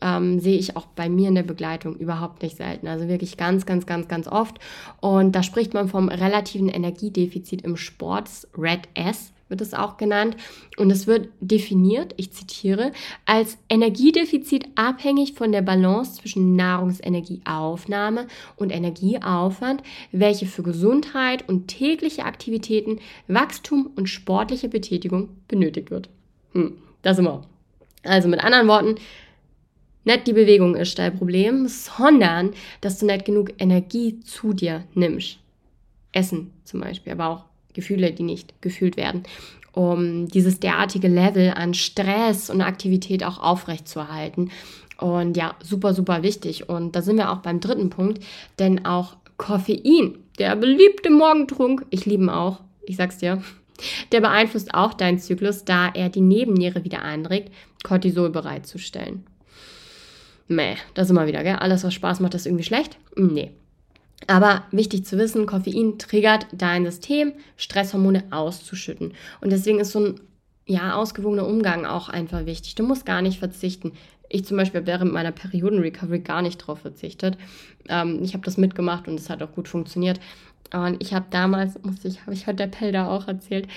ähm, 0.00 0.40
sehe 0.40 0.58
ich 0.58 0.76
auch 0.76 0.86
bei 0.86 1.08
mir 1.08 1.28
in 1.28 1.36
der 1.36 1.44
Begleitung 1.44 1.96
überhaupt 1.96 2.42
nicht 2.42 2.56
selten. 2.56 2.88
Also 2.88 3.08
wirklich 3.08 3.36
ganz, 3.36 3.64
ganz, 3.64 3.86
ganz, 3.86 4.08
ganz 4.08 4.26
oft. 4.26 4.58
Und 5.00 5.32
da 5.36 5.42
spricht 5.42 5.72
man 5.72 5.88
vom 5.88 6.08
relativen 6.08 6.68
Energiedefizit 6.68 7.62
im 7.62 7.76
Sport, 7.76 8.28
Red 8.58 8.88
S 8.94 9.33
wird 9.48 9.60
es 9.60 9.74
auch 9.74 9.96
genannt. 9.96 10.36
Und 10.76 10.90
es 10.90 11.06
wird 11.06 11.28
definiert, 11.40 12.14
ich 12.16 12.32
zitiere, 12.32 12.92
als 13.26 13.58
Energiedefizit 13.68 14.66
abhängig 14.74 15.34
von 15.34 15.52
der 15.52 15.62
Balance 15.62 16.20
zwischen 16.20 16.56
Nahrungsenergieaufnahme 16.56 18.26
und 18.56 18.70
Energieaufwand, 18.70 19.82
welche 20.12 20.46
für 20.46 20.62
Gesundheit 20.62 21.48
und 21.48 21.68
tägliche 21.68 22.24
Aktivitäten, 22.24 23.00
Wachstum 23.28 23.90
und 23.96 24.08
sportliche 24.08 24.68
Betätigung 24.68 25.28
benötigt 25.48 25.90
wird. 25.90 26.08
Hm, 26.52 26.78
das 27.02 27.18
immer. 27.18 27.46
Also 28.02 28.28
mit 28.28 28.42
anderen 28.42 28.68
Worten, 28.68 28.96
nicht 30.04 30.26
die 30.26 30.34
Bewegung 30.34 30.76
ist 30.76 30.98
dein 30.98 31.16
Problem, 31.16 31.66
sondern 31.66 32.52
dass 32.80 32.98
du 32.98 33.06
nicht 33.06 33.24
genug 33.24 33.54
Energie 33.58 34.20
zu 34.20 34.52
dir 34.52 34.84
nimmst. 34.94 35.38
Essen 36.12 36.52
zum 36.64 36.80
Beispiel, 36.80 37.12
aber 37.12 37.28
auch 37.28 37.44
Gefühle, 37.74 38.12
die 38.12 38.22
nicht 38.22 38.60
gefühlt 38.62 38.96
werden, 38.96 39.24
um 39.72 40.28
dieses 40.28 40.60
derartige 40.60 41.08
Level 41.08 41.50
an 41.50 41.74
Stress 41.74 42.48
und 42.48 42.60
Aktivität 42.60 43.24
auch 43.24 43.38
aufrechtzuerhalten. 43.38 44.50
Und 44.98 45.36
ja, 45.36 45.54
super, 45.62 45.92
super 45.92 46.22
wichtig. 46.22 46.68
Und 46.68 46.96
da 46.96 47.02
sind 47.02 47.16
wir 47.16 47.30
auch 47.30 47.38
beim 47.38 47.60
dritten 47.60 47.90
Punkt, 47.90 48.24
denn 48.58 48.86
auch 48.86 49.16
Koffein, 49.36 50.16
der 50.38 50.56
beliebte 50.56 51.10
Morgentrunk, 51.10 51.84
ich 51.90 52.06
liebe 52.06 52.22
ihn 52.22 52.30
auch, 52.30 52.60
ich 52.86 52.96
sag's 52.96 53.18
dir, 53.18 53.42
Der 54.12 54.20
beeinflusst 54.20 54.74
auch 54.74 54.94
deinen 54.94 55.18
Zyklus, 55.18 55.64
da 55.64 55.90
er 55.92 56.08
die 56.08 56.20
Nebenniere 56.20 56.84
wieder 56.84 57.02
anregt, 57.02 57.52
Cortisol 57.82 58.30
bereitzustellen. 58.30 59.26
Meh, 60.46 60.76
das 60.94 61.10
immer 61.10 61.26
wieder, 61.26 61.42
gell? 61.42 61.56
Alles, 61.56 61.84
was 61.84 61.94
Spaß 61.94 62.20
macht, 62.20 62.34
ist 62.34 62.46
irgendwie 62.46 62.64
schlecht? 62.64 62.98
Nee. 63.16 63.52
Aber 64.26 64.64
wichtig 64.70 65.04
zu 65.04 65.18
wissen, 65.18 65.46
Koffein 65.46 65.98
triggert 65.98 66.46
dein 66.52 66.84
System, 66.84 67.32
Stresshormone 67.56 68.24
auszuschütten. 68.30 69.12
Und 69.40 69.50
deswegen 69.50 69.80
ist 69.80 69.92
so 69.92 70.00
ein 70.00 70.20
ja, 70.66 70.94
ausgewogener 70.94 71.46
Umgang 71.46 71.84
auch 71.84 72.08
einfach 72.08 72.46
wichtig. 72.46 72.74
Du 72.74 72.84
musst 72.84 73.04
gar 73.04 73.22
nicht 73.22 73.38
verzichten. 73.38 73.92
Ich 74.28 74.44
zum 74.44 74.56
Beispiel 74.56 74.80
habe 74.80 74.86
während 74.86 75.12
meiner 75.12 75.32
Perioden-Recovery 75.32 76.20
gar 76.20 76.42
nicht 76.42 76.58
drauf 76.58 76.80
verzichtet. 76.80 77.36
Ähm, 77.88 78.20
ich 78.22 78.32
habe 78.32 78.44
das 78.44 78.56
mitgemacht 78.56 79.06
und 79.06 79.20
es 79.20 79.28
hat 79.28 79.42
auch 79.42 79.52
gut 79.52 79.68
funktioniert. 79.68 80.20
Und 80.72 81.02
ich 81.02 81.12
habe 81.12 81.26
damals, 81.30 81.80
muss 81.82 82.04
ich, 82.04 82.22
habe 82.22 82.32
ich 82.32 82.46
heute 82.46 82.56
der 82.56 82.66
Pelda 82.68 83.08
auch 83.08 83.28
erzählt, 83.28 83.68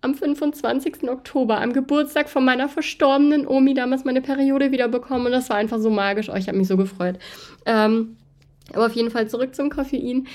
am 0.00 0.14
25. 0.14 1.08
Oktober, 1.10 1.60
am 1.60 1.72
Geburtstag 1.72 2.28
von 2.28 2.44
meiner 2.44 2.68
verstorbenen 2.68 3.46
Omi, 3.46 3.74
damals 3.74 4.04
meine 4.04 4.22
Periode 4.22 4.70
wieder 4.70 4.86
bekommen. 4.86 5.26
Und 5.26 5.32
das 5.32 5.50
war 5.50 5.56
einfach 5.56 5.80
so 5.80 5.90
magisch. 5.90 6.30
Oh, 6.30 6.36
ich 6.36 6.46
habe 6.46 6.56
mich 6.56 6.68
so 6.68 6.76
gefreut. 6.76 7.18
Ähm, 7.66 8.16
aber 8.72 8.86
auf 8.86 8.94
jeden 8.94 9.10
Fall 9.10 9.28
zurück 9.28 9.54
zum 9.54 9.70
Koffein. 9.70 10.26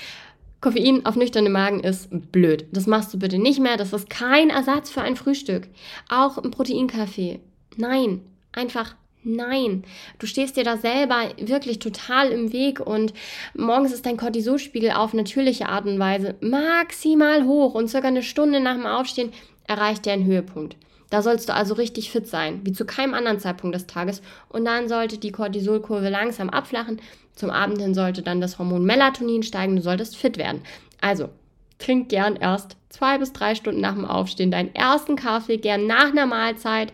Koffein 0.60 1.04
auf 1.04 1.16
nüchternen 1.16 1.52
Magen 1.52 1.80
ist 1.80 2.08
blöd. 2.32 2.66
Das 2.72 2.86
machst 2.86 3.12
du 3.12 3.18
bitte 3.18 3.38
nicht 3.38 3.60
mehr. 3.60 3.76
Das 3.76 3.92
ist 3.92 4.08
kein 4.08 4.50
Ersatz 4.50 4.90
für 4.90 5.02
ein 5.02 5.16
Frühstück. 5.16 5.68
Auch 6.08 6.38
ein 6.38 6.50
Proteinkaffee. 6.50 7.40
Nein, 7.76 8.22
einfach 8.52 8.94
Nein, 9.26 9.84
du 10.18 10.26
stehst 10.26 10.58
dir 10.58 10.64
da 10.64 10.76
selber 10.76 11.30
wirklich 11.38 11.78
total 11.78 12.28
im 12.28 12.52
Weg 12.52 12.78
und 12.78 13.14
morgens 13.54 13.90
ist 13.90 14.04
dein 14.04 14.18
Cortisolspiegel 14.18 14.90
auf 14.90 15.14
natürliche 15.14 15.70
Art 15.70 15.86
und 15.86 15.98
Weise 15.98 16.34
maximal 16.42 17.46
hoch 17.46 17.74
und 17.74 17.88
circa 17.88 18.08
eine 18.08 18.22
Stunde 18.22 18.60
nach 18.60 18.74
dem 18.74 18.84
Aufstehen 18.84 19.32
erreicht 19.66 20.06
er 20.06 20.12
einen 20.12 20.26
Höhepunkt. 20.26 20.76
Da 21.08 21.22
sollst 21.22 21.48
du 21.48 21.54
also 21.54 21.72
richtig 21.72 22.10
fit 22.10 22.26
sein, 22.28 22.60
wie 22.64 22.72
zu 22.72 22.84
keinem 22.84 23.14
anderen 23.14 23.40
Zeitpunkt 23.40 23.74
des 23.74 23.86
Tages 23.86 24.20
und 24.50 24.66
dann 24.66 24.88
sollte 24.88 25.16
die 25.16 25.32
Cortisolkurve 25.32 26.10
langsam 26.10 26.50
abflachen. 26.50 27.00
Zum 27.34 27.50
Abend 27.50 27.80
hin 27.80 27.94
sollte 27.94 28.22
dann 28.22 28.40
das 28.40 28.58
Hormon 28.58 28.84
Melatonin 28.84 29.42
steigen, 29.42 29.76
du 29.76 29.82
solltest 29.82 30.16
fit 30.16 30.38
werden. 30.38 30.62
Also, 31.00 31.30
trink 31.78 32.08
gern 32.08 32.36
erst 32.36 32.76
zwei 32.88 33.18
bis 33.18 33.32
drei 33.32 33.54
Stunden 33.54 33.80
nach 33.80 33.94
dem 33.94 34.04
Aufstehen 34.04 34.50
deinen 34.50 34.74
ersten 34.74 35.16
Kaffee, 35.16 35.56
gern 35.56 35.86
nach 35.86 36.10
einer 36.10 36.26
Mahlzeit 36.26 36.92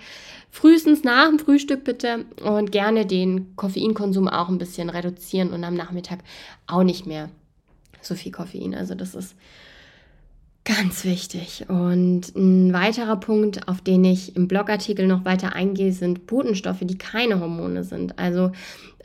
frühestens 0.51 1.05
nach 1.05 1.29
dem 1.29 1.39
Frühstück 1.39 1.85
bitte 1.85 2.25
und 2.43 2.73
gerne 2.73 3.07
den 3.07 3.55
Koffeinkonsum 3.57 4.29
auch 4.29 4.49
ein 4.49 4.59
bisschen 4.59 4.91
reduzieren 4.91 5.51
und 5.51 5.63
am 5.63 5.75
Nachmittag 5.75 6.21
auch 6.67 6.83
nicht 6.83 7.07
mehr 7.07 7.29
so 8.01 8.15
viel 8.15 8.33
Koffein. 8.33 8.75
Also 8.75 8.95
das 8.95 9.15
ist 9.15 9.37
Ganz 10.65 11.05
wichtig. 11.05 11.65
Und 11.69 12.37
ein 12.37 12.73
weiterer 12.75 13.17
Punkt, 13.17 13.67
auf 13.67 13.81
den 13.81 14.05
ich 14.05 14.37
im 14.37 14.47
Blogartikel 14.47 15.07
noch 15.07 15.25
weiter 15.25 15.55
eingehe, 15.55 15.93
sind 15.93 16.27
Botenstoffe, 16.27 16.83
die 16.83 16.99
keine 16.99 17.41
Hormone 17.41 17.83
sind. 17.83 18.19
Also 18.19 18.53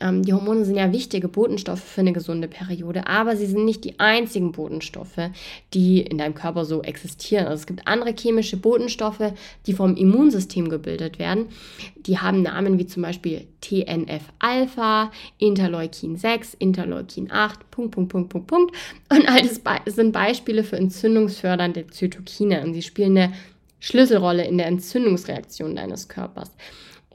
ähm, 0.00 0.22
die 0.22 0.32
Hormone 0.32 0.64
sind 0.64 0.76
ja 0.76 0.92
wichtige 0.92 1.28
Botenstoffe 1.28 1.82
für 1.82 2.00
eine 2.00 2.12
gesunde 2.12 2.48
Periode, 2.48 3.06
aber 3.06 3.36
sie 3.36 3.46
sind 3.46 3.64
nicht 3.64 3.84
die 3.84 3.98
einzigen 3.98 4.52
Botenstoffe, 4.52 5.30
die 5.74 6.00
in 6.00 6.18
deinem 6.18 6.34
Körper 6.34 6.64
so 6.64 6.82
existieren. 6.82 7.46
Also 7.46 7.60
es 7.60 7.66
gibt 7.66 7.86
andere 7.86 8.12
chemische 8.12 8.56
Botenstoffe, 8.56 9.32
die 9.66 9.72
vom 9.72 9.96
Immunsystem 9.96 10.68
gebildet 10.68 11.18
werden. 11.18 11.46
Die 11.96 12.18
haben 12.18 12.42
Namen 12.42 12.78
wie 12.78 12.86
zum 12.86 13.02
Beispiel 13.02 13.46
TNF-Alpha, 13.60 15.10
Interleukin 15.38 16.16
6, 16.16 16.54
Interleukin 16.54 17.30
8, 17.30 17.70
Punkt, 17.70 17.92
Punkt, 17.92 18.12
Punkt, 18.12 18.28
Punkt, 18.28 18.46
Punkt. 18.46 18.76
Und 19.10 19.28
all 19.28 19.42
das 19.42 19.60
sind 19.94 20.12
Beispiele 20.12 20.64
für 20.64 20.76
entzündungsfördernde 20.76 21.86
Zytokine 21.88 22.62
und 22.62 22.74
sie 22.74 22.82
spielen 22.82 23.16
eine 23.16 23.32
Schlüsselrolle 23.80 24.44
in 24.46 24.58
der 24.58 24.66
Entzündungsreaktion 24.66 25.76
deines 25.76 26.08
Körpers. 26.08 26.50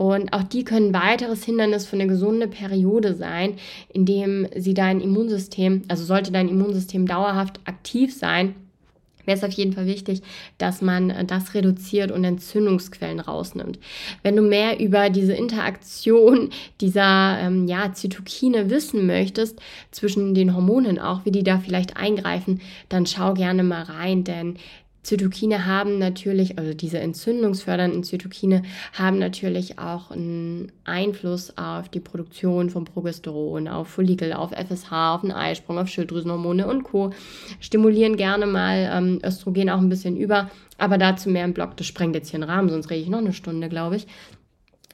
Und 0.01 0.33
auch 0.33 0.41
die 0.41 0.63
können 0.63 0.95
ein 0.95 0.99
weiteres 0.99 1.43
Hindernis 1.43 1.85
für 1.85 1.95
eine 1.95 2.07
gesunde 2.07 2.47
Periode 2.47 3.13
sein, 3.13 3.57
indem 3.93 4.47
sie 4.55 4.73
dein 4.73 4.99
Immunsystem, 4.99 5.83
also 5.89 6.03
sollte 6.03 6.31
dein 6.31 6.49
Immunsystem 6.49 7.05
dauerhaft 7.05 7.59
aktiv 7.65 8.11
sein, 8.11 8.55
wäre 9.25 9.37
es 9.37 9.43
auf 9.43 9.51
jeden 9.51 9.73
Fall 9.73 9.85
wichtig, 9.85 10.23
dass 10.57 10.81
man 10.81 11.11
äh, 11.11 11.23
das 11.23 11.53
reduziert 11.53 12.11
und 12.11 12.23
Entzündungsquellen 12.23 13.19
rausnimmt. 13.19 13.77
Wenn 14.23 14.35
du 14.35 14.41
mehr 14.41 14.79
über 14.79 15.11
diese 15.11 15.33
Interaktion 15.33 16.49
dieser 16.81 17.37
ähm, 17.39 17.67
ja, 17.67 17.93
Zytokine 17.93 18.71
wissen 18.71 19.05
möchtest, 19.05 19.59
zwischen 19.91 20.33
den 20.33 20.55
Hormonen 20.55 20.97
auch, 20.97 21.25
wie 21.25 21.31
die 21.31 21.43
da 21.43 21.59
vielleicht 21.59 21.95
eingreifen, 21.95 22.59
dann 22.89 23.05
schau 23.05 23.35
gerne 23.35 23.61
mal 23.61 23.83
rein, 23.83 24.23
denn 24.23 24.55
Zytokine 25.03 25.65
haben 25.65 25.97
natürlich, 25.97 26.59
also 26.59 26.73
diese 26.73 26.99
entzündungsfördernden 26.99 28.03
Zytokine 28.03 28.61
haben 28.93 29.17
natürlich 29.17 29.79
auch 29.79 30.11
einen 30.11 30.71
Einfluss 30.83 31.57
auf 31.57 31.89
die 31.89 31.99
Produktion 31.99 32.69
von 32.69 32.85
Progesteron, 32.85 33.67
auf 33.67 33.87
Follikel, 33.87 34.33
auf 34.33 34.51
FSH, 34.51 34.91
auf 34.91 35.21
den 35.21 35.31
Eisprung, 35.31 35.79
auf 35.79 35.87
Schilddrüsenhormone 35.87 36.67
und 36.67 36.83
Co. 36.83 37.11
Stimulieren 37.59 38.15
gerne 38.15 38.45
mal 38.45 38.91
ähm, 38.93 39.19
Östrogen 39.25 39.71
auch 39.71 39.79
ein 39.79 39.89
bisschen 39.89 40.17
über, 40.17 40.51
aber 40.77 40.99
dazu 40.99 41.29
mehr 41.29 41.45
im 41.45 41.53
Blog. 41.53 41.75
Das 41.77 41.87
sprengt 41.87 42.15
jetzt 42.15 42.29
hier 42.29 42.39
einen 42.39 42.49
Rahmen, 42.49 42.69
sonst 42.69 42.89
rede 42.91 43.01
ich 43.01 43.09
noch 43.09 43.19
eine 43.19 43.33
Stunde, 43.33 43.69
glaube 43.69 43.95
ich. 43.95 44.07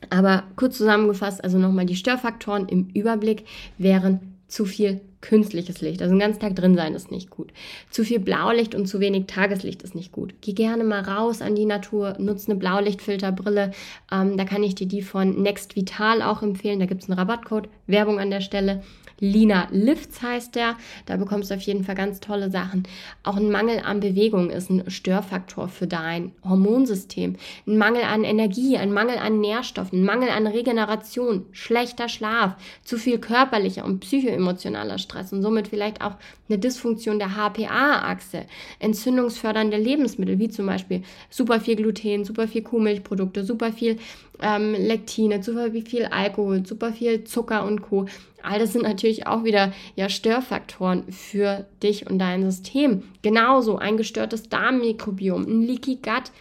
Aber 0.09 0.43
kurz 0.55 0.77
zusammengefasst, 0.77 1.43
also 1.43 1.57
nochmal 1.57 1.85
die 1.85 1.95
Störfaktoren 1.95 2.69
im 2.69 2.89
Überblick 2.93 3.45
wären 3.77 4.36
zu 4.47 4.65
viel 4.65 5.01
künstliches 5.19 5.81
Licht. 5.81 6.01
Also 6.01 6.13
den 6.13 6.19
ganzen 6.19 6.39
Tag 6.39 6.55
drin 6.55 6.75
sein 6.75 6.93
ist 6.93 7.11
nicht 7.11 7.29
gut. 7.29 7.51
Zu 7.89 8.03
viel 8.03 8.19
Blaulicht 8.19 8.75
und 8.75 8.85
zu 8.87 8.99
wenig 8.99 9.25
Tageslicht 9.25 9.81
ist 9.83 9.95
nicht 9.95 10.11
gut. 10.11 10.35
Geh 10.41 10.53
gerne 10.53 10.83
mal 10.83 11.01
raus 11.01 11.41
an 11.41 11.55
die 11.55 11.65
Natur, 11.65 12.15
nutze 12.19 12.51
eine 12.51 12.59
Blaulichtfilterbrille. 12.59 13.71
Ähm, 14.11 14.37
da 14.37 14.45
kann 14.45 14.63
ich 14.63 14.75
dir 14.75 14.87
die 14.87 15.01
von 15.01 15.41
Next 15.41 15.75
Vital 15.75 16.21
auch 16.21 16.43
empfehlen. 16.43 16.79
Da 16.79 16.85
gibt 16.85 17.03
es 17.03 17.09
einen 17.09 17.19
Rabattcode. 17.19 17.69
Werbung 17.87 18.19
an 18.19 18.29
der 18.29 18.41
Stelle. 18.41 18.83
Lina 19.19 19.67
Lifts 19.71 20.21
heißt 20.21 20.55
der. 20.55 20.75
Da 21.05 21.17
bekommst 21.17 21.49
du 21.49 21.55
auf 21.55 21.61
jeden 21.61 21.83
Fall 21.83 21.95
ganz 21.95 22.19
tolle 22.19 22.51
Sachen. 22.51 22.83
Auch 23.23 23.35
ein 23.35 23.49
Mangel 23.49 23.79
an 23.79 23.99
Bewegung 23.99 24.49
ist 24.49 24.69
ein 24.69 24.89
Störfaktor 24.89 25.67
für 25.67 25.87
dein 25.87 26.31
Hormonsystem. 26.43 27.35
Ein 27.65 27.77
Mangel 27.77 28.03
an 28.03 28.23
Energie, 28.23 28.77
ein 28.77 28.93
Mangel 28.93 29.17
an 29.17 29.39
Nährstoffen, 29.39 30.01
ein 30.01 30.05
Mangel 30.05 30.29
an 30.29 30.47
Regeneration, 30.47 31.45
schlechter 31.51 32.09
Schlaf, 32.09 32.55
zu 32.83 32.97
viel 32.97 33.17
körperlicher 33.17 33.85
und 33.85 33.99
psychoemotionaler 34.01 34.97
Stress 34.97 35.33
und 35.33 35.41
somit 35.41 35.67
vielleicht 35.67 36.01
auch 36.01 36.15
eine 36.49 36.59
Dysfunktion 36.59 37.19
der 37.19 37.35
HPA-Achse, 37.35 38.45
entzündungsfördernde 38.79 39.77
Lebensmittel 39.77 40.39
wie 40.39 40.49
zum 40.49 40.65
Beispiel 40.65 41.03
super 41.29 41.59
viel 41.59 41.75
Gluten, 41.75 42.23
super 42.23 42.47
viel 42.47 42.61
Kuhmilchprodukte, 42.61 43.43
super 43.43 43.71
viel 43.73 43.97
ähm, 44.41 44.73
Lektine, 44.73 45.41
super 45.43 45.71
viel 45.71 46.05
Alkohol, 46.05 46.65
super 46.65 46.93
viel 46.93 47.23
Zucker 47.23 47.65
und 47.65 47.81
Co. 47.81 48.05
All 48.43 48.59
das 48.59 48.73
sind 48.73 48.83
natürlich 48.83 49.27
auch 49.27 49.43
wieder 49.43 49.73
ja, 49.95 50.09
Störfaktoren 50.09 51.11
für 51.11 51.65
dich 51.83 52.09
und 52.09 52.19
dein 52.19 52.49
System. 52.49 53.03
Genauso 53.21 53.77
ein 53.77 53.97
gestörtes 53.97 54.49
Darmmikrobiom, 54.49 55.43
ein 55.43 55.61
Leaky 55.63 55.95
Gut, 55.95 56.31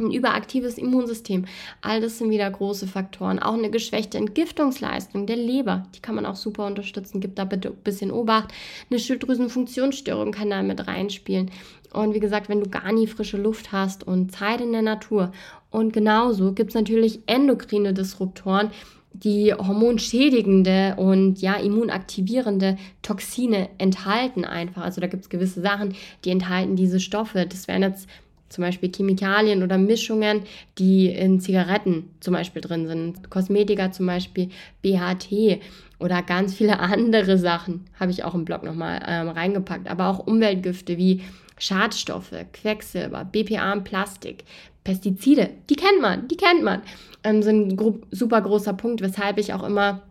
ein 0.00 0.10
überaktives 0.10 0.78
Immunsystem. 0.78 1.46
All 1.82 2.00
das 2.00 2.18
sind 2.18 2.30
wieder 2.30 2.50
große 2.50 2.86
Faktoren. 2.86 3.38
Auch 3.38 3.54
eine 3.54 3.70
geschwächte 3.70 4.18
Entgiftungsleistung 4.18 5.26
der 5.26 5.36
Leber, 5.36 5.86
die 5.94 6.00
kann 6.00 6.14
man 6.14 6.26
auch 6.26 6.36
super 6.36 6.66
unterstützen. 6.66 7.20
Gibt 7.20 7.38
da 7.38 7.44
bitte 7.44 7.68
ein 7.68 7.76
bisschen 7.76 8.10
Obacht. 8.10 8.52
Eine 8.90 8.98
Schilddrüsenfunktionsstörung 8.98 10.32
kann 10.32 10.50
da 10.50 10.62
mit 10.62 10.86
reinspielen. 10.86 11.50
Und 11.92 12.14
wie 12.14 12.20
gesagt, 12.20 12.48
wenn 12.48 12.60
du 12.60 12.70
gar 12.70 12.92
nie 12.92 13.06
frische 13.06 13.36
Luft 13.36 13.72
hast 13.72 14.06
und 14.06 14.32
Zeit 14.32 14.60
in 14.60 14.72
der 14.72 14.82
Natur. 14.82 15.32
Und 15.70 15.92
genauso 15.92 16.52
gibt 16.52 16.70
es 16.70 16.74
natürlich 16.74 17.20
endokrine 17.26 17.94
Disruptoren, 17.94 18.70
die 19.12 19.52
hormonschädigende 19.52 20.94
und 20.96 21.40
ja 21.40 21.54
immunaktivierende 21.54 22.76
Toxine 23.02 23.68
enthalten 23.78 24.44
einfach. 24.44 24.82
Also 24.82 25.00
da 25.00 25.06
gibt 25.06 25.24
es 25.24 25.28
gewisse 25.28 25.60
Sachen, 25.60 25.94
die 26.24 26.30
enthalten 26.30 26.76
diese 26.76 27.00
Stoffe. 27.00 27.46
Das 27.46 27.66
wären 27.66 27.82
jetzt 27.82 28.08
zum 28.48 28.62
Beispiel 28.62 28.90
Chemikalien 28.94 29.62
oder 29.62 29.78
Mischungen, 29.78 30.42
die 30.78 31.06
in 31.06 31.40
Zigaretten 31.40 32.10
zum 32.20 32.34
Beispiel 32.34 32.60
drin 32.60 32.86
sind. 32.86 33.30
Kosmetika 33.30 33.92
zum 33.92 34.06
Beispiel, 34.06 34.50
BHT 34.82 35.60
oder 35.98 36.22
ganz 36.22 36.54
viele 36.54 36.78
andere 36.80 37.38
Sachen 37.38 37.86
habe 37.98 38.10
ich 38.10 38.24
auch 38.24 38.34
im 38.34 38.44
Blog 38.44 38.64
nochmal 38.64 39.00
ähm, 39.06 39.28
reingepackt. 39.28 39.88
Aber 39.88 40.08
auch 40.08 40.26
Umweltgifte 40.26 40.98
wie 40.98 41.22
Schadstoffe, 41.58 42.34
Quecksilber, 42.52 43.24
BPA 43.24 43.72
und 43.72 43.84
Plastik, 43.84 44.44
Pestizide, 44.84 45.50
die 45.68 45.76
kennt 45.76 46.00
man, 46.00 46.28
die 46.28 46.36
kennt 46.36 46.62
man, 46.62 46.82
ähm, 47.24 47.42
sind 47.42 47.80
ein 47.80 48.00
super 48.10 48.40
großer 48.40 48.72
Punkt, 48.72 49.02
weshalb 49.02 49.38
ich 49.38 49.52
auch 49.52 49.62
immer 49.62 50.02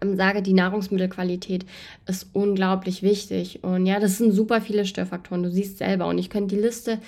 ähm, 0.00 0.16
sage, 0.16 0.42
die 0.42 0.52
Nahrungsmittelqualität 0.52 1.64
ist 2.06 2.28
unglaublich 2.32 3.02
wichtig. 3.02 3.60
Und 3.62 3.86
ja, 3.86 4.00
das 4.00 4.18
sind 4.18 4.32
super 4.32 4.60
viele 4.60 4.84
Störfaktoren, 4.84 5.42
du 5.42 5.50
siehst 5.50 5.78
selber. 5.78 6.06
Und 6.06 6.18
ich 6.18 6.30
könnte 6.30 6.54
die 6.54 6.60
Liste, 6.60 6.98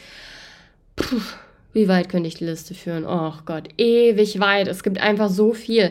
puh, 0.96 1.20
wie 1.72 1.88
weit 1.88 2.08
könnte 2.08 2.28
ich 2.28 2.36
die 2.36 2.44
Liste 2.44 2.74
führen? 2.74 3.04
Oh 3.04 3.34
Gott, 3.44 3.68
ewig 3.78 4.40
weit. 4.40 4.68
Es 4.68 4.82
gibt 4.82 4.98
einfach 4.98 5.28
so 5.28 5.52
viel. 5.52 5.90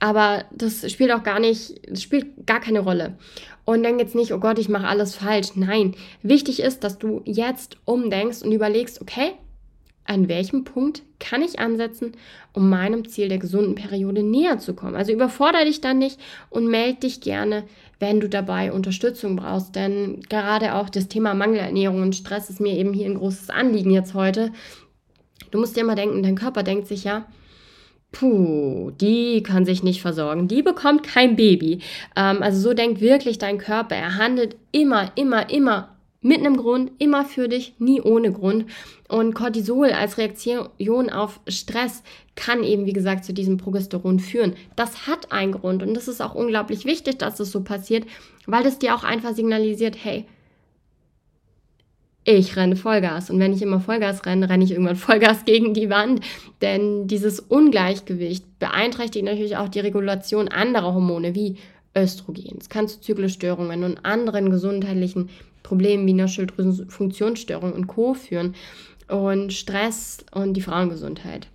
Aber 0.00 0.44
das 0.52 0.90
spielt 0.90 1.12
auch 1.12 1.22
gar 1.22 1.40
nicht, 1.40 1.80
das 1.90 2.02
spielt 2.02 2.46
gar 2.46 2.60
keine 2.60 2.80
Rolle. 2.80 3.16
Und 3.64 3.82
denk 3.82 3.98
jetzt 3.98 4.14
nicht, 4.14 4.32
oh 4.32 4.38
Gott, 4.38 4.58
ich 4.58 4.68
mache 4.68 4.86
alles 4.86 5.16
falsch. 5.16 5.52
Nein, 5.54 5.94
wichtig 6.22 6.60
ist, 6.60 6.84
dass 6.84 6.98
du 6.98 7.22
jetzt 7.24 7.78
umdenkst 7.84 8.42
und 8.42 8.52
überlegst, 8.52 9.00
okay, 9.00 9.32
an 10.04 10.28
welchem 10.28 10.64
Punkt 10.64 11.02
kann 11.18 11.42
ich 11.42 11.58
ansetzen, 11.58 12.12
um 12.52 12.68
meinem 12.68 13.08
Ziel 13.08 13.28
der 13.28 13.38
gesunden 13.38 13.74
Periode 13.74 14.22
näher 14.22 14.58
zu 14.58 14.74
kommen. 14.74 14.96
Also 14.96 15.12
überfordere 15.12 15.64
dich 15.64 15.80
dann 15.80 15.98
nicht 15.98 16.20
und 16.50 16.66
melde 16.66 17.00
dich 17.00 17.20
gerne, 17.20 17.64
wenn 17.98 18.20
du 18.20 18.28
dabei 18.28 18.72
Unterstützung 18.72 19.36
brauchst. 19.36 19.74
Denn 19.74 20.20
gerade 20.28 20.74
auch 20.74 20.90
das 20.90 21.08
Thema 21.08 21.34
Mangelernährung 21.34 22.02
und 22.02 22.14
Stress 22.14 22.50
ist 22.50 22.60
mir 22.60 22.76
eben 22.76 22.92
hier 22.92 23.06
ein 23.06 23.18
großes 23.18 23.50
Anliegen 23.50 23.90
jetzt 23.90 24.14
heute. 24.14 24.52
Du 25.50 25.58
musst 25.58 25.76
dir 25.76 25.80
immer 25.80 25.94
denken, 25.94 26.22
dein 26.22 26.36
Körper 26.36 26.62
denkt 26.62 26.86
sich 26.86 27.04
ja, 27.04 27.26
puh, 28.12 28.90
die 28.92 29.42
kann 29.42 29.64
sich 29.64 29.82
nicht 29.82 30.00
versorgen, 30.00 30.48
die 30.48 30.62
bekommt 30.62 31.02
kein 31.02 31.36
Baby. 31.36 31.80
Ähm, 32.16 32.42
also 32.42 32.60
so 32.60 32.74
denkt 32.74 33.00
wirklich 33.00 33.38
dein 33.38 33.58
Körper. 33.58 33.96
Er 33.96 34.16
handelt 34.16 34.56
immer, 34.72 35.12
immer, 35.16 35.50
immer 35.50 35.93
mit 36.24 36.38
einem 36.38 36.56
Grund, 36.56 36.90
immer 36.98 37.26
für 37.26 37.48
dich, 37.48 37.74
nie 37.78 38.00
ohne 38.00 38.32
Grund. 38.32 38.64
Und 39.08 39.34
Cortisol 39.34 39.90
als 39.90 40.16
Reaktion 40.16 41.10
auf 41.10 41.38
Stress 41.46 42.02
kann 42.34 42.64
eben, 42.64 42.86
wie 42.86 42.94
gesagt, 42.94 43.26
zu 43.26 43.34
diesem 43.34 43.58
Progesteron 43.58 44.18
führen. 44.18 44.54
Das 44.74 45.06
hat 45.06 45.32
einen 45.32 45.52
Grund 45.52 45.82
und 45.82 45.92
das 45.92 46.08
ist 46.08 46.22
auch 46.22 46.34
unglaublich 46.34 46.86
wichtig, 46.86 47.18
dass 47.18 47.36
das 47.36 47.52
so 47.52 47.62
passiert, 47.62 48.06
weil 48.46 48.64
das 48.64 48.78
dir 48.78 48.94
auch 48.94 49.04
einfach 49.04 49.34
signalisiert, 49.34 49.96
hey, 50.02 50.24
ich 52.24 52.56
renne 52.56 52.76
Vollgas. 52.76 53.28
Und 53.28 53.38
wenn 53.38 53.52
ich 53.52 53.60
immer 53.60 53.80
Vollgas 53.80 54.24
renne, 54.24 54.48
renne 54.48 54.64
ich 54.64 54.70
irgendwann 54.70 54.96
Vollgas 54.96 55.44
gegen 55.44 55.74
die 55.74 55.90
Wand. 55.90 56.24
Denn 56.62 57.06
dieses 57.06 57.38
Ungleichgewicht 57.38 58.58
beeinträchtigt 58.58 59.26
natürlich 59.26 59.58
auch 59.58 59.68
die 59.68 59.80
Regulation 59.80 60.48
anderer 60.48 60.94
Hormone 60.94 61.34
wie 61.34 61.56
Östrogen. 61.94 62.56
Es 62.58 62.70
kann 62.70 62.88
zu 62.88 62.98
Zyklusstörungen 62.98 63.84
und 63.84 64.06
anderen 64.06 64.50
gesundheitlichen 64.50 65.28
Problemen 65.64 66.06
wie 66.06 66.12
einer 66.12 66.28
Schilddrüsenfunktionsstörung 66.28 67.72
und 67.72 67.88
Co. 67.88 68.14
führen 68.14 68.54
und 69.08 69.52
Stress 69.52 70.18
und 70.30 70.54
die 70.54 70.60
Frauengesundheit. 70.60 71.48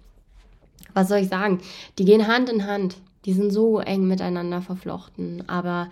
Was 0.94 1.08
soll 1.08 1.20
ich 1.20 1.30
sagen? 1.30 1.60
Die 1.98 2.04
gehen 2.04 2.28
Hand 2.28 2.50
in 2.50 2.68
Hand. 2.68 2.98
Die 3.24 3.34
sind 3.34 3.52
so 3.52 3.80
eng 3.80 4.08
miteinander 4.08 4.62
verflochten. 4.62 5.48
Aber 5.48 5.90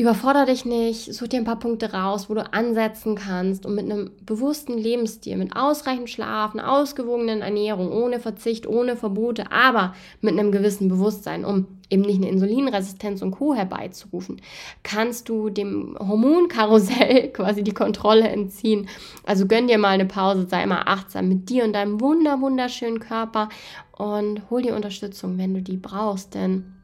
Überfordere 0.00 0.46
dich 0.46 0.64
nicht, 0.64 1.12
such 1.12 1.26
dir 1.26 1.40
ein 1.40 1.44
paar 1.44 1.58
Punkte 1.58 1.92
raus, 1.92 2.30
wo 2.30 2.34
du 2.34 2.52
ansetzen 2.52 3.16
kannst 3.16 3.66
und 3.66 3.74
mit 3.74 3.84
einem 3.84 4.12
bewussten 4.24 4.78
Lebensstil, 4.78 5.36
mit 5.36 5.56
ausreichend 5.56 6.08
Schlaf, 6.08 6.54
einer 6.54 6.70
ausgewogenen 6.70 7.42
Ernährung, 7.42 7.90
ohne 7.90 8.20
Verzicht, 8.20 8.68
ohne 8.68 8.94
Verbote, 8.94 9.50
aber 9.50 9.96
mit 10.20 10.38
einem 10.38 10.52
gewissen 10.52 10.86
Bewusstsein, 10.86 11.44
um 11.44 11.66
eben 11.90 12.02
nicht 12.02 12.18
eine 12.18 12.28
Insulinresistenz 12.28 13.22
und 13.22 13.32
Co. 13.32 13.54
herbeizurufen, 13.54 14.40
kannst 14.84 15.28
du 15.28 15.50
dem 15.50 15.96
Hormonkarussell 15.98 17.28
quasi 17.32 17.64
die 17.64 17.74
Kontrolle 17.74 18.28
entziehen. 18.28 18.88
Also 19.24 19.46
gönn 19.46 19.66
dir 19.66 19.78
mal 19.78 19.88
eine 19.88 20.06
Pause, 20.06 20.46
sei 20.48 20.62
immer 20.62 20.86
achtsam 20.86 21.28
mit 21.28 21.50
dir 21.50 21.64
und 21.64 21.72
deinem 21.72 22.00
wunder, 22.00 22.40
wunderschönen 22.40 23.00
Körper 23.00 23.48
und 23.96 24.48
hol 24.48 24.62
dir 24.62 24.76
Unterstützung, 24.76 25.38
wenn 25.38 25.54
du 25.54 25.60
die 25.60 25.76
brauchst, 25.76 26.36
denn 26.36 26.74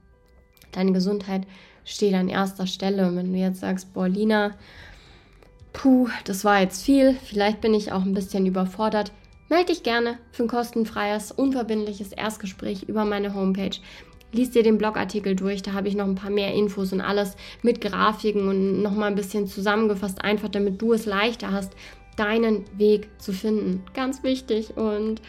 deine 0.73 0.91
Gesundheit 0.91 1.47
steht 1.85 2.15
an 2.15 2.29
erster 2.29 2.67
Stelle. 2.67 3.07
Und 3.07 3.17
wenn 3.17 3.33
du 3.33 3.39
jetzt 3.39 3.61
sagst, 3.61 3.93
boah, 3.93 4.09
Lina, 4.09 4.53
puh, 5.73 6.09
das 6.25 6.45
war 6.45 6.61
jetzt 6.61 6.83
viel, 6.83 7.15
vielleicht 7.25 7.61
bin 7.61 7.75
ich 7.75 7.93
auch 7.93 8.03
ein 8.03 8.15
bisschen 8.15 8.47
überfordert, 8.47 9.13
melde 9.49 9.73
dich 9.73 9.83
gerne 9.83 10.19
für 10.33 10.45
ein 10.45 10.49
kostenfreies, 10.49 11.33
unverbindliches 11.33 12.13
Erstgespräch 12.13 12.85
über 12.85 13.05
meine 13.05 13.35
Homepage. 13.35 13.77
Lies 14.33 14.51
dir 14.51 14.65
den 14.65 14.79
Blogartikel 14.79 15.37
durch, 15.37 15.63
da 15.63 15.75
habe 15.75 15.87
ich 15.87 15.95
noch 15.95 16.07
ein 16.07 16.17
paar 16.17 16.31
mehr 16.31 16.53
Infos 16.55 16.93
und 16.93 17.01
alles 17.01 17.37
mit 17.63 17.81
Grafiken 17.81 18.49
und 18.49 18.83
nochmal 18.83 19.11
ein 19.11 19.15
bisschen 19.15 19.47
zusammengefasst, 19.47 20.25
einfach 20.25 20.49
damit 20.49 20.83
du 20.83 20.93
es 20.93 21.07
leichter 21.07 21.53
hast, 21.53 21.73
deinen 22.17 22.65
Weg 22.77 23.09
zu 23.19 23.33
finden. 23.33 23.85
Ganz 23.95 24.23
wichtig 24.23 24.77
und 24.77 25.21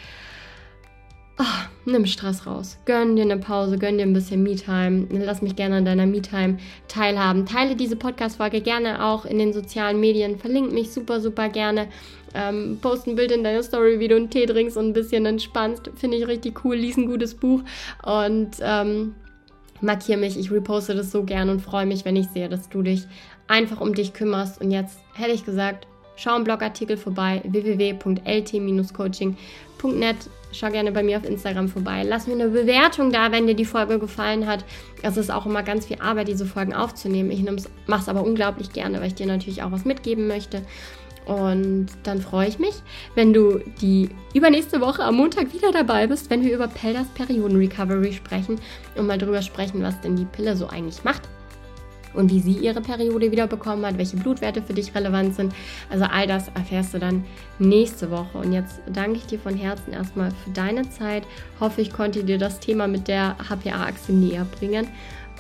Oh, 1.38 1.44
nimm 1.86 2.06
Stress 2.06 2.48
raus. 2.48 2.78
Gönn 2.86 3.18
dir 3.18 3.24
eine 3.24 3.38
Pause, 3.38 3.78
gönn 3.78 3.98
dir 3.98 4.04
ein 4.04 4.14
bisschen 4.14 4.42
Me-Time. 4.42 5.08
Lass 5.10 5.42
mich 5.42 5.58
gerne 5.58 5.76
an 5.78 5.86
deiner 5.86 6.06
Me-Time 6.06 6.58
teilhaben. 6.88 7.46
Teile 7.46 7.76
diese 7.76 7.98
Podcast-Folge 7.98 8.62
gerne 8.62 9.04
auch 9.04 9.26
in 9.26 9.40
den 9.40 9.52
sozialen 9.52 10.00
Medien. 10.00 10.40
Verlink 10.40 10.72
mich 10.72 10.92
super, 10.92 11.20
super 11.20 11.50
gerne. 11.50 11.90
Ähm, 12.34 12.80
post 12.82 13.06
ein 13.08 13.16
Bild 13.16 13.34
in 13.34 13.44
deiner 13.44 13.64
Story, 13.64 14.00
wie 14.00 14.08
du 14.08 14.16
einen 14.16 14.30
Tee 14.30 14.46
trinkst 14.46 14.78
und 14.78 14.88
ein 14.88 14.94
bisschen 14.94 15.26
entspannst. 15.26 15.92
Finde 15.96 16.16
ich 16.16 16.26
richtig 16.26 16.64
cool. 16.64 16.78
Lies 16.78 16.96
ein 16.96 17.08
gutes 17.08 17.34
Buch 17.34 17.64
und 18.04 18.52
ähm, 18.62 19.14
markiere 19.82 20.20
mich. 20.20 20.40
Ich 20.40 20.52
reposte 20.52 20.96
das 20.96 21.12
so 21.12 21.24
gern 21.24 21.50
und 21.50 21.62
freue 21.62 21.86
mich, 21.86 22.06
wenn 22.06 22.16
ich 22.16 22.30
sehe, 22.30 22.48
dass 22.48 22.70
du 22.70 22.82
dich 22.82 23.08
einfach 23.48 23.82
um 23.82 23.94
dich 23.94 24.14
kümmerst. 24.14 24.62
Und 24.62 24.72
jetzt 24.72 25.00
hätte 25.16 25.34
ich 25.34 25.44
gesagt, 25.44 25.86
schau 26.16 26.36
einen 26.36 26.46
Blogartikel 26.46 26.96
vorbei 26.96 27.42
www.lt-coaching.net 27.46 30.18
Schau 30.58 30.70
gerne 30.70 30.94
bei 30.94 31.04
mir 31.04 31.18
auf 31.18 31.26
Instagram 31.26 31.68
vorbei. 31.68 32.04
Lass 32.08 32.28
mir 32.28 32.34
eine 32.34 32.48
Bewertung 32.48 33.12
da, 33.12 33.34
wenn 33.34 33.46
dir 33.46 33.56
die 33.56 33.66
Folge 33.66 34.00
gefallen 34.00 34.48
hat. 34.48 34.64
Es 35.02 35.18
ist 35.18 35.30
auch 35.30 35.46
immer 35.46 35.64
ganz 35.64 35.86
viel 35.86 35.98
Arbeit, 36.00 36.30
diese 36.30 36.46
Folgen 36.46 36.74
aufzunehmen. 36.74 37.30
Ich 37.30 37.44
mache 37.88 38.02
es 38.02 38.08
aber 38.08 38.24
unglaublich 38.24 38.72
gerne, 38.72 39.02
weil 39.02 39.08
ich 39.08 39.16
dir 39.16 39.26
natürlich 39.26 39.64
auch 39.64 39.72
was 39.74 39.84
mitgeben 39.84 40.28
möchte. 40.28 40.62
Und 41.26 41.88
dann 42.04 42.22
freue 42.22 42.48
ich 42.48 42.58
mich, 42.58 42.76
wenn 43.16 43.34
du 43.34 43.60
die 43.82 44.10
übernächste 44.34 44.80
Woche 44.80 45.04
am 45.04 45.16
Montag 45.16 45.54
wieder 45.54 45.72
dabei 45.74 46.08
bist, 46.08 46.30
wenn 46.30 46.46
wir 46.46 46.54
über 46.54 46.68
Peldas 46.68 47.08
Perioden 47.16 47.58
Recovery 47.58 48.14
sprechen 48.14 48.62
und 48.96 49.08
mal 49.08 49.18
drüber 49.18 49.42
sprechen, 49.42 49.84
was 49.84 50.00
denn 50.02 50.16
die 50.16 50.26
Pille 50.26 50.56
so 50.56 50.68
eigentlich 50.68 51.04
macht 51.04 51.24
und 52.16 52.32
wie 52.32 52.40
sie 52.40 52.54
ihre 52.54 52.82
Periode 52.82 53.32
wieder 53.32 53.48
bekommen 53.48 53.86
hat, 53.86 53.98
welche 53.98 54.18
Blutwerte 54.18 54.62
für 54.62 54.74
dich 54.74 54.94
relevant 54.96 55.36
sind. 55.36 55.54
Also 55.90 56.06
all 56.06 56.28
das 56.28 56.50
erfährst 56.50 56.94
du 56.94 57.00
dann 57.00 57.24
nächste 57.60 58.12
Woche. 58.12 58.38
Und 58.38 58.54
jetzt 58.54 58.82
danke 58.92 59.18
ich 59.18 59.26
dir 59.26 59.40
von 59.40 59.56
Herzen 59.56 59.94
erstmal 59.94 60.32
für 60.32 60.52
deine 60.52 60.90
Zeit. 60.90 61.24
Hoffe, 61.60 61.82
ich 61.82 61.92
konnte 61.92 62.24
dir 62.24 62.38
das 62.38 62.60
Thema 62.60 62.88
mit 62.88 63.08
der 63.08 63.36
HPA-Achse 63.50 64.14
näher 64.14 64.46
bringen 64.60 64.88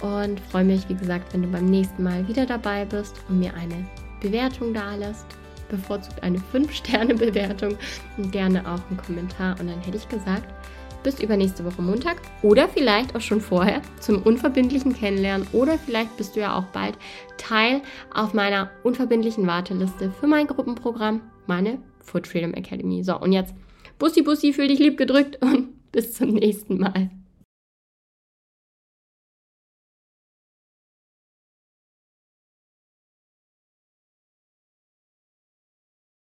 und 0.01 0.39
freue 0.39 0.65
mich, 0.65 0.87
wie 0.89 0.95
gesagt, 0.95 1.33
wenn 1.33 1.43
du 1.43 1.47
beim 1.47 1.65
nächsten 1.65 2.03
Mal 2.03 2.27
wieder 2.27 2.45
dabei 2.45 2.85
bist 2.85 3.15
und 3.29 3.39
mir 3.39 3.53
eine 3.53 3.85
Bewertung 4.21 4.73
da 4.73 4.95
lässt. 4.95 5.25
Bevorzugt 5.69 6.21
eine 6.21 6.37
5-Sterne-Bewertung 6.53 7.77
und 8.17 8.31
gerne 8.31 8.61
auch 8.61 8.81
einen 8.89 8.97
Kommentar. 8.97 9.59
Und 9.59 9.67
dann 9.67 9.81
hätte 9.81 9.97
ich 9.97 10.07
gesagt, 10.07 10.53
bis 11.05 11.19
übernächste 11.19 11.63
Woche 11.63 11.83
Montag 11.83 12.17
oder 12.41 12.67
vielleicht 12.67 13.15
auch 13.15 13.21
schon 13.21 13.39
vorher 13.39 13.83
zum 13.99 14.23
unverbindlichen 14.23 14.91
Kennenlernen 14.91 15.47
oder 15.53 15.77
vielleicht 15.77 16.17
bist 16.17 16.35
du 16.35 16.39
ja 16.39 16.57
auch 16.57 16.65
bald 16.73 16.97
Teil 17.37 17.81
auf 18.11 18.33
meiner 18.33 18.71
unverbindlichen 18.83 19.45
Warteliste 19.45 20.11
für 20.19 20.25
mein 20.25 20.47
Gruppenprogramm, 20.47 21.21
meine 21.45 21.77
Food 22.01 22.25
Freedom 22.25 22.55
Academy. 22.55 23.03
So, 23.03 23.19
und 23.19 23.33
jetzt 23.33 23.53
Bussi 23.99 24.23
Bussi, 24.23 24.51
fühl 24.51 24.67
dich 24.67 24.79
lieb 24.79 24.97
gedrückt 24.97 25.37
und 25.41 25.69
bis 25.91 26.15
zum 26.15 26.33
nächsten 26.33 26.79
Mal. 26.79 27.11